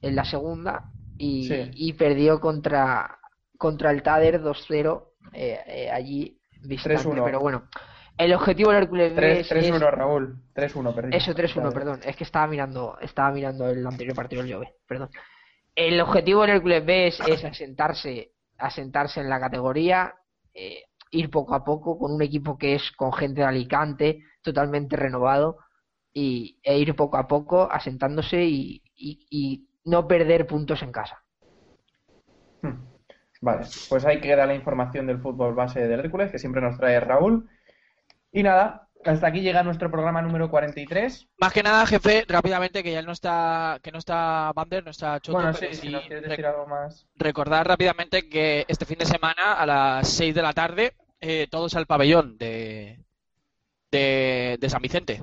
en 0.00 0.16
la 0.16 0.24
segunda, 0.24 0.90
y, 1.18 1.46
Sí. 1.48 1.70
y 1.74 1.92
perdió 1.94 2.40
contra, 2.40 3.18
contra 3.58 3.90
el 3.90 4.02
Tader 4.02 4.40
2-0 4.42 5.04
eh, 5.32 5.58
eh, 5.66 5.90
allí 5.90 6.38
distante. 6.62 7.02
3-1. 7.08 7.24
Pero 7.24 7.40
bueno, 7.40 7.64
el 8.18 8.32
objetivo 8.32 8.70
del 8.72 8.82
Hércules 8.84 9.10
B 9.14 9.16
Tres- 9.16 9.38
es- 9.40 9.48
3-1, 9.48 9.76
es- 9.88 9.94
Raúl. 9.94 10.36
3-1, 10.54 10.94
perdí. 10.94 11.16
eso, 11.16 11.34
3-1, 11.34 11.72
perdón. 11.72 12.00
Es 12.04 12.16
que 12.16 12.24
estaba 12.24 12.46
mirando, 12.46 12.98
estaba 13.00 13.30
mirando 13.32 13.68
el 13.68 13.86
anterior 13.86 14.14
partido 14.16 14.42
del 14.42 14.52
Jove, 14.54 14.74
perdón. 14.86 15.10
El 15.74 16.00
objetivo 16.00 16.40
del 16.42 16.50
Hércules 16.56 16.84
B 16.86 17.08
es, 17.08 17.20
es 17.20 17.44
asentarse, 17.44 18.32
asentarse 18.58 19.20
en 19.20 19.28
la 19.28 19.38
categoría, 19.38 20.14
eh, 20.54 20.84
ir 21.10 21.30
poco 21.30 21.54
a 21.54 21.62
poco 21.64 21.98
con 21.98 22.12
un 22.12 22.22
equipo 22.22 22.56
que 22.56 22.74
es 22.74 22.90
con 22.92 23.12
gente 23.12 23.42
de 23.42 23.46
Alicante, 23.46 24.20
totalmente 24.42 24.96
renovado, 24.96 25.58
y, 26.12 26.58
e 26.62 26.78
ir 26.78 26.96
poco 26.96 27.18
a 27.18 27.28
poco 27.28 27.68
asentándose 27.70 28.42
y, 28.42 28.82
y- 28.94 29.26
y 29.30 29.68
no 29.84 30.08
perder 30.08 30.46
puntos 30.46 30.82
en 30.82 30.90
casa. 30.92 31.22
Hmm. 32.62 32.86
Vale, 33.42 33.66
pues 33.90 34.04
ahí 34.06 34.18
queda 34.20 34.46
la 34.46 34.54
información 34.54 35.06
del 35.06 35.20
fútbol 35.20 35.54
base 35.54 35.86
del 35.86 36.00
Hércules, 36.00 36.30
que 36.32 36.38
siempre 36.38 36.62
nos 36.62 36.78
trae 36.78 36.98
Raúl. 37.00 37.48
Y 38.36 38.42
nada, 38.42 38.90
hasta 39.02 39.28
aquí 39.28 39.40
llega 39.40 39.62
nuestro 39.62 39.90
programa 39.90 40.20
número 40.20 40.50
43. 40.50 41.26
Más 41.38 41.52
que 41.54 41.62
nada, 41.62 41.86
jefe, 41.86 42.26
rápidamente, 42.28 42.82
que 42.82 42.92
ya 42.92 43.00
no 43.00 43.12
está, 43.12 43.78
que 43.82 43.90
no 43.90 43.96
está 43.96 44.52
Bander, 44.54 44.84
no 44.84 44.90
está 44.90 45.18
Choto, 45.20 45.38
Bueno, 45.38 45.54
sí, 45.54 45.68
si 45.72 45.88
nos 45.88 46.02
quieres 46.02 46.28
decir 46.28 46.44
algo 46.44 46.66
más. 46.66 47.06
recordar 47.14 47.66
rápidamente 47.66 48.28
que 48.28 48.66
este 48.68 48.84
fin 48.84 48.98
de 48.98 49.06
semana 49.06 49.54
a 49.54 49.64
las 49.64 50.08
6 50.10 50.34
de 50.34 50.42
la 50.42 50.52
tarde 50.52 50.92
eh, 51.18 51.46
todos 51.50 51.74
al 51.76 51.86
pabellón 51.86 52.36
de, 52.36 53.02
de, 53.90 54.58
de 54.60 54.68
San 54.68 54.82
Vicente 54.82 55.22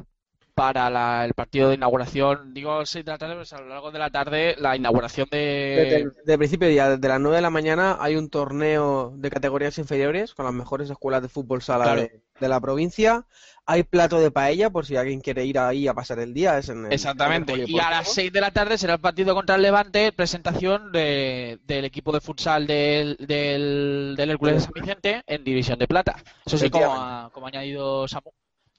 para 0.56 0.90
la- 0.90 1.26
el 1.26 1.34
partido 1.34 1.70
de 1.70 1.76
inauguración. 1.76 2.54
Digo 2.54 2.86
6 2.86 3.04
de 3.06 3.12
la 3.12 3.18
tarde, 3.18 3.36
pues 3.36 3.54
a 3.54 3.60
lo 3.62 3.68
largo 3.70 3.92
de 3.92 4.00
la 4.00 4.10
tarde 4.10 4.56
la 4.60 4.76
inauguración 4.76 5.28
de... 5.32 6.12
de 6.26 6.38
principio 6.38 6.68
de 6.68 6.74
día, 6.74 6.90
desde 6.90 7.08
las 7.08 7.20
9 7.20 7.38
de 7.38 7.42
la 7.42 7.50
mañana, 7.50 7.98
hay 8.00 8.16
un 8.16 8.30
torneo 8.30 9.14
de 9.18 9.30
categorías 9.30 9.78
inferiores 9.78 10.34
con 10.34 10.46
las 10.46 10.54
mejores 10.54 10.90
escuelas 10.90 11.22
de 11.22 11.30
fútbol 11.30 11.62
sala 11.62 11.86
Claro. 11.86 12.02
de, 12.02 12.22
de 12.40 12.48
la 12.48 12.60
provincia. 12.62 13.26
Hay 13.66 13.84
plato 13.84 14.20
de 14.20 14.30
paella 14.30 14.70
por 14.70 14.86
si 14.86 14.98
alguien 14.98 15.22
quiere 15.22 15.46
ir 15.46 15.58
ahí 15.58 15.88
a 15.88 15.94
pasar 15.94 16.20
el 16.20 16.34
día. 16.34 16.58
Es 16.58 16.68
en 16.68 16.86
el, 16.86 16.92
Exactamente. 16.92 17.54
en 17.54 17.62
el 17.62 17.70
Y 17.70 17.76
a 17.80 17.90
las 17.90 18.08
polideportivo. 18.10 18.14
6 18.16 18.34
de 18.34 18.42
la 18.42 18.52
tarde 18.52 18.78
será 18.78 18.94
el 18.96 19.00
partido 19.00 19.34
contra 19.34 19.56
el 19.56 19.62
Levante, 19.62 20.12
presentación 20.12 20.92
de- 20.92 21.60
del 21.64 21.86
equipo 21.86 22.12
de 22.12 22.20
futsal 22.20 22.68
del, 22.68 23.16
del, 23.20 24.16
del 24.18 24.30
Hércules 24.32 24.56
de 24.56 24.60
San 24.62 24.72
Vicente 24.74 25.24
en 25.26 25.44
División 25.46 25.80
de 25.80 25.88
Plata. 25.88 26.18
Eso 26.46 26.58
sí, 26.58 26.70
como 26.70 27.30
como 27.34 27.46
ha 27.46 27.50
añadido 27.50 28.06
Samu, 28.08 28.32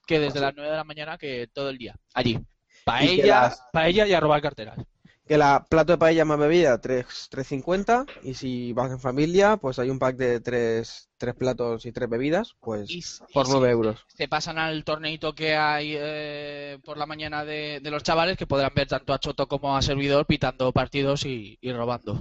que 0.06 0.18
desde 0.20 0.40
las 0.40 0.54
9 0.54 0.70
de 0.70 0.76
la 0.76 0.84
mañana 0.84 1.18
que 1.18 1.48
todo 1.52 1.70
el 1.70 1.78
día, 1.78 1.96
allí. 2.14 2.38
Paella, 2.84 3.26
las- 3.42 3.62
paella 3.72 4.06
y 4.06 4.12
a 4.12 4.20
robar 4.20 4.42
carteras. 4.42 4.78
Que 5.26 5.38
la 5.38 5.64
plato 5.66 5.92
de 5.92 5.98
paella 5.98 6.26
más 6.26 6.38
bebida, 6.38 6.78
3, 6.78 7.06
3.50. 7.30 8.04
Y 8.24 8.34
si 8.34 8.74
vas 8.74 8.90
en 8.90 9.00
familia, 9.00 9.56
pues 9.56 9.78
hay 9.78 9.88
un 9.88 9.98
pack 9.98 10.16
de 10.16 10.40
3, 10.40 11.08
tres 11.16 11.34
platos 11.34 11.86
y 11.86 11.92
3 11.92 12.10
bebidas, 12.10 12.54
pues 12.60 12.90
Y, 12.90 13.02
por 13.32 13.46
y 13.46 13.50
9 13.52 13.66
si 13.68 13.72
euros. 13.72 14.04
se 14.08 14.28
pasan 14.28 14.58
al 14.58 14.84
torneito 14.84 15.34
que 15.34 15.56
hay 15.56 15.94
eh, 15.96 16.78
por 16.84 16.98
la 16.98 17.06
mañana 17.06 17.42
de, 17.42 17.80
de 17.82 17.90
los 17.90 18.02
chavales, 18.02 18.36
que 18.36 18.46
podrán 18.46 18.72
ver 18.74 18.86
tanto 18.86 19.14
a 19.14 19.18
Choto 19.18 19.48
como 19.48 19.74
a 19.74 19.80
Servidor 19.80 20.26
pitando 20.26 20.70
partidos 20.72 21.24
y, 21.24 21.56
y 21.62 21.72
robando. 21.72 22.18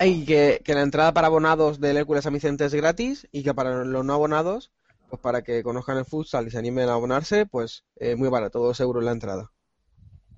Y 0.00 0.24
que, 0.24 0.62
que 0.64 0.74
la 0.74 0.80
entrada 0.82 1.12
para 1.12 1.26
abonados 1.26 1.78
del 1.80 1.96
Hércules 1.98 2.24
San 2.24 2.32
Vicente 2.32 2.64
es 2.64 2.74
gratis 2.74 3.28
y 3.32 3.42
que 3.42 3.52
para 3.54 3.84
los 3.84 4.04
no 4.04 4.14
abonados, 4.14 4.70
pues 5.08 5.20
para 5.20 5.42
que 5.42 5.62
conozcan 5.62 5.98
el 5.98 6.04
futsal 6.04 6.46
y 6.46 6.50
se 6.50 6.58
animen 6.58 6.88
a 6.88 6.94
abonarse, 6.94 7.46
pues 7.46 7.84
eh, 7.96 8.16
muy 8.16 8.28
barato, 8.28 8.58
2 8.60 8.80
euros 8.80 9.04
la 9.04 9.12
entrada. 9.12 9.50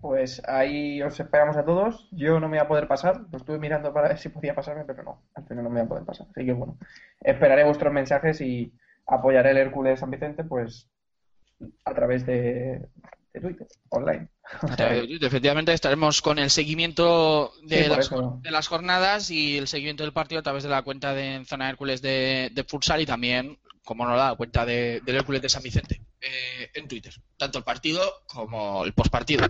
Pues 0.01 0.41
ahí 0.47 1.03
os 1.03 1.19
esperamos 1.19 1.57
a 1.57 1.65
todos. 1.65 2.09
Yo 2.13 2.39
no 2.39 2.49
me 2.49 2.59
voy 2.59 2.65
a 2.65 2.69
poder 2.69 2.87
pasar. 2.87 3.23
Lo 3.33 3.39
estuve 3.39 3.59
mirando 3.59 3.93
para 3.93 4.09
ver 4.09 4.19
si 4.19 4.29
podía 4.29 4.55
pasarme, 4.55 4.85
pero 4.85 5.03
no. 5.03 5.23
Al 5.35 5.45
final 5.45 5.65
no 5.65 5.71
me 5.71 5.81
voy 5.81 5.87
a 5.87 5.89
poder 5.89 6.05
pasar. 6.05 6.29
Así 6.31 6.47
que 6.47 6.53
bueno, 6.53 6.79
esperaré 7.21 7.65
vuestros 7.65 7.93
mensajes 7.93 8.41
y 8.41 8.73
apoyaré 9.07 9.51
el 9.51 9.57
Hércules 9.57 9.99
San 9.99 10.11
Vicente, 10.11 10.45
pues 10.45 10.89
a 11.85 11.95
través 11.95 12.25
de, 12.27 12.89
de 13.33 13.41
Twitter, 13.41 13.67
online. 13.89 14.29
Efectivamente, 15.21 15.73
estaremos 15.73 16.23
con 16.23 16.39
el 16.39 16.51
seguimiento 16.51 17.53
de, 17.65 17.83
Sí, 17.83 17.89
las, 17.89 17.99
eso. 18.07 18.39
de 18.41 18.51
las 18.53 18.69
jornadas 18.69 19.31
y 19.33 19.59
el 19.59 19.67
seguimiento 19.67 20.05
del 20.05 20.13
partido 20.13 20.39
a 20.39 20.45
través 20.45 20.63
de 20.63 20.69
la 20.69 20.83
cuenta 20.83 21.13
de 21.13 21.43
Zona 21.45 21.69
Hércules 21.69 22.01
de, 22.03 22.51
de 22.55 22.65
Futsal 22.65 23.01
y 23.01 23.07
también, 23.07 23.59
como 23.89 24.05
no, 24.07 24.15
la 24.15 24.35
cuenta 24.37 24.67
de, 24.67 25.01
del 25.03 25.17
Hércules 25.17 25.41
de 25.41 25.49
San 25.49 25.63
Vicente 25.63 26.03
eh, 26.21 26.69
en 26.75 26.87
Twitter. 26.89 27.15
Tanto 27.39 27.57
el 27.57 27.65
partido 27.65 28.03
como 28.27 28.85
el 28.85 28.93
postpartido. 28.93 29.47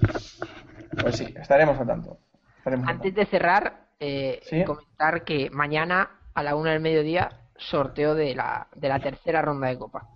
Pues 1.00 1.16
sí, 1.16 1.34
estaremos 1.40 1.76
al 1.80 1.86
tanto. 1.88 2.18
Estaremos 2.58 2.86
al 2.88 2.94
Antes 2.94 3.14
de 3.16 3.26
cerrar, 3.26 3.88
eh, 3.98 4.40
Sí. 4.48 4.62
comentar 4.62 5.24
que 5.24 5.50
mañana 5.50 6.20
a 6.34 6.44
la 6.44 6.54
una 6.54 6.70
del 6.70 6.78
mediodía 6.80 7.30
sorteo 7.56 8.14
de 8.14 8.36
la, 8.36 8.68
de 8.76 8.88
la 8.88 9.00
tercera 9.00 9.42
ronda 9.42 9.66
de 9.66 9.76
Copa. 9.76 10.06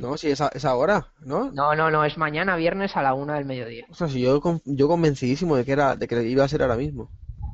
No, 0.00 0.16
sí, 0.16 0.28
es, 0.32 0.40
a- 0.40 0.50
es 0.52 0.64
ahora, 0.64 1.06
¿no? 1.20 1.52
No, 1.52 1.76
no, 1.76 1.88
no, 1.88 2.04
es 2.04 2.18
mañana 2.18 2.56
viernes 2.56 2.96
a 2.96 3.02
la 3.02 3.14
una 3.14 3.34
del 3.36 3.44
mediodía. 3.44 3.86
O 3.90 3.94
sea, 3.94 4.08
si 4.08 4.22
yo, 4.22 4.40
yo 4.64 4.88
convencidísimo 4.88 5.54
de 5.56 5.64
que 5.64 5.70
era, 5.72 5.94
de 5.94 6.08
que 6.08 6.20
iba 6.24 6.42
a 6.42 6.48
ser 6.48 6.62
ahora 6.62 6.74
mismo. 6.76 7.12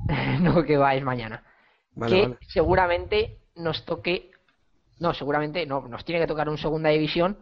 no 0.40 0.64
que 0.64 0.78
va, 0.78 0.94
es 0.94 1.04
mañana. 1.04 1.44
Vale, 1.94 2.16
que 2.16 2.22
vale. 2.22 2.38
seguramente 2.48 3.38
nos 3.56 3.84
toque, 3.84 4.30
no, 4.98 5.14
seguramente 5.14 5.66
no, 5.66 5.86
nos 5.88 6.04
tiene 6.04 6.20
que 6.20 6.26
tocar 6.26 6.48
un 6.48 6.58
segunda 6.58 6.90
división 6.90 7.38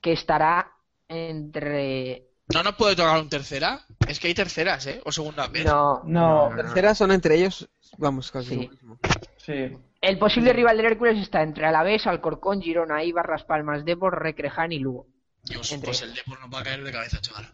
que 0.00 0.12
estará 0.12 0.70
entre 1.08 2.24
¿No 2.52 2.62
nos 2.62 2.74
puede 2.74 2.94
tocar 2.94 3.20
un 3.20 3.28
tercera? 3.30 3.80
Es 4.06 4.20
que 4.20 4.26
hay 4.28 4.34
terceras, 4.34 4.86
¿eh? 4.86 5.00
O 5.06 5.12
segunda 5.12 5.46
vez. 5.48 5.64
No, 5.64 6.02
No, 6.04 6.50
Terceras 6.54 6.98
son 6.98 7.10
entre 7.12 7.36
ellos, 7.36 7.68
vamos, 7.96 8.30
casi 8.30 8.48
Sí. 8.50 8.56
lo 8.66 8.70
mismo. 8.70 8.98
sí. 9.38 9.76
El 10.02 10.18
posible 10.18 10.52
rival 10.52 10.76
del 10.76 10.84
Hércules 10.84 11.18
está 11.18 11.42
entre 11.42 11.64
Alavés, 11.64 12.06
Alcorcón, 12.06 12.60
Girona, 12.60 13.02
Ibar, 13.02 13.26
Las 13.30 13.44
Palmas, 13.44 13.86
Depor, 13.86 14.22
Recreján 14.22 14.72
y 14.72 14.78
Lugo. 14.78 15.06
Dios, 15.42 15.72
Entre 15.72 15.86
pues 15.88 16.02
ellos. 16.02 16.10
el 16.10 16.16
Depor 16.24 16.40
nos 16.40 16.54
va 16.54 16.60
a 16.60 16.64
caer 16.64 16.84
de 16.84 16.92
cabeza, 16.92 17.20
chaval. 17.22 17.48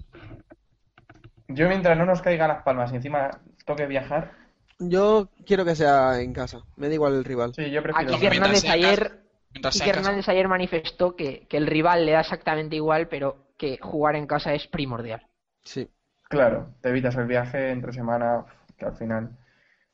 Yo 1.46 1.68
mientras 1.68 1.96
no 1.96 2.06
nos 2.06 2.20
caigan 2.22 2.48
las 2.48 2.62
palmas 2.64 2.92
y 2.92 2.96
encima 2.96 3.30
toque 3.64 3.86
viajar, 3.86 4.32
Yo 4.80 5.28
quiero 5.46 5.64
que 5.64 5.76
sea 5.76 6.20
en 6.20 6.32
casa, 6.32 6.62
me 6.76 6.88
da 6.88 6.94
igual 6.94 7.14
el 7.14 7.24
rival. 7.24 7.52
sí, 7.54 7.70
yo 7.70 7.82
prefiero... 7.84 8.14
Aquí 8.16 8.26
Hernández 8.26 8.60
sea 8.62 8.72
ayer, 8.72 9.20
en 9.54 9.62
casa. 9.62 9.84
Hernández 9.86 10.28
ayer 10.28 10.48
manifestó 10.48 11.16
que, 11.16 11.46
que 11.48 11.56
el 11.56 11.66
rival 11.66 12.06
le 12.06 12.12
da 12.12 12.20
exactamente 12.20 12.76
igual, 12.76 13.08
pero 13.08 13.48
que 13.56 13.78
jugar 13.80 14.16
en 14.16 14.26
casa 14.26 14.54
es 14.54 14.66
primordial. 14.66 15.26
Sí. 15.62 15.88
Claro, 16.28 16.74
te 16.80 16.90
evitas 16.90 17.16
el 17.16 17.26
viaje 17.26 17.70
entre 17.70 17.92
semana, 17.92 18.44
que 18.78 18.84
al 18.86 18.96
final... 18.96 19.36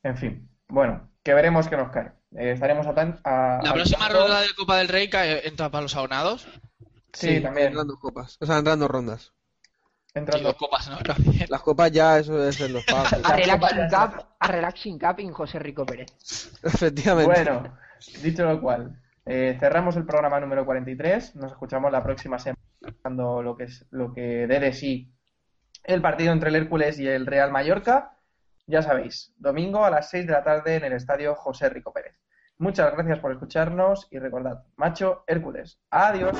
En 0.02 0.16
fin, 0.16 0.48
bueno, 0.68 1.08
que 1.22 1.34
veremos 1.34 1.66
qué 1.68 1.76
nos 1.76 1.90
cae. 1.90 2.12
Eh, 2.36 2.52
estaremos 2.52 2.86
a 2.86 2.94
tan... 2.94 3.18
a- 3.24 3.60
La 3.62 3.72
próxima 3.72 4.08
ronda 4.08 4.40
de 4.40 4.48
Copa 4.56 4.76
del 4.78 4.88
Rey 4.88 5.08
cae- 5.08 5.48
entra 5.48 5.70
para 5.70 5.82
los 5.82 5.96
abonados. 5.96 6.46
Sí, 7.12 7.40
también. 7.40 7.68
Entran 7.68 7.88
dos 7.88 7.98
copas, 7.98 8.36
o 8.40 8.46
sea, 8.46 8.58
entran 8.58 8.78
dos 8.78 8.90
rondas. 8.90 9.32
Y 10.14 10.18
Entrando... 10.18 10.48
dos 10.50 10.56
copas, 10.56 10.88
¿no? 10.88 10.98
También. 11.14 11.46
Las 11.48 11.62
copas 11.62 11.90
ya, 11.90 12.18
eso 12.18 12.46
es 12.46 12.60
en 12.60 12.74
los 12.74 12.84
pagos. 12.86 13.12
A 13.24 13.34
Relaxing 13.36 13.88
Cup, 13.88 14.26
a 14.38 14.48
Relaxing 14.48 14.98
Cup 14.98 15.20
y 15.20 15.28
José 15.30 15.58
Rico 15.58 15.84
Pérez. 15.86 16.08
Efectivamente. 16.62 17.32
Bueno, 17.44 17.76
dicho 18.22 18.44
lo 18.44 18.60
cual, 18.60 18.98
eh, 19.26 19.56
cerramos 19.58 19.96
el 19.96 20.06
programa 20.06 20.40
número 20.40 20.64
43. 20.64 21.36
Nos 21.36 21.52
escuchamos 21.52 21.90
la 21.90 22.02
próxima 22.02 22.38
semana 22.38 22.60
cuando 23.02 23.42
lo 23.42 23.56
que 23.56 23.64
es 23.64 23.86
lo 23.90 24.12
que 24.12 24.46
dé 24.46 24.60
de 24.60 24.72
sí 24.72 25.12
el 25.84 26.02
partido 26.02 26.32
entre 26.32 26.50
el 26.50 26.56
Hércules 26.56 26.98
y 26.98 27.06
el 27.06 27.26
Real 27.26 27.52
Mallorca. 27.52 28.12
Ya 28.66 28.82
sabéis, 28.82 29.32
domingo 29.36 29.84
a 29.84 29.90
las 29.90 30.10
6 30.10 30.26
de 30.26 30.32
la 30.32 30.42
tarde 30.42 30.76
en 30.76 30.84
el 30.84 30.92
estadio 30.92 31.34
José 31.34 31.68
Rico 31.68 31.92
Pérez. 31.92 32.20
Muchas 32.58 32.92
gracias 32.92 33.20
por 33.20 33.32
escucharnos 33.32 34.08
y 34.10 34.18
recordad, 34.18 34.64
macho 34.76 35.24
Hércules. 35.26 35.78
Adiós. 35.90 36.36